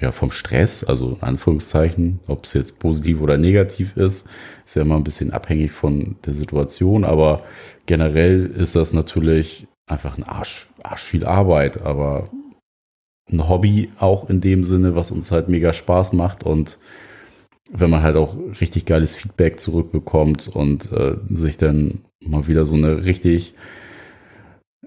ja, 0.00 0.12
vom 0.12 0.30
Stress, 0.30 0.84
also 0.84 1.12
in 1.12 1.22
Anführungszeichen, 1.22 2.20
ob 2.26 2.44
es 2.44 2.52
jetzt 2.52 2.78
positiv 2.78 3.20
oder 3.20 3.38
negativ 3.38 3.96
ist, 3.96 4.26
ist 4.64 4.76
ja 4.76 4.82
immer 4.82 4.96
ein 4.96 5.04
bisschen 5.04 5.32
abhängig 5.32 5.72
von 5.72 6.16
der 6.26 6.34
Situation, 6.34 7.04
aber 7.04 7.44
generell 7.86 8.46
ist 8.46 8.76
das 8.76 8.92
natürlich 8.92 9.66
einfach 9.86 10.18
ein 10.18 10.24
Arsch, 10.24 10.68
Arsch 10.82 11.02
viel 11.02 11.24
Arbeit, 11.24 11.80
aber 11.80 12.28
ein 13.30 13.48
Hobby 13.48 13.90
auch 13.98 14.28
in 14.28 14.40
dem 14.40 14.64
Sinne, 14.64 14.94
was 14.94 15.10
uns 15.10 15.32
halt 15.32 15.48
mega 15.48 15.72
Spaß 15.72 16.12
macht 16.12 16.44
und 16.44 16.78
wenn 17.70 17.90
man 17.90 18.02
halt 18.02 18.16
auch 18.16 18.36
richtig 18.60 18.84
geiles 18.84 19.14
Feedback 19.14 19.60
zurückbekommt 19.60 20.48
und 20.48 20.92
äh, 20.92 21.16
sich 21.30 21.56
dann 21.56 22.04
mal 22.20 22.46
wieder 22.46 22.66
so 22.66 22.74
eine 22.74 23.04
richtig 23.04 23.54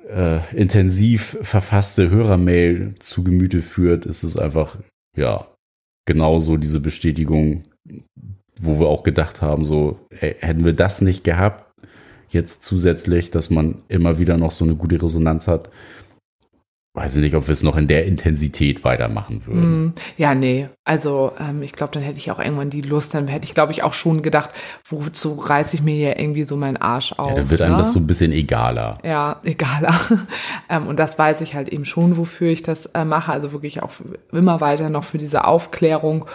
äh, 0.07 0.39
intensiv 0.55 1.37
verfasste 1.41 2.09
Hörermail 2.09 2.95
zu 2.99 3.23
Gemüte 3.23 3.61
führt, 3.61 4.05
ist 4.05 4.23
es 4.23 4.37
einfach 4.37 4.77
ja, 5.15 5.47
genauso 6.05 6.57
diese 6.57 6.79
Bestätigung, 6.79 7.63
wo 8.59 8.79
wir 8.79 8.87
auch 8.87 9.03
gedacht 9.03 9.41
haben, 9.41 9.65
so, 9.65 9.99
ey, 10.09 10.35
hätten 10.39 10.65
wir 10.65 10.73
das 10.73 11.01
nicht 11.01 11.23
gehabt, 11.23 11.65
jetzt 12.29 12.63
zusätzlich, 12.63 13.31
dass 13.31 13.49
man 13.49 13.83
immer 13.87 14.19
wieder 14.19 14.37
noch 14.37 14.51
so 14.51 14.65
eine 14.65 14.75
gute 14.75 15.01
Resonanz 15.01 15.47
hat, 15.47 15.69
weiß 16.93 17.15
ich 17.15 17.21
nicht, 17.21 17.35
ob 17.35 17.47
wir 17.47 17.51
es 17.51 17.61
noch 17.61 17.77
in 17.77 17.87
der 17.87 18.05
Intensität 18.05 18.83
weitermachen 18.83 19.43
würden. 19.45 19.85
Mm, 19.85 19.93
ja, 20.17 20.33
nee. 20.33 20.69
Also 20.83 21.31
ähm, 21.39 21.61
ich 21.61 21.71
glaube, 21.73 21.93
dann 21.93 22.01
hätte 22.01 22.17
ich 22.17 22.31
auch 22.31 22.39
irgendwann 22.39 22.71
die 22.71 22.81
Lust, 22.81 23.13
dann 23.13 23.27
hätte 23.27 23.45
ich, 23.45 23.53
glaube 23.53 23.71
ich, 23.71 23.83
auch 23.83 23.93
schon 23.93 24.23
gedacht, 24.23 24.49
wozu 24.89 25.33
reiße 25.35 25.75
ich 25.75 25.83
mir 25.83 25.93
hier 25.93 26.19
irgendwie 26.19 26.43
so 26.43 26.57
meinen 26.57 26.77
Arsch 26.77 27.13
auf. 27.13 27.29
Ja, 27.29 27.35
dann 27.35 27.49
wird 27.51 27.59
ne? 27.59 27.67
einem 27.67 27.77
das 27.77 27.93
so 27.93 27.99
ein 27.99 28.07
bisschen 28.07 28.31
egaler. 28.31 28.97
Ja, 29.03 29.39
egaler. 29.43 29.93
ähm, 30.67 30.87
und 30.87 30.99
das 30.99 31.17
weiß 31.19 31.41
ich 31.41 31.53
halt 31.53 31.69
eben 31.69 31.85
schon, 31.85 32.17
wofür 32.17 32.49
ich 32.49 32.63
das 32.63 32.87
äh, 32.87 33.05
mache. 33.05 33.31
Also 33.31 33.53
wirklich 33.53 33.83
auch 33.83 33.91
immer 34.31 34.59
weiter 34.59 34.89
noch 34.89 35.03
für 35.03 35.19
diese 35.19 35.45
Aufklärung. 35.45 36.25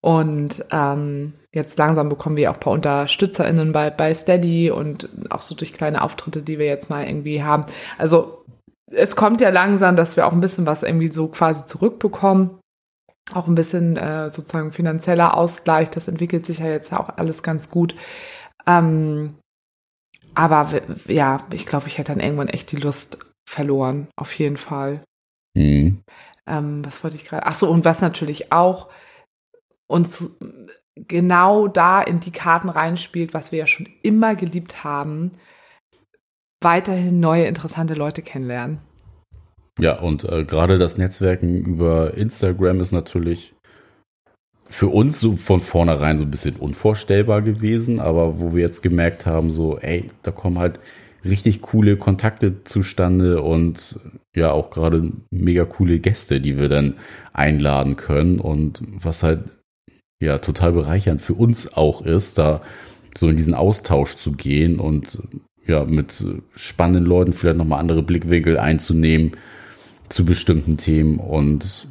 Und 0.00 0.64
ähm, 0.70 1.34
jetzt 1.52 1.78
langsam 1.78 2.08
bekommen 2.08 2.36
wir 2.36 2.50
auch 2.50 2.54
ein 2.54 2.60
paar 2.60 2.72
UnterstützerInnen 2.72 3.72
bei, 3.72 3.90
bei 3.90 4.14
Steady 4.14 4.70
und 4.70 5.08
auch 5.30 5.42
so 5.42 5.54
durch 5.54 5.72
kleine 5.72 6.02
Auftritte, 6.02 6.42
die 6.42 6.58
wir 6.58 6.66
jetzt 6.66 6.88
mal 6.88 7.06
irgendwie 7.06 7.42
haben. 7.42 7.66
Also 7.98 8.44
es 8.90 9.16
kommt 9.16 9.40
ja 9.40 9.50
langsam, 9.50 9.96
dass 9.96 10.16
wir 10.16 10.26
auch 10.26 10.32
ein 10.32 10.40
bisschen 10.40 10.66
was 10.66 10.82
irgendwie 10.82 11.08
so 11.08 11.28
quasi 11.28 11.66
zurückbekommen. 11.66 12.58
Auch 13.32 13.46
ein 13.46 13.54
bisschen 13.54 13.96
äh, 13.96 14.28
sozusagen 14.28 14.72
finanzieller 14.72 15.36
Ausgleich. 15.36 15.90
Das 15.90 16.08
entwickelt 16.08 16.46
sich 16.46 16.58
ja 16.58 16.66
jetzt 16.66 16.92
auch 16.92 17.10
alles 17.16 17.42
ganz 17.42 17.70
gut. 17.70 17.94
Ähm, 18.66 19.36
aber 20.34 20.68
ja, 21.06 21.46
ich 21.52 21.66
glaube, 21.66 21.86
ich 21.86 21.98
hätte 21.98 22.12
dann 22.12 22.22
irgendwann 22.22 22.48
echt 22.48 22.72
die 22.72 22.76
Lust 22.76 23.18
verloren. 23.48 24.08
Auf 24.16 24.32
jeden 24.34 24.56
Fall. 24.56 25.04
Mhm. 25.54 26.02
Ähm, 26.46 26.84
was 26.84 27.02
wollte 27.04 27.16
ich 27.16 27.24
gerade? 27.24 27.46
Ach 27.46 27.54
so, 27.54 27.70
und 27.70 27.84
was 27.84 28.00
natürlich 28.00 28.52
auch 28.52 28.88
uns 29.86 30.28
genau 30.96 31.68
da 31.68 32.00
in 32.02 32.20
die 32.20 32.32
Karten 32.32 32.68
reinspielt, 32.68 33.34
was 33.34 33.52
wir 33.52 33.60
ja 33.60 33.66
schon 33.66 33.88
immer 34.02 34.34
geliebt 34.34 34.84
haben, 34.84 35.32
weiterhin 36.60 37.20
neue 37.20 37.44
interessante 37.44 37.94
Leute 37.94 38.22
kennenlernen. 38.22 38.78
Ja, 39.78 39.98
und 39.98 40.24
äh, 40.24 40.44
gerade 40.44 40.78
das 40.78 40.98
Netzwerken 40.98 41.64
über 41.64 42.14
Instagram 42.14 42.80
ist 42.80 42.92
natürlich 42.92 43.54
für 44.68 44.88
uns 44.88 45.18
so 45.18 45.36
von 45.36 45.60
vornherein 45.60 46.18
so 46.18 46.24
ein 46.24 46.30
bisschen 46.30 46.56
unvorstellbar 46.56 47.42
gewesen, 47.42 47.98
aber 47.98 48.38
wo 48.38 48.52
wir 48.52 48.60
jetzt 48.60 48.82
gemerkt 48.82 49.26
haben, 49.26 49.50
so, 49.50 49.78
ey, 49.78 50.10
da 50.22 50.30
kommen 50.30 50.58
halt 50.58 50.78
richtig 51.24 51.60
coole 51.60 51.96
Kontakte 51.96 52.62
zustande 52.64 53.42
und 53.42 53.98
ja 54.34 54.52
auch 54.52 54.70
gerade 54.70 55.12
mega 55.30 55.64
coole 55.64 55.98
Gäste, 55.98 56.40
die 56.40 56.56
wir 56.56 56.68
dann 56.68 56.94
einladen 57.32 57.96
können 57.96 58.38
und 58.38 58.82
was 58.86 59.22
halt 59.22 59.44
ja 60.22 60.38
total 60.38 60.72
bereichernd 60.72 61.20
für 61.20 61.34
uns 61.34 61.74
auch 61.74 62.02
ist, 62.02 62.38
da 62.38 62.62
so 63.18 63.28
in 63.28 63.36
diesen 63.36 63.54
Austausch 63.54 64.16
zu 64.16 64.32
gehen 64.32 64.78
und 64.78 65.18
ja, 65.70 65.84
mit 65.84 66.24
spannenden 66.56 67.04
Leuten 67.04 67.32
vielleicht 67.32 67.56
nochmal 67.56 67.78
andere 67.78 68.02
Blickwinkel 68.02 68.58
einzunehmen 68.58 69.36
zu 70.08 70.24
bestimmten 70.24 70.76
Themen 70.76 71.18
und 71.18 71.86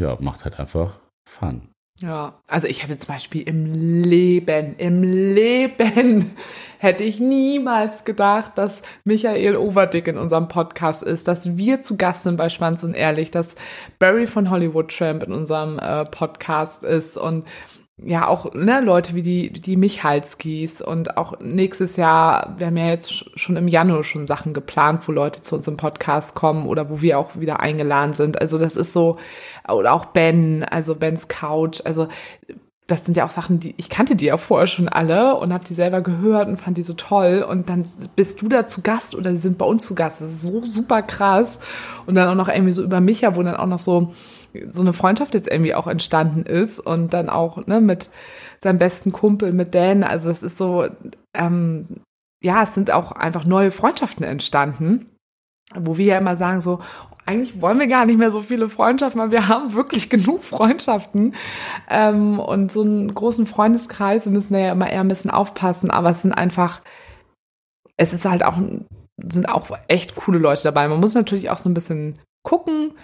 ja, 0.00 0.16
macht 0.20 0.44
halt 0.44 0.58
einfach 0.58 0.98
Fun. 1.28 1.68
Ja, 2.00 2.40
also 2.46 2.68
ich 2.68 2.82
hätte 2.82 2.96
zum 2.96 3.12
Beispiel 3.12 3.42
im 3.42 3.66
Leben, 4.04 4.76
im 4.78 5.02
Leben 5.02 6.30
hätte 6.78 7.02
ich 7.02 7.20
niemals 7.20 8.04
gedacht, 8.04 8.52
dass 8.56 8.82
Michael 9.04 9.56
Overdick 9.56 10.06
in 10.06 10.16
unserem 10.16 10.48
Podcast 10.48 11.02
ist, 11.02 11.28
dass 11.28 11.56
wir 11.58 11.82
zu 11.82 11.96
Gast 11.96 12.22
sind 12.22 12.36
bei 12.36 12.48
Schwanz 12.48 12.84
und 12.84 12.94
Ehrlich, 12.94 13.32
dass 13.32 13.56
Barry 13.98 14.28
von 14.28 14.48
Hollywood 14.48 14.96
Tramp 14.96 15.24
in 15.24 15.32
unserem 15.32 15.78
äh, 15.80 16.04
Podcast 16.04 16.84
ist 16.84 17.18
und 17.18 17.44
ja 18.02 18.26
auch 18.28 18.54
ne, 18.54 18.80
Leute 18.80 19.14
wie 19.14 19.22
die, 19.22 19.50
die 19.50 19.76
Michalskis 19.76 20.80
und 20.80 21.16
auch 21.16 21.40
nächstes 21.40 21.96
Jahr, 21.96 22.54
wir 22.58 22.68
haben 22.68 22.76
ja 22.76 22.88
jetzt 22.88 23.38
schon 23.38 23.56
im 23.56 23.68
Januar 23.68 24.04
schon 24.04 24.26
Sachen 24.26 24.52
geplant, 24.52 25.06
wo 25.08 25.12
Leute 25.12 25.42
zu 25.42 25.56
unserem 25.56 25.76
Podcast 25.76 26.34
kommen 26.34 26.66
oder 26.66 26.90
wo 26.90 27.00
wir 27.00 27.18
auch 27.18 27.36
wieder 27.36 27.60
eingeladen 27.60 28.12
sind. 28.12 28.40
Also 28.40 28.58
das 28.58 28.76
ist 28.76 28.92
so, 28.92 29.18
oder 29.68 29.92
auch 29.92 30.06
Ben, 30.06 30.64
also 30.64 30.94
Bens 30.94 31.28
Couch, 31.28 31.80
also 31.84 32.08
das 32.86 33.04
sind 33.04 33.18
ja 33.18 33.26
auch 33.26 33.30
Sachen, 33.30 33.60
die 33.60 33.74
ich 33.76 33.90
kannte 33.90 34.16
die 34.16 34.24
ja 34.24 34.38
vorher 34.38 34.66
schon 34.66 34.88
alle 34.88 35.36
und 35.36 35.52
habe 35.52 35.62
die 35.62 35.74
selber 35.74 36.00
gehört 36.00 36.48
und 36.48 36.56
fand 36.56 36.78
die 36.78 36.82
so 36.82 36.94
toll 36.94 37.44
und 37.46 37.68
dann 37.68 37.84
bist 38.16 38.40
du 38.40 38.48
da 38.48 38.64
zu 38.64 38.80
Gast 38.80 39.14
oder 39.14 39.30
sie 39.32 39.42
sind 39.42 39.58
bei 39.58 39.66
uns 39.66 39.84
zu 39.84 39.94
Gast. 39.94 40.22
Das 40.22 40.30
ist 40.30 40.42
so 40.42 40.64
super 40.64 41.02
krass 41.02 41.58
und 42.06 42.14
dann 42.14 42.28
auch 42.28 42.34
noch 42.34 42.48
irgendwie 42.48 42.72
so 42.72 42.82
über 42.82 43.00
Micha, 43.00 43.36
wo 43.36 43.42
dann 43.42 43.56
auch 43.56 43.66
noch 43.66 43.78
so 43.78 44.14
so 44.68 44.80
eine 44.80 44.92
Freundschaft 44.92 45.34
jetzt 45.34 45.48
irgendwie 45.48 45.74
auch 45.74 45.86
entstanden 45.86 46.42
ist 46.42 46.78
und 46.78 47.12
dann 47.12 47.28
auch 47.28 47.66
ne, 47.66 47.80
mit 47.80 48.10
seinem 48.60 48.78
besten 48.78 49.12
Kumpel, 49.12 49.52
mit 49.52 49.74
Dan. 49.74 50.04
Also 50.04 50.30
es 50.30 50.42
ist 50.42 50.58
so, 50.58 50.86
ähm, 51.34 52.00
ja, 52.42 52.62
es 52.62 52.74
sind 52.74 52.90
auch 52.90 53.12
einfach 53.12 53.44
neue 53.44 53.70
Freundschaften 53.70 54.24
entstanden, 54.24 55.06
wo 55.74 55.96
wir 55.96 56.06
ja 56.06 56.18
immer 56.18 56.36
sagen 56.36 56.60
so, 56.60 56.80
eigentlich 57.28 57.60
wollen 57.60 57.78
wir 57.78 57.88
gar 57.88 58.06
nicht 58.06 58.18
mehr 58.18 58.32
so 58.32 58.40
viele 58.40 58.70
Freundschaften, 58.70 59.20
weil 59.20 59.30
wir 59.30 59.48
haben 59.48 59.74
wirklich 59.74 60.08
genug 60.10 60.42
Freundschaften 60.44 61.34
ähm, 61.88 62.40
und 62.40 62.72
so 62.72 62.80
einen 62.80 63.14
großen 63.14 63.46
Freundeskreis. 63.46 64.24
Wir 64.24 64.32
müssen 64.32 64.54
ja 64.54 64.72
immer 64.72 64.90
eher 64.90 65.00
ein 65.00 65.08
bisschen 65.08 65.30
aufpassen, 65.30 65.90
aber 65.90 66.10
es 66.10 66.22
sind 66.22 66.32
einfach, 66.32 66.80
es 67.98 68.14
ist 68.14 68.24
halt 68.24 68.44
auch, 68.44 68.56
sind 69.18 69.48
auch 69.48 69.70
echt 69.88 70.16
coole 70.16 70.38
Leute 70.38 70.62
dabei. 70.62 70.88
Man 70.88 71.00
muss 71.00 71.14
natürlich 71.14 71.50
auch 71.50 71.58
so 71.58 71.68
ein 71.68 71.74
bisschen 71.74 72.18
gucken, 72.44 72.94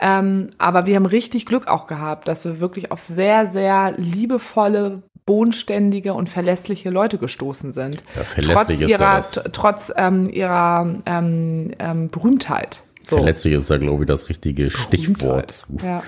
ähm, 0.00 0.50
aber 0.58 0.86
wir 0.86 0.96
haben 0.96 1.06
richtig 1.06 1.44
Glück 1.44 1.68
auch 1.68 1.86
gehabt, 1.86 2.26
dass 2.26 2.44
wir 2.44 2.60
wirklich 2.60 2.90
auf 2.90 3.04
sehr, 3.04 3.46
sehr 3.46 3.92
liebevolle, 3.98 5.02
bodenständige 5.26 6.14
und 6.14 6.28
verlässliche 6.28 6.90
Leute 6.90 7.18
gestoßen 7.18 7.72
sind. 7.72 8.02
Ja, 8.16 8.42
trotz 8.42 8.80
ihrer, 8.80 9.20
trotz 9.52 9.92
ähm, 9.94 10.24
ihrer 10.24 10.94
ähm, 11.04 11.72
ähm, 11.78 12.08
Berühmtheit. 12.08 12.82
So. 13.02 13.16
Verletzlich 13.16 13.54
ist 13.54 13.70
da, 13.70 13.76
glaube 13.76 14.04
ich, 14.04 14.08
das 14.08 14.28
richtige 14.28 14.68
Berühmtheit. 14.68 14.82
Stichwort. 14.88 15.64
Ja. 15.82 16.02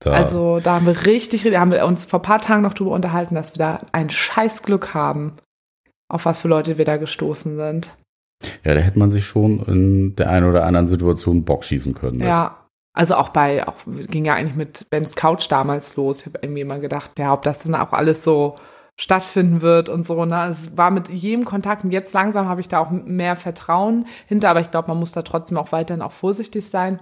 Da. 0.00 0.10
Also 0.12 0.60
da 0.62 0.74
haben 0.74 0.86
wir 0.86 1.06
richtig, 1.06 1.42
da 1.42 1.58
haben 1.58 1.70
wir 1.70 1.84
uns 1.86 2.04
vor 2.04 2.20
ein 2.20 2.22
paar 2.22 2.40
Tagen 2.40 2.62
noch 2.62 2.74
drüber 2.74 2.90
unterhalten, 2.90 3.34
dass 3.34 3.54
wir 3.54 3.58
da 3.58 3.80
ein 3.92 4.10
Scheißglück 4.10 4.92
haben, 4.92 5.32
auf 6.08 6.26
was 6.26 6.40
für 6.40 6.48
Leute 6.48 6.76
wir 6.76 6.84
da 6.84 6.98
gestoßen 6.98 7.56
sind. 7.56 7.96
Ja, 8.62 8.74
da 8.74 8.80
hätte 8.80 8.98
man 8.98 9.10
sich 9.10 9.26
schon 9.26 9.62
in 9.64 10.16
der 10.16 10.28
einen 10.28 10.48
oder 10.48 10.66
anderen 10.66 10.86
Situation 10.86 11.46
Bock 11.46 11.64
schießen 11.64 11.94
können. 11.94 12.18
Mit. 12.18 12.26
Ja, 12.26 12.65
also 12.96 13.14
auch 13.16 13.28
bei, 13.28 13.68
auch 13.68 13.76
ging 13.86 14.24
ja 14.24 14.34
eigentlich 14.34 14.56
mit 14.56 14.88
Bens 14.88 15.14
Couch 15.14 15.46
damals 15.50 15.96
los. 15.96 16.20
Ich 16.20 16.26
habe 16.26 16.38
irgendwie 16.40 16.62
immer 16.62 16.78
gedacht, 16.78 17.12
ja, 17.18 17.34
ob 17.34 17.42
das 17.42 17.62
dann 17.62 17.74
auch 17.74 17.92
alles 17.92 18.24
so 18.24 18.56
stattfinden 18.98 19.60
wird 19.60 19.90
und 19.90 20.06
so. 20.06 20.24
Ne? 20.24 20.46
Es 20.46 20.78
war 20.78 20.90
mit 20.90 21.10
jedem 21.10 21.44
Kontakt 21.44 21.84
und 21.84 21.90
jetzt 21.92 22.14
langsam 22.14 22.48
habe 22.48 22.62
ich 22.62 22.68
da 22.68 22.78
auch 22.78 22.90
mehr 22.90 23.36
Vertrauen 23.36 24.06
hinter, 24.26 24.48
aber 24.48 24.60
ich 24.60 24.70
glaube, 24.70 24.88
man 24.88 24.98
muss 24.98 25.12
da 25.12 25.20
trotzdem 25.20 25.58
auch 25.58 25.72
weiterhin 25.72 26.00
auch 26.00 26.12
vorsichtig 26.12 26.70
sein 26.70 26.98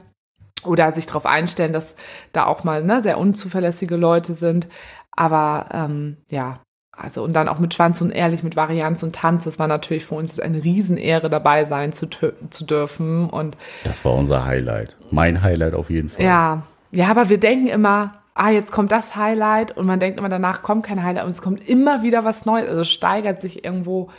oder 0.64 0.90
sich 0.90 1.06
darauf 1.06 1.26
einstellen, 1.26 1.72
dass 1.72 1.94
da 2.32 2.46
auch 2.46 2.64
mal 2.64 2.82
ne, 2.82 3.00
sehr 3.00 3.16
unzuverlässige 3.16 3.94
Leute 3.94 4.34
sind. 4.34 4.66
Aber 5.12 5.68
ähm, 5.72 6.16
ja, 6.28 6.58
also 6.96 7.22
und 7.22 7.34
dann 7.34 7.48
auch 7.48 7.58
mit 7.58 7.74
Schwanz 7.74 8.00
und 8.00 8.10
Ehrlich, 8.10 8.42
mit 8.42 8.56
Varianz 8.56 9.02
und 9.02 9.14
Tanz. 9.14 9.44
Das 9.44 9.58
war 9.58 9.66
natürlich 9.66 10.06
für 10.06 10.14
uns 10.14 10.38
eine 10.38 10.62
Riesenehre, 10.62 11.28
dabei 11.28 11.64
sein 11.64 11.92
zu, 11.92 12.06
zu 12.08 12.64
dürfen. 12.64 13.28
Und 13.28 13.56
das 13.84 14.04
war 14.04 14.14
unser 14.14 14.44
Highlight. 14.44 14.96
Mein 15.10 15.42
Highlight 15.42 15.74
auf 15.74 15.90
jeden 15.90 16.10
Fall. 16.10 16.24
Ja, 16.24 16.62
ja, 16.90 17.08
aber 17.08 17.28
wir 17.28 17.38
denken 17.38 17.66
immer, 17.66 18.14
ah, 18.34 18.50
jetzt 18.50 18.72
kommt 18.72 18.92
das 18.92 19.16
Highlight 19.16 19.76
und 19.76 19.86
man 19.86 19.98
denkt 19.98 20.18
immer, 20.18 20.28
danach 20.28 20.62
kommt 20.62 20.86
kein 20.86 21.02
Highlight 21.02 21.24
und 21.24 21.30
es 21.30 21.42
kommt 21.42 21.68
immer 21.68 22.02
wieder 22.02 22.24
was 22.24 22.46
Neues. 22.46 22.68
Also 22.68 22.84
steigert 22.84 23.40
sich 23.40 23.64
irgendwo 23.64 24.10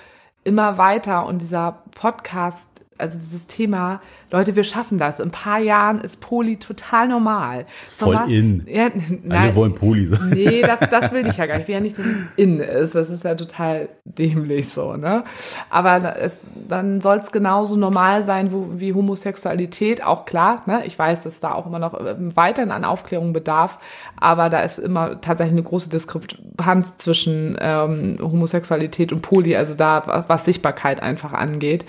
immer 0.43 0.77
weiter 0.77 1.25
und 1.25 1.41
dieser 1.41 1.83
Podcast 1.91 2.69
also 2.97 3.17
dieses 3.17 3.47
Thema, 3.47 4.01
Leute, 4.35 4.57
wir 4.57 4.65
schaffen 4.65 4.97
das. 4.97 5.21
In 5.21 5.29
ein 5.29 5.31
paar 5.31 5.59
Jahren 5.59 6.01
ist 6.01 6.19
Poli 6.19 6.57
total 6.57 7.07
normal. 7.07 7.65
Voll 7.85 8.15
normal, 8.15 8.31
in. 8.33 8.65
Ja, 8.67 8.89
nein, 9.23 9.43
Alle 9.43 9.55
wollen 9.55 9.73
Poli 9.73 10.07
sein. 10.07 10.31
Nee, 10.31 10.61
das, 10.61 10.79
das 10.91 11.13
will 11.13 11.25
ich 11.25 11.37
ja 11.37 11.45
gar 11.45 11.55
nicht. 11.55 11.63
Ich 11.63 11.67
will 11.69 11.75
ja 11.75 11.79
nicht, 11.79 11.97
dass 11.97 12.05
es 12.05 12.17
in 12.35 12.59
ist. 12.59 12.95
Das 12.95 13.09
ist 13.09 13.23
ja 13.23 13.35
total 13.35 13.87
dämlich 14.03 14.67
so, 14.67 14.95
ne? 14.95 15.23
Aber 15.69 16.17
es, 16.19 16.41
dann 16.67 16.99
soll 16.99 17.19
es 17.19 17.31
genauso 17.31 17.77
normal 17.77 18.23
sein 18.23 18.51
wo, 18.51 18.67
wie 18.73 18.93
Homosexualität, 18.93 20.03
auch 20.03 20.25
klar. 20.25 20.63
Ne? 20.65 20.85
Ich 20.85 20.99
weiß, 20.99 21.23
dass 21.23 21.39
da 21.39 21.53
auch 21.53 21.65
immer 21.65 21.79
noch 21.79 21.97
ähm, 21.97 22.35
weiterhin 22.35 22.71
an 22.71 22.83
Aufklärung 22.83 23.31
bedarf, 23.31 23.79
aber 24.19 24.49
da 24.49 24.59
ist 24.59 24.79
immer 24.79 25.21
tatsächlich 25.21 25.53
eine 25.53 25.63
große 25.63 25.89
Diskrepanz 25.89 26.97
zwischen 26.97 27.55
ähm, 27.61 28.17
Homosexualität 28.21 29.13
und 29.13 29.21
Poli, 29.21 29.55
also 29.55 29.75
da, 29.75 30.25
was 30.27 30.43
Sichtbarkeit 30.43 31.01
einfach 31.01 31.31
angeht. 31.31 31.85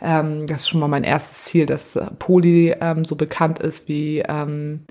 Ähm, 0.00 0.46
das 0.46 0.62
ist 0.62 0.70
schon 0.70 0.80
mal 0.80 0.88
mein 0.88 1.04
erstes 1.04 1.42
Ziel, 1.42 1.66
dass 1.66 1.89
Poli 2.18 2.74
ähm, 2.80 3.04
so 3.04 3.16
bekannt 3.16 3.58
ist 3.58 3.88
wie 3.88 4.20
ähm, 4.20 4.84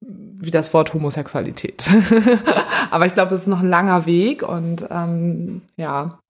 wie 0.00 0.50
das 0.50 0.72
Wort 0.74 0.94
Homosexualität. 0.94 1.90
Aber 2.90 3.06
ich 3.06 3.14
glaube, 3.14 3.34
es 3.34 3.42
ist 3.42 3.46
noch 3.46 3.60
ein 3.60 3.70
langer 3.70 4.06
Weg 4.06 4.42
und 4.42 4.86
ähm, 4.90 5.62
ja, 5.76 6.20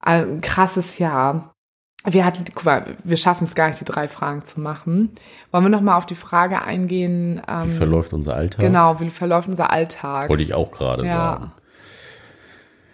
ein 0.00 0.40
krasses 0.40 0.98
Jahr. 0.98 1.52
Wir 2.04 2.24
hatten, 2.24 2.44
guck 2.52 2.64
mal, 2.64 2.96
wir 3.04 3.16
schaffen 3.16 3.44
es 3.44 3.54
gar 3.54 3.68
nicht, 3.68 3.80
die 3.80 3.84
drei 3.84 4.08
Fragen 4.08 4.44
zu 4.44 4.60
machen. 4.60 5.10
Wollen 5.52 5.64
wir 5.64 5.70
noch 5.70 5.80
mal 5.80 5.96
auf 5.96 6.06
die 6.06 6.16
Frage 6.16 6.60
eingehen? 6.62 7.40
Ähm, 7.48 7.70
wie 7.70 7.76
verläuft 7.76 8.12
unser 8.12 8.34
Alltag? 8.34 8.60
Genau, 8.60 8.98
wie 8.98 9.10
verläuft 9.10 9.48
unser 9.48 9.70
Alltag? 9.70 10.28
Wollte 10.28 10.42
ich 10.42 10.52
auch 10.52 10.72
gerade 10.72 11.06
ja. 11.06 11.16
sagen. 11.16 11.52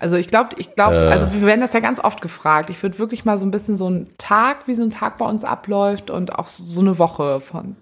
Also 0.00 0.16
ich 0.16 0.28
glaube, 0.28 0.50
ich 0.58 0.74
glaube, 0.74 0.96
äh, 0.96 1.08
also 1.08 1.32
wir 1.32 1.42
werden 1.42 1.60
das 1.60 1.72
ja 1.72 1.80
ganz 1.80 2.00
oft 2.00 2.20
gefragt. 2.20 2.70
Ich 2.70 2.82
würde 2.82 2.98
wirklich 2.98 3.24
mal 3.24 3.38
so 3.38 3.46
ein 3.46 3.50
bisschen 3.50 3.76
so 3.76 3.86
einen 3.86 4.08
Tag, 4.18 4.66
wie 4.66 4.74
so 4.74 4.82
ein 4.82 4.90
Tag 4.90 5.18
bei 5.18 5.26
uns 5.26 5.44
abläuft 5.44 6.10
und 6.10 6.34
auch 6.34 6.48
so 6.48 6.80
eine 6.80 6.98
Woche 6.98 7.40
von. 7.40 7.76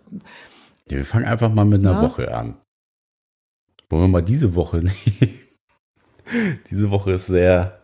Ja, 0.91 0.99
wir 0.99 1.05
fangen 1.05 1.27
einfach 1.27 1.53
mal 1.53 1.65
mit 1.65 1.81
einer 1.81 2.01
ja? 2.01 2.03
Woche 2.03 2.35
an. 2.35 2.57
Wollen 3.89 4.03
wir 4.03 4.09
mal 4.09 4.23
diese 4.23 4.55
Woche 4.55 4.79
nehmen? 5.19 5.41
diese 6.71 6.91
Woche 6.91 7.13
ist 7.13 7.27
sehr, 7.27 7.81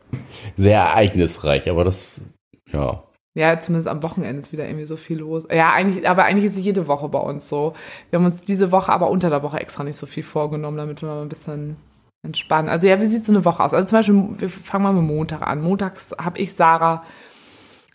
sehr 0.56 0.80
ereignisreich, 0.80 1.70
aber 1.70 1.84
das, 1.84 2.24
ja. 2.72 3.04
Ja, 3.34 3.58
zumindest 3.60 3.88
am 3.88 4.02
Wochenende 4.02 4.40
ist 4.40 4.52
wieder 4.52 4.66
irgendwie 4.66 4.84
so 4.84 4.96
viel 4.96 5.18
los. 5.18 5.44
Ja, 5.50 5.72
eigentlich, 5.72 6.06
aber 6.06 6.24
eigentlich 6.24 6.44
ist 6.44 6.58
jede 6.58 6.86
Woche 6.86 7.08
bei 7.08 7.18
uns 7.18 7.48
so. 7.48 7.74
Wir 8.10 8.18
haben 8.18 8.26
uns 8.26 8.42
diese 8.42 8.72
Woche 8.72 8.92
aber 8.92 9.08
unter 9.08 9.30
der 9.30 9.42
Woche 9.42 9.58
extra 9.58 9.84
nicht 9.84 9.96
so 9.96 10.06
viel 10.06 10.22
vorgenommen, 10.22 10.76
damit 10.76 11.00
wir 11.00 11.08
mal 11.08 11.22
ein 11.22 11.30
bisschen 11.30 11.76
entspannen. 12.22 12.70
Also 12.70 12.86
ja, 12.86 13.00
wie 13.00 13.06
sieht 13.06 13.24
so 13.24 13.32
eine 13.32 13.44
Woche 13.44 13.62
aus? 13.62 13.74
Also 13.74 13.88
zum 13.88 13.98
Beispiel, 13.98 14.40
wir 14.40 14.48
fangen 14.48 14.84
mal 14.84 14.92
mit 14.92 15.04
Montag 15.04 15.42
an. 15.42 15.60
Montags 15.60 16.14
habe 16.18 16.38
ich 16.38 16.54
Sarah 16.54 17.04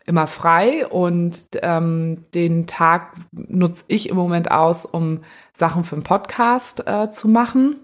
immer 0.06 0.28
frei 0.28 0.88
und 0.88 1.38
ähm, 1.62 2.24
den 2.34 2.66
Tag 2.66 3.16
nutze 3.32 3.84
ich 3.88 4.10
im 4.10 4.16
Moment 4.16 4.50
aus, 4.50 4.86
um 4.86 5.22
Sachen 5.52 5.84
für 5.84 5.96
den 5.96 6.04
Podcast 6.04 6.88
äh, 6.88 7.10
zu 7.10 7.28
machen 7.28 7.76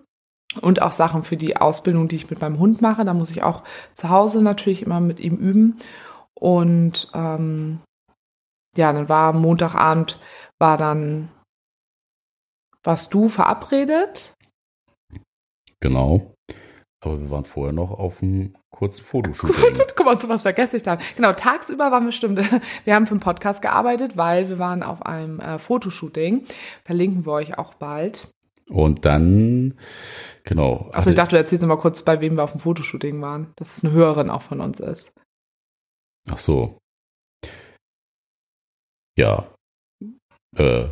und 0.62 0.82
auch 0.82 0.92
Sachen 0.92 1.24
für 1.24 1.36
die 1.36 1.58
Ausbildung, 1.58 2.08
die 2.08 2.16
ich 2.16 2.30
mit 2.30 2.40
meinem 2.40 2.60
Hund 2.60 2.82
mache. 2.82 3.04
Da 3.04 3.14
muss 3.14 3.30
ich 3.30 3.44
auch 3.44 3.64
zu 3.94 4.10
Hause 4.10 4.42
natürlich 4.42 4.84
immer 4.84 5.02
mit 5.02 5.20
ihm 5.20 5.36
üben. 5.36 5.78
Und 6.34 7.12
ähm, 7.14 7.82
ja, 8.76 8.92
dann 8.94 9.10
war 9.10 9.34
Montagabend, 9.34 10.20
war 10.60 10.78
dann, 10.78 11.30
warst 12.84 13.14
du 13.14 13.28
verabredet? 13.28 14.34
Genau. 15.82 16.33
Aber 17.04 17.20
wir 17.20 17.30
waren 17.30 17.46
vorher 17.46 17.74
noch 17.74 17.92
auf 17.92 18.24
einem 18.24 18.56
kurzen 18.70 19.04
Fotoshooting. 19.04 19.56
Gut, 19.62 19.96
guck 19.96 20.06
mal, 20.06 20.18
so 20.18 20.30
was 20.30 20.44
vergesse 20.44 20.78
ich 20.78 20.84
dann. 20.84 21.00
Genau, 21.16 21.34
tagsüber 21.34 21.92
waren 21.92 22.04
wir 22.04 22.08
bestimmt, 22.08 22.40
wir 22.86 22.96
haben 22.96 23.06
für 23.08 23.12
einen 23.12 23.20
Podcast 23.20 23.62
gearbeitet, 23.62 24.16
weil 24.16 24.48
wir 24.50 24.58
waren 24.58 24.84
auf 24.84 25.06
einem 25.06 25.40
äh, 25.40 25.60
Fotoshooting. 25.60 26.46
Verlinken 26.86 27.26
wir 27.26 27.34
euch 27.34 27.58
auch 27.58 27.74
bald. 27.74 28.30
Und 28.70 29.04
dann, 29.06 29.78
genau. 30.46 30.90
Achso, 30.94 31.10
ich 31.10 31.16
dachte, 31.18 31.32
du 31.32 31.38
erzählst 31.38 31.66
mal 31.66 31.76
kurz, 31.78 32.02
bei 32.04 32.22
wem 32.22 32.38
wir 32.38 32.44
auf 32.44 32.52
dem 32.54 32.62
Fotoshooting 32.62 33.22
waren. 33.22 33.52
Dass 33.58 33.76
es 33.76 33.84
eine 33.84 33.94
Hörerin 33.94 34.30
auch 34.30 34.42
von 34.42 34.62
uns 34.62 34.80
ist. 34.80 35.12
Ach 36.32 36.38
so. 36.38 36.78
Ja. 39.18 39.54
Äh, 40.56 40.88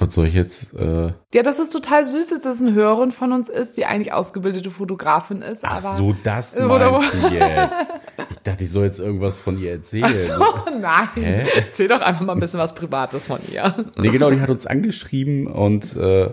was 0.00 0.14
soll 0.14 0.26
ich 0.26 0.34
jetzt? 0.34 0.74
Äh 0.74 1.12
ja, 1.32 1.42
das 1.42 1.58
ist 1.58 1.70
total 1.70 2.04
süß, 2.04 2.28
dass 2.28 2.40
das 2.42 2.60
eine 2.60 2.72
Hörerin 2.72 3.10
von 3.10 3.32
uns 3.32 3.48
ist, 3.48 3.76
die 3.76 3.84
eigentlich 3.84 4.12
ausgebildete 4.12 4.70
Fotografin 4.70 5.42
ist. 5.42 5.64
Ach 5.64 5.82
so, 5.82 6.14
das 6.24 6.58
meinst 6.58 7.14
du 7.14 7.28
jetzt. 7.28 7.94
Ich 8.30 8.38
dachte, 8.38 8.64
ich 8.64 8.70
soll 8.70 8.84
jetzt 8.84 8.98
irgendwas 8.98 9.38
von 9.38 9.58
ihr 9.58 9.72
erzählen. 9.72 10.04
Ach 10.06 10.14
so, 10.14 10.78
nein. 10.80 11.08
Hä? 11.14 11.46
Erzähl 11.56 11.88
doch 11.88 12.00
einfach 12.00 12.22
mal 12.22 12.34
ein 12.34 12.40
bisschen 12.40 12.60
was 12.60 12.74
Privates 12.74 13.26
von 13.26 13.40
ihr. 13.52 13.74
Nee, 13.98 14.10
genau, 14.10 14.30
die 14.30 14.40
hat 14.40 14.50
uns 14.50 14.66
angeschrieben 14.66 15.46
und 15.46 15.96
äh, 15.96 16.30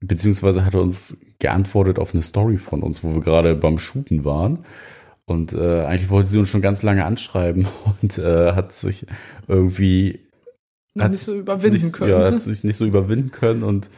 beziehungsweise 0.00 0.64
hat 0.64 0.74
uns 0.74 1.20
geantwortet 1.38 1.98
auf 1.98 2.14
eine 2.14 2.22
Story 2.22 2.58
von 2.58 2.82
uns, 2.82 3.04
wo 3.04 3.14
wir 3.14 3.20
gerade 3.20 3.54
beim 3.54 3.78
Shooten 3.78 4.24
waren. 4.24 4.64
Und 5.26 5.54
äh, 5.54 5.84
eigentlich 5.84 6.10
wollte 6.10 6.28
sie 6.28 6.38
uns 6.38 6.50
schon 6.50 6.60
ganz 6.60 6.82
lange 6.82 7.04
anschreiben 7.04 7.66
und 8.02 8.18
äh, 8.18 8.52
hat 8.52 8.72
sich 8.72 9.06
irgendwie 9.48 10.23
hat 10.98 11.10
nicht 11.12 11.22
so 11.22 11.34
überwinden 11.34 11.82
nicht, 11.82 11.92
können. 11.92 12.10
Ja, 12.10 12.24
hat 12.32 12.40
sich 12.40 12.64
nicht 12.64 12.76
so 12.76 12.84
überwinden 12.84 13.30
können 13.30 13.62
und 13.62 13.90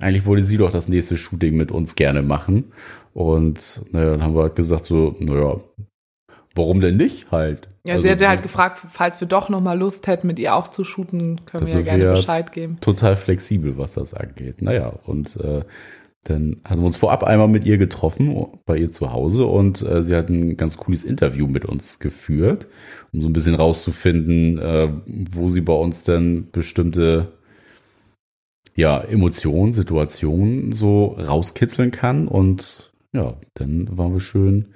eigentlich 0.00 0.26
wollte 0.26 0.42
sie 0.42 0.56
doch 0.56 0.72
das 0.72 0.88
nächste 0.88 1.16
Shooting 1.16 1.56
mit 1.56 1.70
uns 1.70 1.94
gerne 1.94 2.22
machen. 2.22 2.72
Und 3.12 3.82
naja, 3.92 4.12
dann 4.12 4.22
haben 4.22 4.34
wir 4.34 4.42
halt 4.42 4.56
gesagt 4.56 4.84
so, 4.84 5.14
naja, 5.18 5.60
warum 6.54 6.80
denn 6.80 6.96
nicht 6.96 7.30
halt? 7.30 7.68
Ja, 7.86 7.94
also, 7.94 8.02
sie 8.02 8.10
hatte 8.10 8.28
halt 8.28 8.42
gefragt, 8.42 8.80
falls 8.90 9.20
wir 9.20 9.28
doch 9.28 9.48
nochmal 9.48 9.78
Lust 9.78 10.06
hätten, 10.06 10.26
mit 10.26 10.38
ihr 10.38 10.54
auch 10.54 10.68
zu 10.68 10.84
shooten, 10.84 11.44
können 11.44 11.66
wir 11.66 11.74
ja 11.74 11.82
gerne 11.82 12.08
Bescheid 12.10 12.50
geben. 12.50 12.78
Total 12.80 13.16
flexibel, 13.16 13.76
was 13.76 13.94
das 13.94 14.14
angeht. 14.14 14.62
Naja, 14.62 14.88
und 15.04 15.36
äh, 15.36 15.64
dann 16.24 16.56
haben 16.64 16.80
wir 16.80 16.86
uns 16.86 16.96
vorab 16.96 17.22
einmal 17.22 17.48
mit 17.48 17.64
ihr 17.64 17.78
getroffen, 17.78 18.46
bei 18.66 18.78
ihr 18.78 18.90
zu 18.90 19.12
Hause, 19.12 19.46
und 19.46 19.82
äh, 19.82 20.02
sie 20.02 20.16
hat 20.16 20.30
ein 20.30 20.56
ganz 20.56 20.76
cooles 20.76 21.04
Interview 21.04 21.46
mit 21.46 21.64
uns 21.64 21.98
geführt, 21.98 22.66
um 23.12 23.20
so 23.20 23.28
ein 23.28 23.32
bisschen 23.32 23.54
rauszufinden, 23.54 24.58
äh, 24.58 24.88
wo 25.06 25.48
sie 25.48 25.60
bei 25.60 25.74
uns 25.74 26.04
denn 26.04 26.48
bestimmte 26.50 27.28
ja, 28.74 29.00
Emotionen, 29.00 29.72
Situationen 29.72 30.72
so 30.72 31.06
rauskitzeln 31.06 31.90
kann. 31.90 32.26
Und 32.26 32.92
ja, 33.12 33.36
dann 33.54 33.96
waren 33.96 34.12
wir 34.12 34.20
schön 34.20 34.74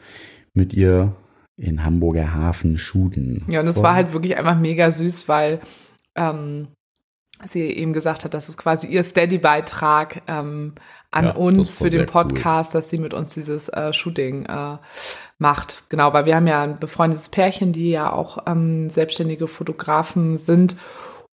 mit 0.55 0.72
ihr 0.72 1.16
in 1.57 1.84
Hamburger 1.84 2.34
Hafen 2.34 2.78
shooten. 2.78 3.44
Ja, 3.51 3.61
und 3.61 3.66
es 3.66 3.82
war 3.82 3.94
halt 3.94 4.12
wirklich 4.12 4.36
einfach 4.36 4.59
mega 4.59 4.92
süß, 4.92 5.28
weil 5.28 5.61
ähm, 6.14 6.68
sie 7.44 7.62
eben 7.62 7.92
gesagt 7.92 8.24
hat, 8.24 8.34
das 8.34 8.49
ist 8.49 8.57
quasi 8.57 8.86
ihr 8.86 9.03
Steady-Beitrag 9.03 10.22
ähm, 10.28 10.74
an 11.11 11.25
ja, 11.27 11.31
uns 11.33 11.79
für 11.79 11.91
den 11.91 12.07
Podcast, 12.07 12.75
cool. 12.75 12.81
dass 12.81 12.91
sie 12.91 12.99
mit 12.99 13.15
uns 13.15 13.35
dieses 13.35 13.69
äh, 13.69 13.93
Shooting 13.93 14.47
äh, 14.47 14.77
macht. 15.39 15.85
Genau, 15.89 16.13
weil 16.13 16.27
wir 16.27 16.37
haben 16.37 16.47
ja 16.47 16.63
ein 16.63 16.79
befreundetes 16.79 17.31
Pärchen, 17.31 17.73
die 17.73 17.91
ja 17.91 18.13
auch 18.13 18.39
ähm, 18.47 18.91
selbstständige 18.91 19.47
Fotografen 19.47 20.37
sind. 20.37 20.77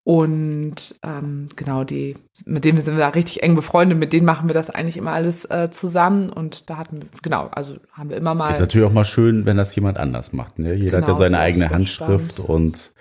Und 0.05 0.97
ähm, 1.03 1.49
genau, 1.57 1.83
die, 1.83 2.15
mit 2.45 2.67
denen 2.67 2.79
sind 2.79 2.95
wir 2.95 3.01
da 3.01 3.09
richtig 3.09 3.43
eng 3.43 3.55
befreundet, 3.57 3.99
mit 3.99 4.13
denen 4.13 4.27
machen 4.27 4.51
wir 4.51 4.55
das 4.55 4.69
eigentlich 4.69 4.99
immer 4.99 5.13
alles 5.13 5.47
äh, 5.47 5.71
zusammen. 5.71 6.29
Und 6.29 6.69
da 6.69 6.77
hatten 6.77 7.01
wir, 7.01 7.09
genau, 7.23 7.49
also 7.51 7.77
haben 7.93 8.11
wir 8.11 8.19
immer 8.19 8.35
mal. 8.35 8.51
Ist 8.51 8.61
natürlich 8.61 8.87
auch 8.87 8.93
mal 8.93 9.07
schön, 9.07 9.47
wenn 9.47 9.57
das 9.57 9.75
jemand 9.75 9.97
anders 9.97 10.35
macht. 10.35 10.59
Ne? 10.59 10.75
Jeder 10.75 11.01
genau, 11.01 11.15
hat 11.15 11.21
ja 11.21 11.25
seine 11.25 11.39
eigene 11.39 11.71
Handschrift 11.71 12.35
spannend. 12.35 12.51
und 12.51 12.93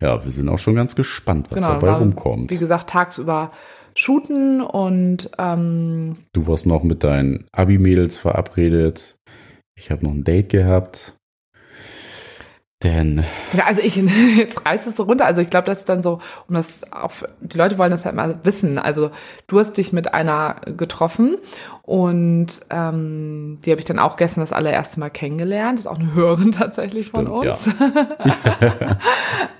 ja, 0.00 0.24
wir 0.24 0.32
sind 0.32 0.48
auch 0.48 0.58
schon 0.58 0.74
ganz 0.74 0.96
gespannt, 0.96 1.46
was 1.50 1.62
genau, 1.62 1.74
dabei 1.74 1.92
rumkommt. 1.92 2.50
Wie 2.50 2.58
gesagt, 2.58 2.90
tagsüber 2.90 3.52
shooten 4.00 4.60
und 4.62 5.30
ähm, 5.38 6.16
Du 6.32 6.46
warst 6.46 6.66
noch 6.66 6.82
mit 6.82 7.04
deinen 7.04 7.46
Abi-Mädels 7.52 8.16
verabredet. 8.16 9.18
Ich 9.74 9.90
habe 9.90 10.04
noch 10.04 10.12
ein 10.12 10.24
Date 10.24 10.48
gehabt. 10.48 11.19
Denn. 12.82 13.24
Ja, 13.52 13.64
also 13.66 13.82
ich, 13.82 13.96
jetzt 14.36 14.66
reißt 14.66 14.86
es 14.86 14.96
so 14.96 15.02
runter. 15.02 15.26
Also 15.26 15.42
ich 15.42 15.50
glaube, 15.50 15.66
das 15.66 15.80
ist 15.80 15.88
dann 15.90 16.02
so, 16.02 16.20
um 16.48 16.54
das 16.54 16.90
auch, 16.90 17.12
die 17.40 17.58
Leute 17.58 17.76
wollen 17.76 17.90
das 17.90 18.06
halt 18.06 18.14
mal 18.14 18.38
wissen. 18.42 18.78
Also 18.78 19.10
du 19.48 19.58
hast 19.58 19.74
dich 19.74 19.92
mit 19.92 20.14
einer 20.14 20.56
getroffen 20.78 21.36
und 21.82 22.46
ähm, 22.70 23.58
die 23.62 23.70
habe 23.70 23.80
ich 23.80 23.84
dann 23.84 23.98
auch 23.98 24.16
gestern 24.16 24.40
das 24.40 24.52
allererste 24.52 24.98
Mal 24.98 25.10
kennengelernt. 25.10 25.78
Das 25.78 25.80
ist 25.80 25.86
auch 25.88 25.98
eine 25.98 26.14
Hörerin 26.14 26.52
tatsächlich 26.52 27.08
Stimmt, 27.08 27.28
von 27.28 27.48
uns. 27.48 27.68
Ja. 27.78 28.96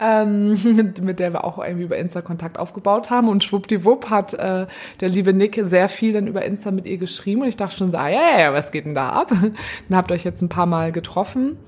ähm, 0.22 0.76
mit, 0.76 1.02
mit, 1.02 1.20
der 1.20 1.34
wir 1.34 1.44
auch 1.44 1.58
irgendwie 1.58 1.84
über 1.84 1.98
Insta 1.98 2.22
Kontakt 2.22 2.58
aufgebaut 2.58 3.10
haben. 3.10 3.28
Und 3.28 3.44
schwuppdiwupp 3.44 4.08
hat 4.08 4.32
äh, 4.32 4.66
der 5.00 5.08
liebe 5.10 5.34
Nick 5.34 5.60
sehr 5.64 5.90
viel 5.90 6.14
dann 6.14 6.26
über 6.26 6.42
Insta 6.42 6.70
mit 6.70 6.86
ihr 6.86 6.96
geschrieben. 6.96 7.42
Und 7.42 7.48
ich 7.48 7.58
dachte 7.58 7.76
schon 7.76 7.90
so, 7.90 7.98
ah, 7.98 8.08
ja, 8.08 8.22
ja, 8.22 8.40
ja, 8.40 8.54
was 8.54 8.72
geht 8.72 8.86
denn 8.86 8.94
da 8.94 9.10
ab? 9.10 9.28
Dann 9.30 9.96
habt 9.96 10.10
ihr 10.10 10.14
euch 10.14 10.24
jetzt 10.24 10.40
ein 10.40 10.48
paar 10.48 10.64
Mal 10.64 10.90
getroffen. 10.90 11.58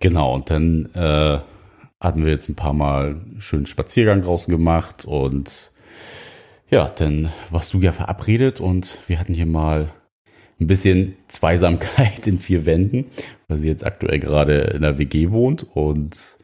Genau, 0.00 0.34
und 0.34 0.50
dann 0.50 0.86
äh, 0.94 1.38
hatten 2.00 2.24
wir 2.24 2.32
jetzt 2.32 2.48
ein 2.48 2.56
paar 2.56 2.72
Mal 2.72 3.20
schönen 3.38 3.66
Spaziergang 3.66 4.22
draußen 4.22 4.50
gemacht 4.50 5.04
und 5.04 5.72
ja, 6.70 6.88
dann 6.88 7.30
warst 7.50 7.74
du 7.74 7.80
ja 7.80 7.92
verabredet 7.92 8.60
und 8.60 8.98
wir 9.08 9.18
hatten 9.18 9.34
hier 9.34 9.46
mal 9.46 9.92
ein 10.60 10.66
bisschen 10.66 11.16
Zweisamkeit 11.28 12.26
in 12.26 12.38
vier 12.38 12.66
Wänden, 12.66 13.10
weil 13.48 13.58
sie 13.58 13.68
jetzt 13.68 13.84
aktuell 13.84 14.18
gerade 14.20 14.54
in 14.74 14.82
der 14.82 14.98
WG 14.98 15.30
wohnt 15.30 15.66
und 15.74 16.38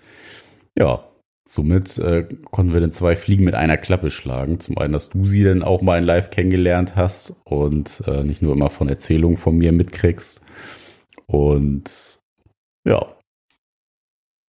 Ja, 0.78 1.04
somit 1.48 1.98
äh, 1.98 2.24
konnten 2.50 2.74
wir 2.74 2.80
dann 2.80 2.92
zwei 2.92 3.16
Fliegen 3.16 3.44
mit 3.44 3.54
einer 3.54 3.78
Klappe 3.78 4.10
schlagen. 4.10 4.60
Zum 4.60 4.78
einen, 4.78 4.92
dass 4.92 5.10
du 5.10 5.26
sie 5.26 5.44
dann 5.44 5.62
auch 5.62 5.82
mal 5.82 5.98
in 5.98 6.04
Live 6.04 6.30
kennengelernt 6.30 6.96
hast 6.96 7.34
und 7.44 8.02
äh, 8.06 8.24
nicht 8.24 8.42
nur 8.42 8.52
immer 8.54 8.70
von 8.70 8.88
Erzählungen 8.88 9.38
von 9.38 9.56
mir 9.56 9.72
mitkriegst. 9.72 10.42
Und 11.26 12.20
ja. 12.86 13.06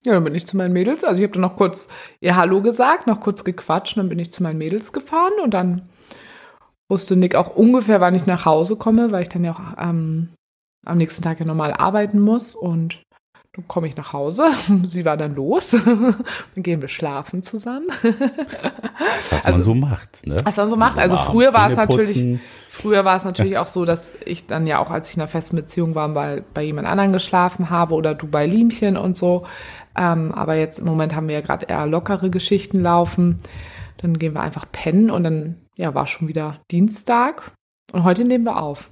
Ja, 0.07 0.13
dann 0.13 0.23
bin 0.23 0.35
ich 0.35 0.47
zu 0.47 0.55
meinen 0.55 0.71
Mädels. 0.71 1.03
Also 1.03 1.19
ich 1.19 1.25
habe 1.25 1.33
dann 1.33 1.41
noch 1.41 1.57
kurz 1.57 1.89
ihr 2.21 2.37
Hallo 2.37 2.61
gesagt, 2.61 3.07
noch 3.07 3.19
kurz 3.19 3.43
gequatscht, 3.43 3.97
dann 3.97 4.07
bin 4.07 4.19
ich 4.19 4.31
zu 4.31 4.41
meinen 4.41 4.57
Mädels 4.57 4.93
gefahren 4.93 5.33
und 5.43 5.53
dann 5.53 5.81
wusste 6.89 7.17
Nick 7.17 7.35
auch 7.35 7.53
ungefähr, 7.53 7.99
wann 7.99 8.15
ich 8.15 8.25
nach 8.25 8.45
Hause 8.45 8.77
komme, 8.77 9.11
weil 9.11 9.23
ich 9.23 9.29
dann 9.29 9.43
ja 9.43 9.51
auch 9.51 9.83
ähm, 9.83 10.29
am 10.85 10.97
nächsten 10.97 11.23
Tag 11.23 11.41
ja 11.41 11.45
normal 11.45 11.73
arbeiten 11.73 12.21
muss 12.21 12.55
und 12.55 13.03
dann 13.57 13.67
komme 13.67 13.87
ich 13.87 13.97
nach 13.97 14.13
Hause, 14.13 14.49
sie 14.83 15.03
war 15.03 15.17
dann 15.17 15.33
los, 15.35 15.71
dann 15.85 16.15
gehen 16.57 16.81
wir 16.81 16.87
schlafen 16.87 17.41
zusammen. 17.41 17.87
Was 19.31 19.45
man 19.45 19.61
so 19.61 19.73
macht, 19.73 20.25
ne? 20.27 20.37
Was 20.43 20.57
man 20.57 20.69
so 20.69 20.75
macht. 20.75 20.99
Also 20.99 21.17
früher 21.17 21.53
war 21.53 21.67
es 21.67 21.75
natürlich, 21.75 22.39
früher 22.69 23.03
war 23.03 23.15
es 23.15 23.25
natürlich 23.25 23.57
auch 23.57 23.65
so, 23.65 23.83
dass 23.83 24.11
ich 24.23 24.45
dann 24.45 24.67
ja 24.67 24.77
auch, 24.77 24.91
als 24.91 25.09
ich 25.09 25.15
in 25.15 25.21
einer 25.21 25.27
festen 25.27 25.55
Beziehung 25.55 25.95
war, 25.95 26.07
bei, 26.09 26.43
bei 26.53 26.61
jemand 26.61 26.87
anderen 26.87 27.11
geschlafen 27.11 27.71
habe 27.71 27.95
oder 27.95 28.13
du 28.13 28.27
bei 28.27 28.45
Liemchen 28.45 28.95
und 28.95 29.17
so. 29.17 29.47
Ähm, 29.97 30.31
aber 30.31 30.53
jetzt 30.53 30.77
im 30.77 30.85
Moment 30.85 31.15
haben 31.15 31.27
wir 31.27 31.35
ja 31.35 31.41
gerade 31.41 31.65
eher 31.65 31.87
lockere 31.87 32.29
Geschichten 32.29 32.81
laufen. 32.81 33.39
Dann 33.97 34.19
gehen 34.19 34.35
wir 34.35 34.41
einfach 34.41 34.67
pennen 34.71 35.09
und 35.09 35.23
dann 35.23 35.55
ja, 35.75 35.95
war 35.95 36.05
schon 36.05 36.27
wieder 36.27 36.59
Dienstag. 36.69 37.53
Und 37.91 38.03
heute 38.03 38.23
nehmen 38.23 38.43
wir 38.43 38.61
auf. 38.61 38.91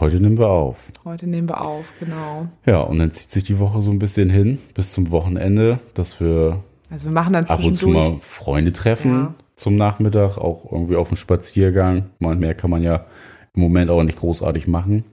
Heute 0.00 0.20
nehmen 0.20 0.38
wir 0.38 0.48
auf. 0.48 0.78
Heute 1.04 1.26
nehmen 1.26 1.48
wir 1.48 1.64
auf, 1.64 1.92
genau. 2.00 2.48
Ja, 2.66 2.80
und 2.80 2.98
dann 2.98 3.12
zieht 3.12 3.30
sich 3.30 3.44
die 3.44 3.58
Woche 3.58 3.80
so 3.80 3.90
ein 3.90 3.98
bisschen 3.98 4.28
hin 4.28 4.58
bis 4.74 4.92
zum 4.92 5.10
Wochenende, 5.12 5.78
dass 5.94 6.20
wir, 6.20 6.62
also 6.90 7.06
wir 7.06 7.12
machen 7.12 7.32
dann 7.32 7.44
ab 7.46 7.62
und 7.62 7.76
zu 7.76 7.88
mal 7.88 8.16
Freunde 8.20 8.72
treffen 8.72 9.10
ja. 9.10 9.34
zum 9.54 9.76
Nachmittag, 9.76 10.38
auch 10.38 10.70
irgendwie 10.70 10.96
auf 10.96 11.08
dem 11.08 11.16
Spaziergang. 11.16 12.06
Mal 12.18 12.36
mehr 12.36 12.54
kann 12.54 12.70
man 12.70 12.82
ja 12.82 13.06
im 13.54 13.62
Moment 13.62 13.90
auch 13.90 14.02
nicht 14.02 14.18
großartig 14.18 14.66
machen. 14.66 15.04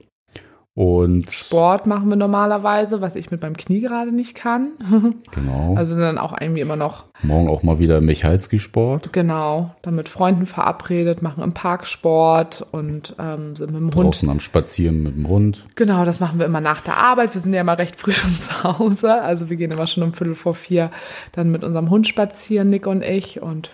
Und 0.74 1.30
Sport 1.30 1.86
machen 1.86 2.08
wir 2.08 2.16
normalerweise, 2.16 3.02
was 3.02 3.14
ich 3.14 3.30
mit 3.30 3.42
meinem 3.42 3.56
Knie 3.58 3.80
gerade 3.80 4.12
nicht 4.12 4.34
kann. 4.34 4.72
Genau. 5.32 5.74
Also 5.76 5.90
wir 5.90 5.94
sind 5.96 6.04
dann 6.04 6.18
auch 6.18 6.34
irgendwie 6.38 6.60
immer 6.60 6.76
noch. 6.76 7.04
Morgen 7.22 7.48
auch 7.48 7.62
mal 7.62 7.78
wieder 7.78 8.00
Michalski-Sport. 8.00 9.12
Genau. 9.12 9.74
Dann 9.82 9.94
mit 9.94 10.08
Freunden 10.08 10.46
verabredet, 10.46 11.22
machen 11.22 11.42
im 11.42 11.54
Park 11.54 11.86
Sport 11.86 12.66
und 12.70 13.14
ähm, 13.18 13.56
sind 13.56 13.72
mit 13.72 13.80
dem 13.80 13.94
Hund. 13.94 14.06
Draußen 14.06 14.28
am 14.28 14.40
Spazieren 14.40 15.02
mit 15.02 15.16
dem 15.16 15.28
Hund. 15.28 15.66
Genau, 15.74 16.04
das 16.04 16.20
machen 16.20 16.38
wir 16.38 16.46
immer 16.46 16.60
nach 16.60 16.80
der 16.82 16.96
Arbeit. 16.98 17.34
Wir 17.34 17.40
sind 17.40 17.54
ja 17.54 17.62
immer 17.62 17.78
recht 17.78 17.96
früh 17.96 18.12
schon 18.12 18.34
zu 18.34 18.62
Hause. 18.62 19.22
Also 19.22 19.48
wir 19.48 19.56
gehen 19.56 19.70
immer 19.70 19.86
schon 19.86 20.02
um 20.02 20.12
Viertel 20.12 20.34
vor 20.34 20.54
vier 20.54 20.90
dann 21.32 21.50
mit 21.50 21.64
unserem 21.64 21.90
Hund 21.90 22.06
spazieren, 22.06 22.68
Nick 22.68 22.86
und 22.86 23.02
ich. 23.02 23.40
Und 23.40 23.70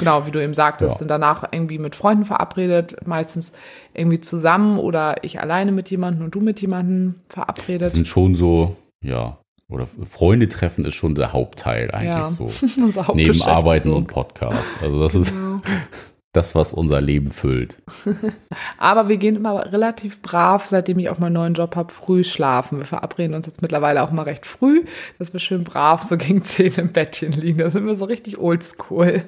Genau, 0.00 0.26
wie 0.26 0.30
du 0.30 0.42
eben 0.42 0.54
sagtest, 0.54 0.96
ja. 0.96 0.98
sind 0.98 1.10
danach 1.10 1.44
irgendwie 1.52 1.78
mit 1.78 1.94
Freunden 1.94 2.24
verabredet, 2.24 3.06
meistens 3.06 3.52
irgendwie 3.94 4.20
zusammen 4.20 4.78
oder 4.78 5.22
ich 5.22 5.40
alleine 5.40 5.70
mit 5.70 5.90
jemandem 5.90 6.24
und 6.24 6.34
du 6.34 6.40
mit 6.40 6.60
jemandem 6.60 7.14
verabredet. 7.28 7.82
Das 7.82 7.92
sind 7.92 8.08
schon 8.08 8.34
so, 8.34 8.76
ja, 9.02 9.38
oder 9.68 9.86
Freunde 10.04 10.48
treffen 10.48 10.84
ist 10.84 10.96
schon 10.96 11.14
der 11.14 11.32
Hauptteil 11.32 11.92
eigentlich 11.92 12.10
ja. 12.10 12.24
so. 12.24 12.50
Neben 13.14 13.42
Arbeiten 13.42 13.92
und 13.92 14.08
Podcast. 14.08 14.82
Also 14.82 15.00
das 15.00 15.12
genau. 15.12 15.22
ist 15.22 15.34
das, 16.32 16.54
was 16.54 16.74
unser 16.74 17.00
Leben 17.00 17.32
füllt. 17.32 17.82
Aber 18.78 19.08
wir 19.08 19.16
gehen 19.16 19.36
immer 19.36 19.72
relativ 19.72 20.22
brav, 20.22 20.68
seitdem 20.68 20.98
ich 21.00 21.08
auch 21.08 21.18
meinen 21.18 21.32
neuen 21.32 21.54
Job 21.54 21.74
habe, 21.74 21.92
früh 21.92 22.22
schlafen. 22.22 22.78
Wir 22.78 22.86
verabreden 22.86 23.34
uns 23.34 23.46
jetzt 23.46 23.62
mittlerweile 23.62 24.02
auch 24.02 24.12
mal 24.12 24.22
recht 24.22 24.46
früh, 24.46 24.84
dass 25.18 25.32
wir 25.32 25.40
schön 25.40 25.64
brav 25.64 26.02
so 26.02 26.16
gegen 26.16 26.42
zehn 26.42 26.72
im 26.74 26.92
Bettchen 26.92 27.32
liegen. 27.32 27.58
Da 27.58 27.70
sind 27.70 27.84
wir 27.86 27.96
so 27.96 28.04
richtig 28.04 28.38
oldschool. 28.38 29.24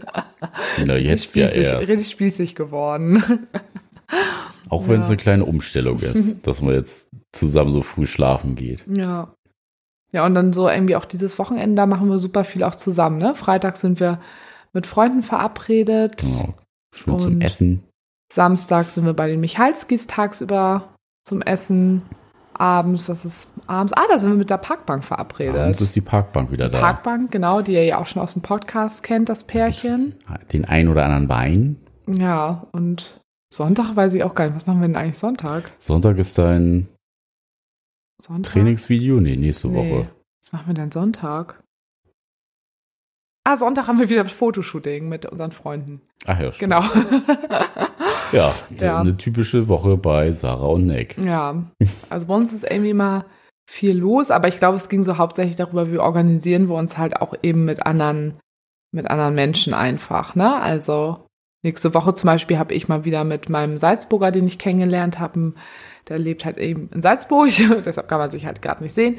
Na, 0.85 0.97
jetzt 0.97 1.35
ja 1.35 1.49
erst. 1.49 1.89
Richtig 1.89 2.11
spießig 2.11 2.55
geworden. 2.55 3.49
Auch 4.69 4.87
wenn 4.89 4.97
ja. 4.97 5.01
es 5.01 5.07
eine 5.09 5.17
kleine 5.17 5.45
Umstellung 5.45 5.99
ist, 6.01 6.37
dass 6.47 6.63
man 6.63 6.75
jetzt 6.75 7.11
zusammen 7.33 7.73
so 7.73 7.83
früh 7.83 8.07
schlafen 8.07 8.55
geht. 8.55 8.85
Ja. 8.97 9.35
Ja, 10.13 10.27
und 10.27 10.35
dann 10.35 10.53
so 10.53 10.69
irgendwie 10.69 10.97
auch 10.97 11.07
dieses 11.07 11.39
Wochenende, 11.39 11.75
da 11.75 11.87
machen 11.87 12.11
wir 12.11 12.19
super 12.19 12.45
viel 12.45 12.65
auch 12.65 12.75
zusammen. 12.75 13.17
Ne? 13.17 13.35
Freitag 13.35 13.79
sind 13.79 13.99
wir 13.99 14.21
mit 14.75 14.87
Freunden 14.87 15.23
verabredet. 15.23 16.19
Genau. 16.19 16.55
Schön 16.95 17.19
zum 17.19 17.41
Essen. 17.41 17.83
Samstag 18.33 18.91
sind 18.91 19.05
wir 19.05 19.15
bei 19.15 19.29
den 19.29 19.41
Michalskis 19.41 20.07
tagsüber 20.07 20.95
zum 21.25 21.43
Essen. 21.43 22.03
Abends, 22.55 23.09
was 23.09 23.25
ist 23.25 23.49
abends? 23.67 23.93
Ah, 23.95 24.05
da 24.11 24.19
sind 24.19 24.31
wir 24.31 24.37
mit 24.37 24.51
der 24.51 24.59
Parkbank 24.59 25.05
verabredet. 25.05 25.57
Abends 25.57 25.81
ist 25.81 25.97
die 25.97 26.01
Parkbank 26.01 26.53
wieder 26.53 26.69
die 26.69 26.73
da. 26.73 26.81
Parkbank, 26.81 27.31
genau, 27.31 27.63
die 27.63 27.73
ihr 27.73 27.85
ja 27.85 27.99
auch 27.99 28.07
schon 28.07 28.23
aus 28.23 28.35
dem 28.35 28.43
Podcast 28.43 29.03
kennt, 29.03 29.29
das 29.29 29.45
Pärchen. 29.45 30.15
Den 30.53 30.67
ein 30.67 30.89
oder 30.89 31.05
anderen 31.05 31.29
Wein. 31.29 31.77
Ja, 32.07 32.67
und 32.73 33.21
Sonntag 33.53 33.97
weiß 33.97 34.15
ich 34.15 34.23
auch 34.23 34.35
gar 34.35 34.47
nicht. 34.47 34.57
Was 34.57 34.67
machen 34.67 34.81
wir 34.81 34.89
denn 34.89 34.97
eigentlich 34.97 35.19
Sonntag? 35.19 35.73
Sonntag 35.79 36.19
ist 36.19 36.37
dein 36.39 36.89
Sonntag? 38.21 38.53
Trainingsvideo? 38.53 39.21
Nee, 39.21 39.37
nächste 39.37 39.69
nee. 39.69 39.77
Woche. 39.77 40.09
Was 40.43 40.53
machen 40.53 40.67
wir 40.69 40.75
denn 40.75 40.91
Sonntag? 40.91 41.62
Ah, 43.45 43.57
Sonntag 43.57 43.89
haben 43.89 43.99
wir 43.99 44.09
wieder 44.09 44.25
Fotoshooting 44.25 45.09
mit 45.09 45.27
unseren 45.27 45.51
Freunden. 45.51 46.01
Ach 46.27 46.39
ja, 46.39 46.53
stimmt. 46.53 46.73
Genau. 46.73 46.83
ja, 48.33 48.53
ja, 48.79 49.01
eine 49.01 49.17
typische 49.17 49.67
Woche 49.67 49.97
bei 49.97 50.31
Sarah 50.33 50.67
und 50.67 50.87
Nick. 50.87 51.19
Ja, 51.19 51.65
also 52.09 52.29
bei 52.29 52.35
uns 52.35 52.53
ist 52.53 52.65
irgendwie 52.65 52.95
mal 52.95 53.25
viel 53.69 53.99
los, 53.99 54.31
aber 54.31 54.47
ich 54.47 54.59
glaube, 54.59 54.77
es 54.77 54.89
ging 54.89 55.03
so 55.03 55.19
hauptsächlich 55.19 55.57
darüber, 55.57 55.91
wie 55.91 55.99
organisieren 55.99 56.69
wir 56.69 56.77
uns 56.77 56.99
halt 56.99 57.21
auch 57.21 57.35
eben 57.43 57.65
mit 57.65 57.85
anderen, 57.85 58.39
mit 58.93 59.09
anderen 59.11 59.35
Menschen 59.35 59.75
einfach, 59.75 60.37
ne? 60.37 60.61
Also 60.61 61.27
nächste 61.65 61.95
Woche 61.95 62.15
zum 62.15 62.29
Beispiel 62.29 62.59
habe 62.59 62.75
ich 62.75 62.89
mal 62.89 63.05
wieder 63.05 63.25
mit 63.25 63.49
meinem 63.49 63.77
Salzburger, 63.77 64.31
den 64.31 64.47
ich 64.47 64.59
kennengelernt 64.59 65.19
habe, 65.19 65.55
der 66.09 66.19
lebt 66.19 66.45
halt 66.45 66.59
eben 66.59 66.91
in 66.95 67.03
Salzburg, 67.03 67.51
deshalb 67.85 68.09
kann 68.09 68.19
man 68.19 68.31
sich 68.31 68.47
halt 68.47 68.63
gerade 68.63 68.85
nicht 68.85 68.95
sehen. 68.95 69.19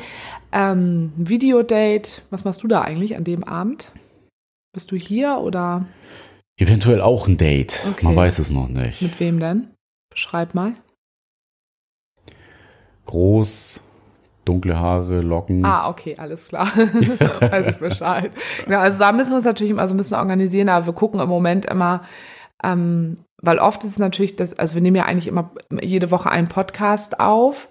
Ähm, 0.53 1.11
Videodate, 1.17 2.21
was 2.29 2.45
machst 2.45 2.63
du 2.63 2.69
da 2.69 2.81
eigentlich 2.81 3.17
an 3.17 3.25
dem 3.25 3.43
Abend? 3.43 3.91
Bist 4.73 4.91
du 4.91 4.95
hier 4.95 5.37
oder? 5.37 5.85
Eventuell 6.57 6.99
auch 6.99 7.27
ein 7.27 7.37
Date. 7.37 7.85
Okay. 7.91 8.05
Man 8.05 8.15
weiß 8.15 8.39
es 8.39 8.49
noch 8.49 8.67
nicht. 8.67 9.03
Mit 9.03 9.19
wem 9.19 9.39
denn? 9.39 9.67
Beschreib 10.09 10.55
mal. 10.55 10.73
Groß, 13.05 13.81
dunkle 14.45 14.79
Haare, 14.79 15.21
Locken. 15.21 15.63
Ah, 15.63 15.89
okay, 15.89 16.15
alles 16.17 16.47
klar. 16.47 16.65
weiß 16.75 17.67
ich 17.67 17.77
Bescheid. 17.77 18.31
Ja, 18.67 18.79
also 18.79 18.97
da 18.97 19.11
müssen 19.11 19.31
wir 19.31 19.35
uns 19.35 19.45
natürlich 19.45 19.71
immer 19.71 19.85
so 19.85 19.93
ein 19.93 19.97
bisschen 19.97 20.17
organisieren, 20.17 20.69
aber 20.69 20.87
wir 20.87 20.93
gucken 20.93 21.19
im 21.19 21.29
Moment 21.29 21.67
immer, 21.67 22.03
ähm, 22.63 23.17
weil 23.43 23.59
oft 23.59 23.83
ist 23.83 23.91
es 23.91 23.99
natürlich 23.99 24.35
das, 24.37 24.57
also 24.57 24.73
wir 24.73 24.81
nehmen 24.81 24.95
ja 24.95 25.05
eigentlich 25.05 25.27
immer 25.27 25.51
jede 25.81 26.09
Woche 26.09 26.31
einen 26.31 26.47
Podcast 26.47 27.19
auf 27.19 27.69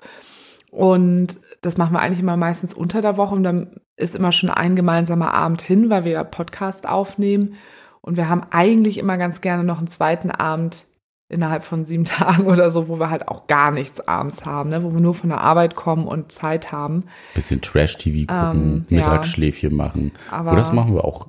und 0.70 1.38
das 1.62 1.78
machen 1.78 1.94
wir 1.94 2.00
eigentlich 2.00 2.20
immer 2.20 2.36
meistens 2.36 2.74
unter 2.74 3.00
der 3.00 3.16
Woche 3.16 3.34
und 3.34 3.44
dann 3.44 3.80
ist 3.96 4.14
immer 4.14 4.32
schon 4.32 4.50
ein 4.50 4.76
gemeinsamer 4.76 5.32
Abend 5.32 5.62
hin, 5.62 5.90
weil 5.90 6.04
wir 6.04 6.12
ja 6.12 6.24
Podcast 6.24 6.88
aufnehmen. 6.88 7.54
Und 8.00 8.16
wir 8.16 8.28
haben 8.28 8.42
eigentlich 8.50 8.98
immer 8.98 9.16
ganz 9.16 9.40
gerne 9.40 9.62
noch 9.62 9.78
einen 9.78 9.86
zweiten 9.86 10.32
Abend 10.32 10.86
innerhalb 11.28 11.62
von 11.62 11.84
sieben 11.84 12.04
Tagen 12.04 12.46
oder 12.46 12.72
so, 12.72 12.88
wo 12.88 12.98
wir 12.98 13.10
halt 13.10 13.28
auch 13.28 13.46
gar 13.46 13.70
nichts 13.70 14.00
abends 14.00 14.44
haben, 14.44 14.70
ne? 14.70 14.82
wo 14.82 14.92
wir 14.92 15.00
nur 15.00 15.14
von 15.14 15.30
der 15.30 15.40
Arbeit 15.40 15.76
kommen 15.76 16.08
und 16.08 16.32
Zeit 16.32 16.72
haben. 16.72 17.04
Bisschen 17.34 17.62
Trash-TV 17.62 18.26
gucken, 18.26 18.86
ähm, 18.90 18.96
Mittagsschläfchen 18.96 19.70
ja. 19.70 19.76
machen. 19.76 20.12
Aber 20.30 20.56
das 20.56 20.72
machen 20.72 20.94
wir 20.94 21.04
auch 21.04 21.28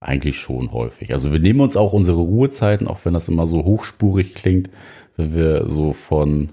eigentlich 0.00 0.38
schon 0.38 0.72
häufig. 0.72 1.12
Also 1.12 1.32
wir 1.32 1.40
nehmen 1.40 1.60
uns 1.60 1.76
auch 1.76 1.92
unsere 1.92 2.20
Ruhezeiten, 2.20 2.86
auch 2.86 3.04
wenn 3.04 3.14
das 3.14 3.28
immer 3.28 3.46
so 3.46 3.64
hochspurig 3.64 4.34
klingt, 4.34 4.70
wenn 5.16 5.34
wir 5.34 5.68
so 5.68 5.92
von 5.92 6.50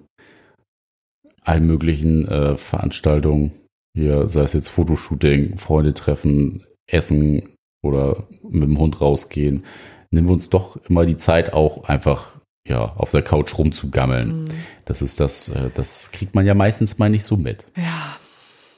allen 1.49 1.65
möglichen 1.65 2.27
äh, 2.27 2.57
Veranstaltungen, 2.57 3.51
hier, 3.95 4.27
sei 4.29 4.43
es 4.43 4.53
jetzt 4.53 4.69
Fotoshooting, 4.69 5.57
Freunde 5.57 5.93
treffen, 5.93 6.63
Essen 6.87 7.49
oder 7.81 8.27
mit 8.43 8.63
dem 8.63 8.77
Hund 8.77 9.01
rausgehen, 9.01 9.65
nehmen 10.11 10.27
wir 10.27 10.33
uns 10.33 10.49
doch 10.49 10.77
immer 10.87 11.05
die 11.05 11.17
Zeit 11.17 11.53
auch 11.53 11.85
einfach 11.85 12.39
ja, 12.67 12.93
auf 12.95 13.11
der 13.11 13.23
Couch 13.23 13.57
rumzugammeln. 13.57 14.43
Mhm. 14.43 14.47
Das 14.85 15.01
ist 15.01 15.19
das, 15.19 15.49
äh, 15.49 15.71
das 15.73 16.11
kriegt 16.11 16.35
man 16.35 16.45
ja 16.45 16.53
meistens 16.53 16.99
mal 16.99 17.09
nicht 17.09 17.23
so 17.23 17.35
mit. 17.35 17.65
Ja. 17.75 18.17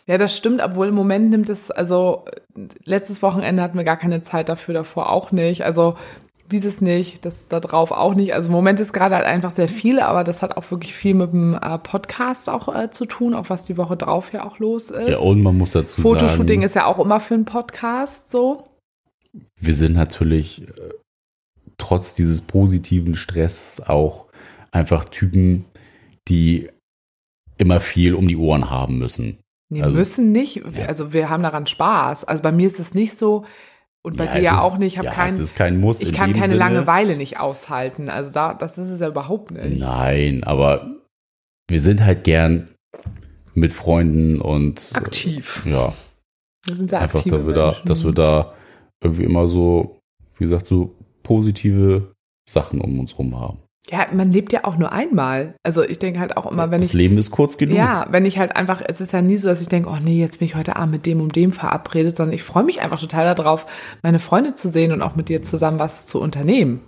Ja, 0.07 0.17
das 0.17 0.36
stimmt, 0.36 0.61
obwohl 0.63 0.88
im 0.88 0.95
Moment 0.95 1.30
nimmt 1.30 1.47
es, 1.49 1.69
also 1.69 2.26
letztes 2.84 3.22
Wochenende 3.22 3.61
hatten 3.61 3.78
wir 3.78 3.84
gar 3.84 3.97
keine 3.97 4.22
Zeit 4.24 4.49
dafür, 4.49 4.74
davor 4.74 5.09
auch 5.09 5.32
nicht. 5.32 5.61
Also 5.61 5.95
dieses 6.52 6.82
nicht, 6.82 7.26
das 7.26 7.47
da 7.47 7.60
drauf 7.60 7.91
auch 7.91 8.14
nicht. 8.16 8.34
Also 8.34 8.49
im 8.49 8.54
Moment 8.54 8.80
ist 8.80 8.93
gerade 8.93 9.16
halt 9.16 9.26
einfach 9.26 9.52
sehr 9.52 9.68
viel, 9.68 9.99
aber 9.99 10.24
das 10.24 10.41
hat 10.41 10.58
auch 10.58 10.70
wirklich 10.72 10.93
viel 10.93 11.14
mit 11.14 11.32
dem 11.32 11.54
äh, 11.54 11.78
Podcast 11.80 12.49
auch 12.49 12.74
äh, 12.74 12.91
zu 12.91 13.06
tun, 13.06 13.34
auch 13.34 13.49
was 13.49 13.66
die 13.66 13.78
Woche 13.78 13.97
drauf 13.97 14.34
ja 14.34 14.45
auch 14.45 14.60
los 14.60 14.89
ist. 14.89 15.10
Ja, 15.10 15.20
und 15.20 15.41
man 15.41 15.58
muss 15.58 15.72
dazu 15.72 16.02
Fotoshooting 16.02 16.20
sagen. 16.20 16.30
Fotoshooting 16.30 16.62
ist 16.64 16.76
ja 16.76 16.86
auch 16.86 16.99
immer 16.99 17.20
für 17.20 17.34
einen 17.34 17.45
Podcast 17.45 18.30
so. 18.30 18.68
Wir 19.60 19.76
sind 19.76 19.95
natürlich 19.95 20.68
äh, 20.68 20.89
trotz 21.78 22.14
dieses 22.14 22.41
positiven 22.41 23.16
Stress 23.16 23.82
auch 23.86 24.28
einfach 24.72 25.06
Typen, 25.06 25.66
die 26.28 26.70
immer 27.58 27.80
viel 27.80 28.16
um 28.16 28.28
die 28.28 28.38
Ohren 28.38 28.70
haben 28.70 28.97
müssen. 28.97 29.38
Nee, 29.70 29.84
also, 29.84 29.97
müssen 29.97 30.32
nicht. 30.32 30.64
Also 30.86 31.14
wir 31.14 31.30
haben 31.30 31.43
daran 31.43 31.66
Spaß. 31.66 32.26
Also 32.26 32.43
bei 32.43 32.52
mir 32.52 32.68
ist 32.68 32.80
es 32.80 32.93
nicht 32.93 33.18
so, 33.18 33.45
Und 34.04 34.18
bei 34.18 34.26
Ja, 34.26 34.32
dir 34.32 34.41
ja 34.41 34.56
ist- 34.56 34.62
auch 34.62 34.78
nicht. 34.78 34.93
Ich 34.93 34.97
habe 34.97 35.08
ja, 35.08 35.14
kein, 35.14 35.34
es 35.34 35.54
kein 35.56 35.80
Muss. 35.80 36.02
ich 36.02 36.12
kann 36.12 36.34
keine 36.34 36.47
Sinne. 36.47 36.60
Langeweile 36.60 37.18
nicht 37.18 37.39
aushalten. 37.39 38.10
Also 38.10 38.32
da, 38.34 38.54
das 38.54 38.78
ist 38.78 38.89
es 38.89 38.99
ja 38.99 39.08
überhaupt 39.10 39.52
nicht. 39.52 39.80
Nein, 39.80 40.43
aber 40.43 40.95
wir 41.70 41.80
sind 41.82 42.04
halt 42.04 42.24
gern 42.24 42.70
mit 43.54 43.72
Freunden 43.74 44.41
und 44.41 44.89
Aktiv. 44.93 45.64
Äh, 45.66 45.72
ja, 45.72 45.93
Wir 46.66 46.76
sind 46.76 46.89
sehr 46.89 47.02
einfach, 47.02 47.20
aktive 47.20 47.38
dass 47.38 47.45
wir, 47.47 47.54
da, 47.54 47.76
dass 47.86 48.04
wir 48.04 48.12
da 48.14 48.54
irgendwie 49.04 49.24
immer 49.24 49.47
so, 49.47 49.99
wie 50.38 50.45
gesagt, 50.45 50.66
so 50.66 50.95
positive 51.22 52.12
Sachen 52.49 52.82
um 52.82 52.99
uns 52.99 53.18
rum 53.18 53.39
haben. 53.39 53.60
Ja, 53.89 54.05
man 54.13 54.32
lebt 54.32 54.53
ja 54.53 54.63
auch 54.63 54.77
nur 54.77 54.91
einmal. 54.91 55.55
Also 55.63 55.82
ich 55.84 55.97
denke 55.97 56.19
halt 56.19 56.38
auch 56.38 56.49
immer, 56.49 56.69
wenn 56.69 56.82
das 56.82 56.89
ich 56.91 56.93
Leben 56.93 57.17
ist 57.17 57.32
kurz 57.32 57.57
genug. 57.57 57.75
Ja, 57.75 58.05
wenn 58.11 58.25
ich 58.25 58.38
halt 58.38 58.55
einfach, 58.55 58.82
es 58.86 59.01
ist 59.01 59.11
ja 59.11 59.21
nie 59.23 59.38
so, 59.38 59.47
dass 59.47 59.59
ich 59.59 59.69
denke, 59.69 59.89
oh 59.89 59.97
nee, 60.01 60.19
jetzt 60.19 60.38
bin 60.39 60.47
ich 60.47 60.55
heute 60.55 60.75
Abend 60.75 60.91
mit 60.93 61.05
dem 61.07 61.19
und 61.19 61.36
dem 61.36 61.51
verabredet, 61.51 62.15
sondern 62.15 62.36
ich 62.36 62.43
freue 62.43 62.63
mich 62.63 62.82
einfach 62.82 62.99
total 62.99 63.34
darauf, 63.34 63.65
meine 64.03 64.19
Freunde 64.19 64.53
zu 64.53 64.69
sehen 64.69 64.91
und 64.91 65.01
auch 65.01 65.15
mit 65.15 65.29
dir 65.29 65.41
zusammen 65.41 65.79
was 65.79 66.05
zu 66.05 66.21
unternehmen. 66.21 66.82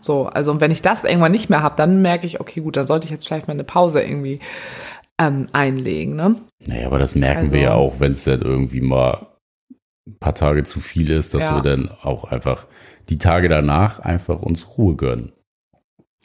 So, 0.00 0.26
also 0.26 0.50
und 0.50 0.60
wenn 0.60 0.70
ich 0.72 0.82
das 0.82 1.04
irgendwann 1.04 1.32
nicht 1.32 1.50
mehr 1.50 1.62
habe, 1.62 1.76
dann 1.76 2.02
merke 2.02 2.26
ich, 2.26 2.40
okay, 2.40 2.60
gut, 2.60 2.76
dann 2.76 2.86
sollte 2.88 3.04
ich 3.06 3.10
jetzt 3.12 3.26
vielleicht 3.26 3.46
mal 3.48 3.54
eine 3.54 3.64
Pause 3.64 4.02
irgendwie 4.02 4.40
ähm, 5.20 5.48
einlegen, 5.52 6.14
ne? 6.16 6.36
Naja, 6.66 6.86
aber 6.86 6.98
das 6.98 7.14
merken 7.14 7.42
Also- 7.42 7.54
wir 7.54 7.62
ja 7.62 7.74
auch, 7.74 8.00
wenn 8.00 8.12
es 8.12 8.24
dann 8.24 8.42
irgendwie 8.42 8.80
mal 8.80 9.28
ein 10.06 10.18
paar 10.18 10.34
Tage 10.34 10.64
zu 10.64 10.80
viel 10.80 11.10
ist, 11.10 11.34
dass 11.34 11.44
Ja. 11.44 11.54
wir 11.56 11.62
dann 11.62 11.90
auch 12.02 12.24
einfach 12.24 12.66
die 13.08 13.18
Tage 13.18 13.48
danach 13.48 14.00
einfach 14.00 14.42
uns 14.42 14.76
Ruhe 14.78 14.96
gönnen. 14.96 15.32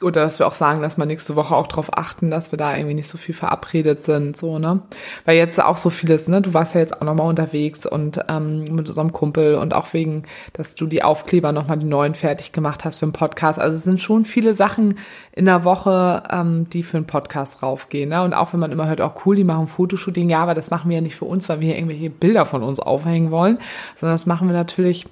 Oder 0.02 0.22
dass 0.22 0.40
wir 0.40 0.48
auch 0.48 0.54
sagen, 0.54 0.82
dass 0.82 0.98
wir 0.98 1.06
nächste 1.06 1.36
Woche 1.36 1.54
auch 1.54 1.68
darauf 1.68 1.96
achten, 1.96 2.28
dass 2.28 2.50
wir 2.50 2.56
da 2.56 2.76
irgendwie 2.76 2.94
nicht 2.94 3.06
so 3.06 3.16
viel 3.16 3.34
verabredet 3.34 4.02
sind, 4.02 4.36
so, 4.36 4.58
ne? 4.58 4.82
Weil 5.24 5.36
jetzt 5.36 5.62
auch 5.62 5.76
so 5.76 5.88
vieles, 5.88 6.26
ne? 6.26 6.42
Du 6.42 6.52
warst 6.52 6.74
ja 6.74 6.80
jetzt 6.80 7.00
auch 7.00 7.04
nochmal 7.04 7.28
unterwegs 7.28 7.86
und 7.86 8.18
ähm, 8.28 8.64
mit 8.74 8.88
unserem 8.88 9.12
Kumpel 9.12 9.54
und 9.54 9.72
auch 9.72 9.92
wegen, 9.92 10.22
dass 10.52 10.74
du 10.74 10.86
die 10.86 11.04
Aufkleber 11.04 11.52
nochmal 11.52 11.78
die 11.78 11.86
neuen 11.86 12.14
fertig 12.14 12.50
gemacht 12.50 12.84
hast 12.84 12.98
für 12.98 13.06
den 13.06 13.12
Podcast. 13.12 13.60
Also 13.60 13.76
es 13.76 13.84
sind 13.84 14.00
schon 14.00 14.24
viele 14.24 14.52
Sachen 14.52 14.98
in 15.30 15.44
der 15.44 15.62
Woche, 15.64 16.24
ähm, 16.28 16.68
die 16.70 16.82
für 16.82 16.96
einen 16.96 17.06
Podcast 17.06 17.62
raufgehen, 17.62 18.08
ne? 18.08 18.22
Und 18.22 18.34
auch 18.34 18.52
wenn 18.52 18.60
man 18.60 18.72
immer 18.72 18.88
hört, 18.88 19.00
auch 19.00 19.24
cool, 19.24 19.36
die 19.36 19.44
machen 19.44 19.68
Fotoshooting, 19.68 20.28
ja, 20.28 20.40
aber 20.42 20.54
das 20.54 20.70
machen 20.70 20.88
wir 20.88 20.96
ja 20.96 21.02
nicht 21.02 21.16
für 21.16 21.24
uns, 21.26 21.48
weil 21.48 21.60
wir 21.60 21.68
hier 21.68 21.76
irgendwelche 21.76 22.10
Bilder 22.10 22.46
von 22.46 22.64
uns 22.64 22.80
aufhängen 22.80 23.30
wollen, 23.30 23.58
sondern 23.94 24.14
das 24.14 24.26
machen 24.26 24.48
wir 24.48 24.54
natürlich 24.54 25.06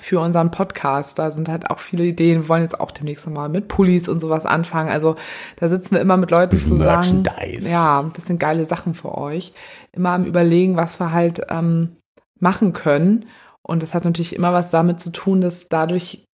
für 0.00 0.20
unseren 0.20 0.50
Podcast. 0.50 1.18
Da 1.18 1.30
sind 1.30 1.48
halt 1.48 1.70
auch 1.70 1.78
viele 1.78 2.04
Ideen. 2.04 2.42
Wir 2.42 2.48
wollen 2.48 2.62
jetzt 2.62 2.78
auch 2.78 2.90
demnächst 2.90 3.26
nochmal 3.26 3.48
mit 3.48 3.68
Pullis 3.68 4.08
und 4.08 4.20
sowas 4.20 4.46
anfangen. 4.46 4.90
Also 4.90 5.16
da 5.56 5.68
sitzen 5.68 5.94
wir 5.94 6.00
immer 6.00 6.16
mit 6.16 6.30
Leuten 6.30 6.58
zusammen. 6.58 7.22
Merchandise. 7.24 7.68
Ja, 7.68 8.10
das 8.14 8.26
sind 8.26 8.38
geile 8.38 8.64
Sachen 8.64 8.94
für 8.94 9.16
euch. 9.16 9.52
Immer 9.92 10.10
am 10.10 10.24
Überlegen, 10.24 10.76
was 10.76 11.00
wir 11.00 11.12
halt 11.12 11.42
ähm, 11.48 11.96
machen 12.40 12.72
können. 12.72 13.26
Und 13.62 13.82
das 13.82 13.94
hat 13.94 14.04
natürlich 14.04 14.34
immer 14.34 14.52
was 14.52 14.70
damit 14.70 15.00
zu 15.00 15.10
tun, 15.10 15.40
dass 15.40 15.68
dadurch 15.68 16.24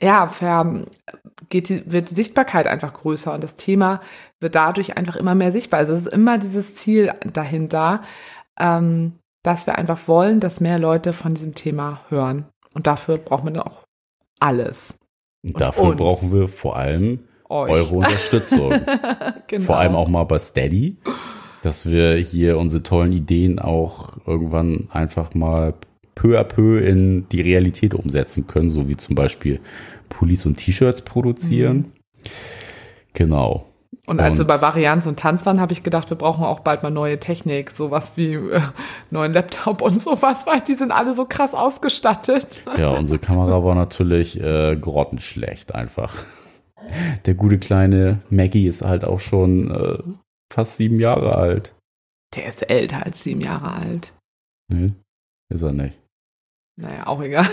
ja, 0.00 0.26
ver, 0.28 0.84
geht 1.48 1.68
die, 1.68 1.90
wird 1.90 2.10
die 2.10 2.14
Sichtbarkeit 2.14 2.66
einfach 2.66 2.92
größer 2.92 3.32
und 3.32 3.44
das 3.44 3.56
Thema 3.56 4.00
wird 4.40 4.54
dadurch 4.54 4.96
einfach 4.96 5.16
immer 5.16 5.34
mehr 5.34 5.52
sichtbar. 5.52 5.78
Also 5.78 5.92
es 5.92 6.00
ist 6.00 6.12
immer 6.12 6.38
dieses 6.38 6.74
Ziel 6.74 7.12
dahinter, 7.24 8.02
ähm, 8.58 9.12
dass 9.44 9.66
wir 9.66 9.78
einfach 9.78 10.08
wollen, 10.08 10.40
dass 10.40 10.60
mehr 10.60 10.80
Leute 10.80 11.12
von 11.12 11.34
diesem 11.34 11.54
Thema 11.54 12.00
hören. 12.08 12.46
Und 12.72 12.88
dafür 12.88 13.18
braucht 13.18 13.44
man 13.44 13.54
dann 13.54 13.62
auch 13.62 13.84
alles. 14.40 14.98
Und 15.44 15.60
dafür 15.60 15.84
uns. 15.84 15.96
brauchen 15.98 16.32
wir 16.32 16.48
vor 16.48 16.76
allem 16.76 17.20
Euch. 17.48 17.70
eure 17.70 17.94
Unterstützung. 17.94 18.72
genau. 19.46 19.64
Vor 19.66 19.76
allem 19.76 19.94
auch 19.94 20.08
mal 20.08 20.24
bei 20.24 20.38
Steady, 20.38 20.96
dass 21.62 21.86
wir 21.86 22.16
hier 22.16 22.58
unsere 22.58 22.82
tollen 22.82 23.12
Ideen 23.12 23.58
auch 23.58 24.16
irgendwann 24.26 24.88
einfach 24.90 25.34
mal 25.34 25.74
peu 26.14 26.40
à 26.40 26.44
peu 26.44 26.78
in 26.80 27.28
die 27.28 27.42
Realität 27.42 27.92
umsetzen 27.94 28.46
können, 28.46 28.70
so 28.70 28.88
wie 28.88 28.96
zum 28.96 29.14
Beispiel 29.14 29.60
Pullis 30.08 30.46
und 30.46 30.56
T-Shirts 30.56 31.02
produzieren. 31.02 31.92
Genau. 33.12 33.66
Und 34.06 34.20
als 34.20 34.38
wir 34.38 34.42
Und- 34.42 34.48
bei 34.48 34.60
Varianz 34.60 35.06
und 35.06 35.18
Tanz 35.18 35.46
waren, 35.46 35.60
habe 35.60 35.72
ich 35.72 35.82
gedacht, 35.82 36.10
wir 36.10 36.18
brauchen 36.18 36.44
auch 36.44 36.60
bald 36.60 36.82
mal 36.82 36.90
neue 36.90 37.18
Technik, 37.18 37.70
sowas 37.70 38.16
wie 38.16 38.34
äh, 38.34 38.60
neuen 39.10 39.32
Laptop 39.32 39.80
und 39.80 39.98
sowas, 40.00 40.46
weil 40.46 40.60
die 40.60 40.74
sind 40.74 40.90
alle 40.92 41.14
so 41.14 41.24
krass 41.24 41.54
ausgestattet. 41.54 42.64
Ja, 42.76 42.90
unsere 42.98 43.18
Kamera 43.18 43.64
war 43.64 43.74
natürlich 43.74 44.38
äh, 44.40 44.76
grottenschlecht 44.76 45.74
einfach. 45.74 46.14
Der 47.24 47.32
gute 47.34 47.58
kleine 47.58 48.20
Maggie 48.28 48.66
ist 48.66 48.82
halt 48.82 49.04
auch 49.04 49.20
schon 49.20 49.70
äh, 49.70 49.98
fast 50.52 50.76
sieben 50.76 51.00
Jahre 51.00 51.34
alt. 51.36 51.74
Der 52.36 52.46
ist 52.48 52.68
älter 52.68 53.06
als 53.06 53.22
sieben 53.22 53.40
Jahre 53.40 53.72
alt. 53.72 54.12
Nee, 54.70 54.92
ist 55.48 55.62
er 55.62 55.72
nicht. 55.72 55.98
Naja, 56.76 57.06
auch 57.06 57.22
egal. 57.22 57.46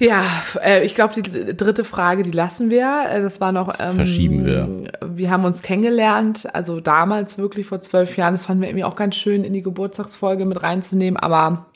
Ja, 0.00 0.24
äh, 0.60 0.84
ich 0.84 0.94
glaube, 0.96 1.14
die 1.14 1.56
dritte 1.56 1.84
Frage, 1.84 2.22
die 2.24 2.32
lassen 2.32 2.68
wir. 2.68 3.04
Äh, 3.08 3.22
Das 3.22 3.40
war 3.40 3.52
noch. 3.52 3.72
Ähm, 3.78 3.94
verschieben 3.94 4.44
wir. 4.44 4.90
Wir 5.04 5.30
haben 5.30 5.44
uns 5.44 5.62
kennengelernt, 5.62 6.48
also 6.52 6.80
damals 6.80 7.38
wirklich 7.38 7.66
vor 7.66 7.80
zwölf 7.80 8.16
Jahren. 8.16 8.34
Das 8.34 8.46
fanden 8.46 8.62
wir 8.62 8.68
irgendwie 8.68 8.84
auch 8.84 8.96
ganz 8.96 9.14
schön 9.14 9.44
in 9.44 9.52
die 9.52 9.62
Geburtstagsfolge 9.62 10.44
mit 10.46 10.62
reinzunehmen. 10.62 11.16
Aber 11.16 11.66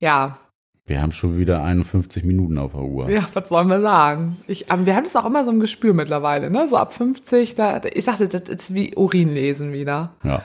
ja, 0.00 0.38
Wir 0.86 1.00
haben 1.02 1.12
schon 1.12 1.38
wieder 1.38 1.62
51 1.64 2.24
Minuten 2.24 2.58
auf 2.58 2.72
der 2.72 2.82
Uhr. 2.82 3.10
ja, 3.10 3.26
was 3.32 3.48
sollen 3.48 3.68
wir 3.68 3.80
sagen? 3.80 4.36
Ich, 4.46 4.70
aber 4.70 4.84
wir 4.86 4.94
haben 4.94 5.04
das 5.04 5.16
auch 5.16 5.24
immer 5.24 5.44
so 5.44 5.50
im 5.50 5.60
Gespür 5.60 5.94
mittlerweile, 5.94 6.50
ne? 6.50 6.68
So 6.68 6.76
ab 6.76 6.92
50, 6.94 7.54
da, 7.54 7.80
ich 7.92 8.04
sagte, 8.04 8.28
das 8.28 8.48
ist 8.48 8.74
wie 8.74 8.94
Urinlesen 8.96 9.72
wieder. 9.72 10.12
Ja. 10.24 10.42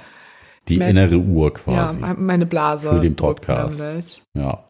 Die 0.70 0.78
Mer- 0.78 0.90
innere 0.90 1.18
Uhr 1.18 1.54
quasi. 1.54 2.00
Ja, 2.00 2.14
meine 2.18 2.46
Blase. 2.46 2.90
Für 2.90 3.00
den 3.02 3.16
Podcast. 3.18 3.82
nämlich. 3.82 4.24
Ja. 4.34 4.70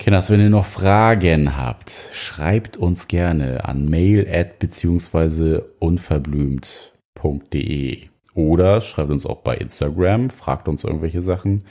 Kinders, 0.00 0.28
wenn 0.30 0.40
ihr 0.40 0.48
noch 0.48 0.64
Fragen 0.64 1.58
habt, 1.58 2.08
schreibt 2.14 2.78
uns 2.78 3.06
gerne 3.06 3.66
an 3.66 3.86
mail 3.86 4.26
at 4.26 4.58
beziehungsweise 4.58 5.74
unverblümt.de 5.78 7.98
oder 8.32 8.80
schreibt 8.80 9.10
uns 9.10 9.26
auch 9.26 9.42
bei 9.42 9.58
Instagram, 9.58 10.30
fragt 10.30 10.68
uns 10.68 10.84
irgendwelche 10.84 11.20
Sachen. 11.20 11.64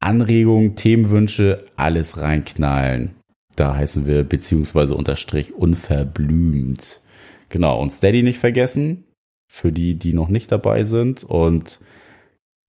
Anregungen, 0.00 0.74
Themenwünsche, 0.74 1.66
alles 1.76 2.16
reinknallen. 2.16 3.10
Da 3.56 3.76
heißen 3.76 4.06
wir 4.06 4.24
beziehungsweise 4.24 4.94
unterstrich 4.94 5.52
unverblümt. 5.52 7.02
Genau, 7.50 7.78
und 7.78 7.92
Steady 7.92 8.22
nicht 8.22 8.38
vergessen, 8.38 9.04
für 9.52 9.70
die, 9.70 9.96
die 9.96 10.14
noch 10.14 10.28
nicht 10.28 10.50
dabei 10.50 10.84
sind. 10.84 11.24
Und 11.24 11.78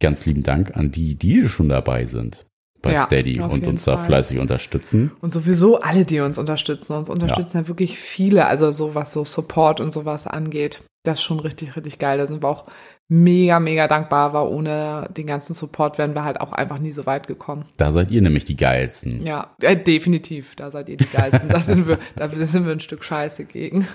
ganz 0.01 0.25
lieben 0.25 0.43
Dank 0.43 0.75
an 0.75 0.91
die, 0.91 1.15
die 1.15 1.47
schon 1.47 1.69
dabei 1.69 2.07
sind 2.07 2.45
bei 2.88 2.93
Ja, 2.93 3.05
Steady 3.05 3.39
und 3.39 3.67
uns 3.67 3.83
da 3.85 3.97
Fall. 3.97 4.07
fleißig 4.07 4.39
unterstützen. 4.39 5.11
Und 5.21 5.33
sowieso 5.33 5.79
alle, 5.79 6.05
die 6.05 6.19
uns 6.19 6.38
unterstützen. 6.38 6.93
Uns 6.95 7.09
unterstützen 7.09 7.57
ja, 7.57 7.67
wirklich 7.67 7.97
viele, 7.97 8.45
also 8.45 8.71
so 8.71 8.95
was 8.95 9.13
so 9.13 9.25
Support 9.25 9.81
und 9.81 9.91
sowas 9.91 10.27
angeht. 10.27 10.81
Das 11.03 11.19
ist 11.19 11.23
schon 11.23 11.39
richtig, 11.39 11.75
richtig 11.75 11.99
geil. 11.99 12.17
Da 12.17 12.27
sind 12.27 12.43
wir 12.43 12.49
auch 12.49 12.65
mega, 13.09 13.59
mega 13.59 13.88
dankbar, 13.88 14.33
weil 14.33 14.47
ohne 14.47 15.09
den 15.15 15.27
ganzen 15.27 15.53
Support 15.53 15.97
wären 15.97 16.13
wir 16.13 16.23
halt 16.23 16.41
auch 16.41 16.51
einfach 16.51 16.79
nie 16.79 16.91
so 16.91 17.05
weit 17.05 17.27
gekommen. 17.27 17.65
Da 17.77 17.93
seid 17.93 18.11
ihr 18.11 18.21
nämlich 18.21 18.43
die 18.45 18.57
geilsten. 18.57 19.25
Ja, 19.25 19.55
äh, 19.61 19.77
definitiv. 19.77 20.55
Da 20.55 20.69
seid 20.69 20.89
ihr 20.89 20.97
die 20.97 21.05
Geilsten. 21.05 21.49
Da 21.49 21.59
sind 21.59 21.88
wir, 21.88 21.99
da 22.15 22.27
sind 22.29 22.65
wir 22.65 22.71
ein 22.73 22.79
Stück 22.81 23.03
Scheiße 23.03 23.45
gegen. 23.45 23.88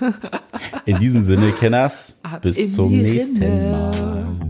In 0.85 0.97
diesem 0.97 1.23
Sinne, 1.23 1.51
Kenners, 1.51 2.19
bis 2.41 2.73
zum 2.73 2.91
nächsten 2.91 3.43
Rinne. 3.43 3.71
Mal. 3.71 4.49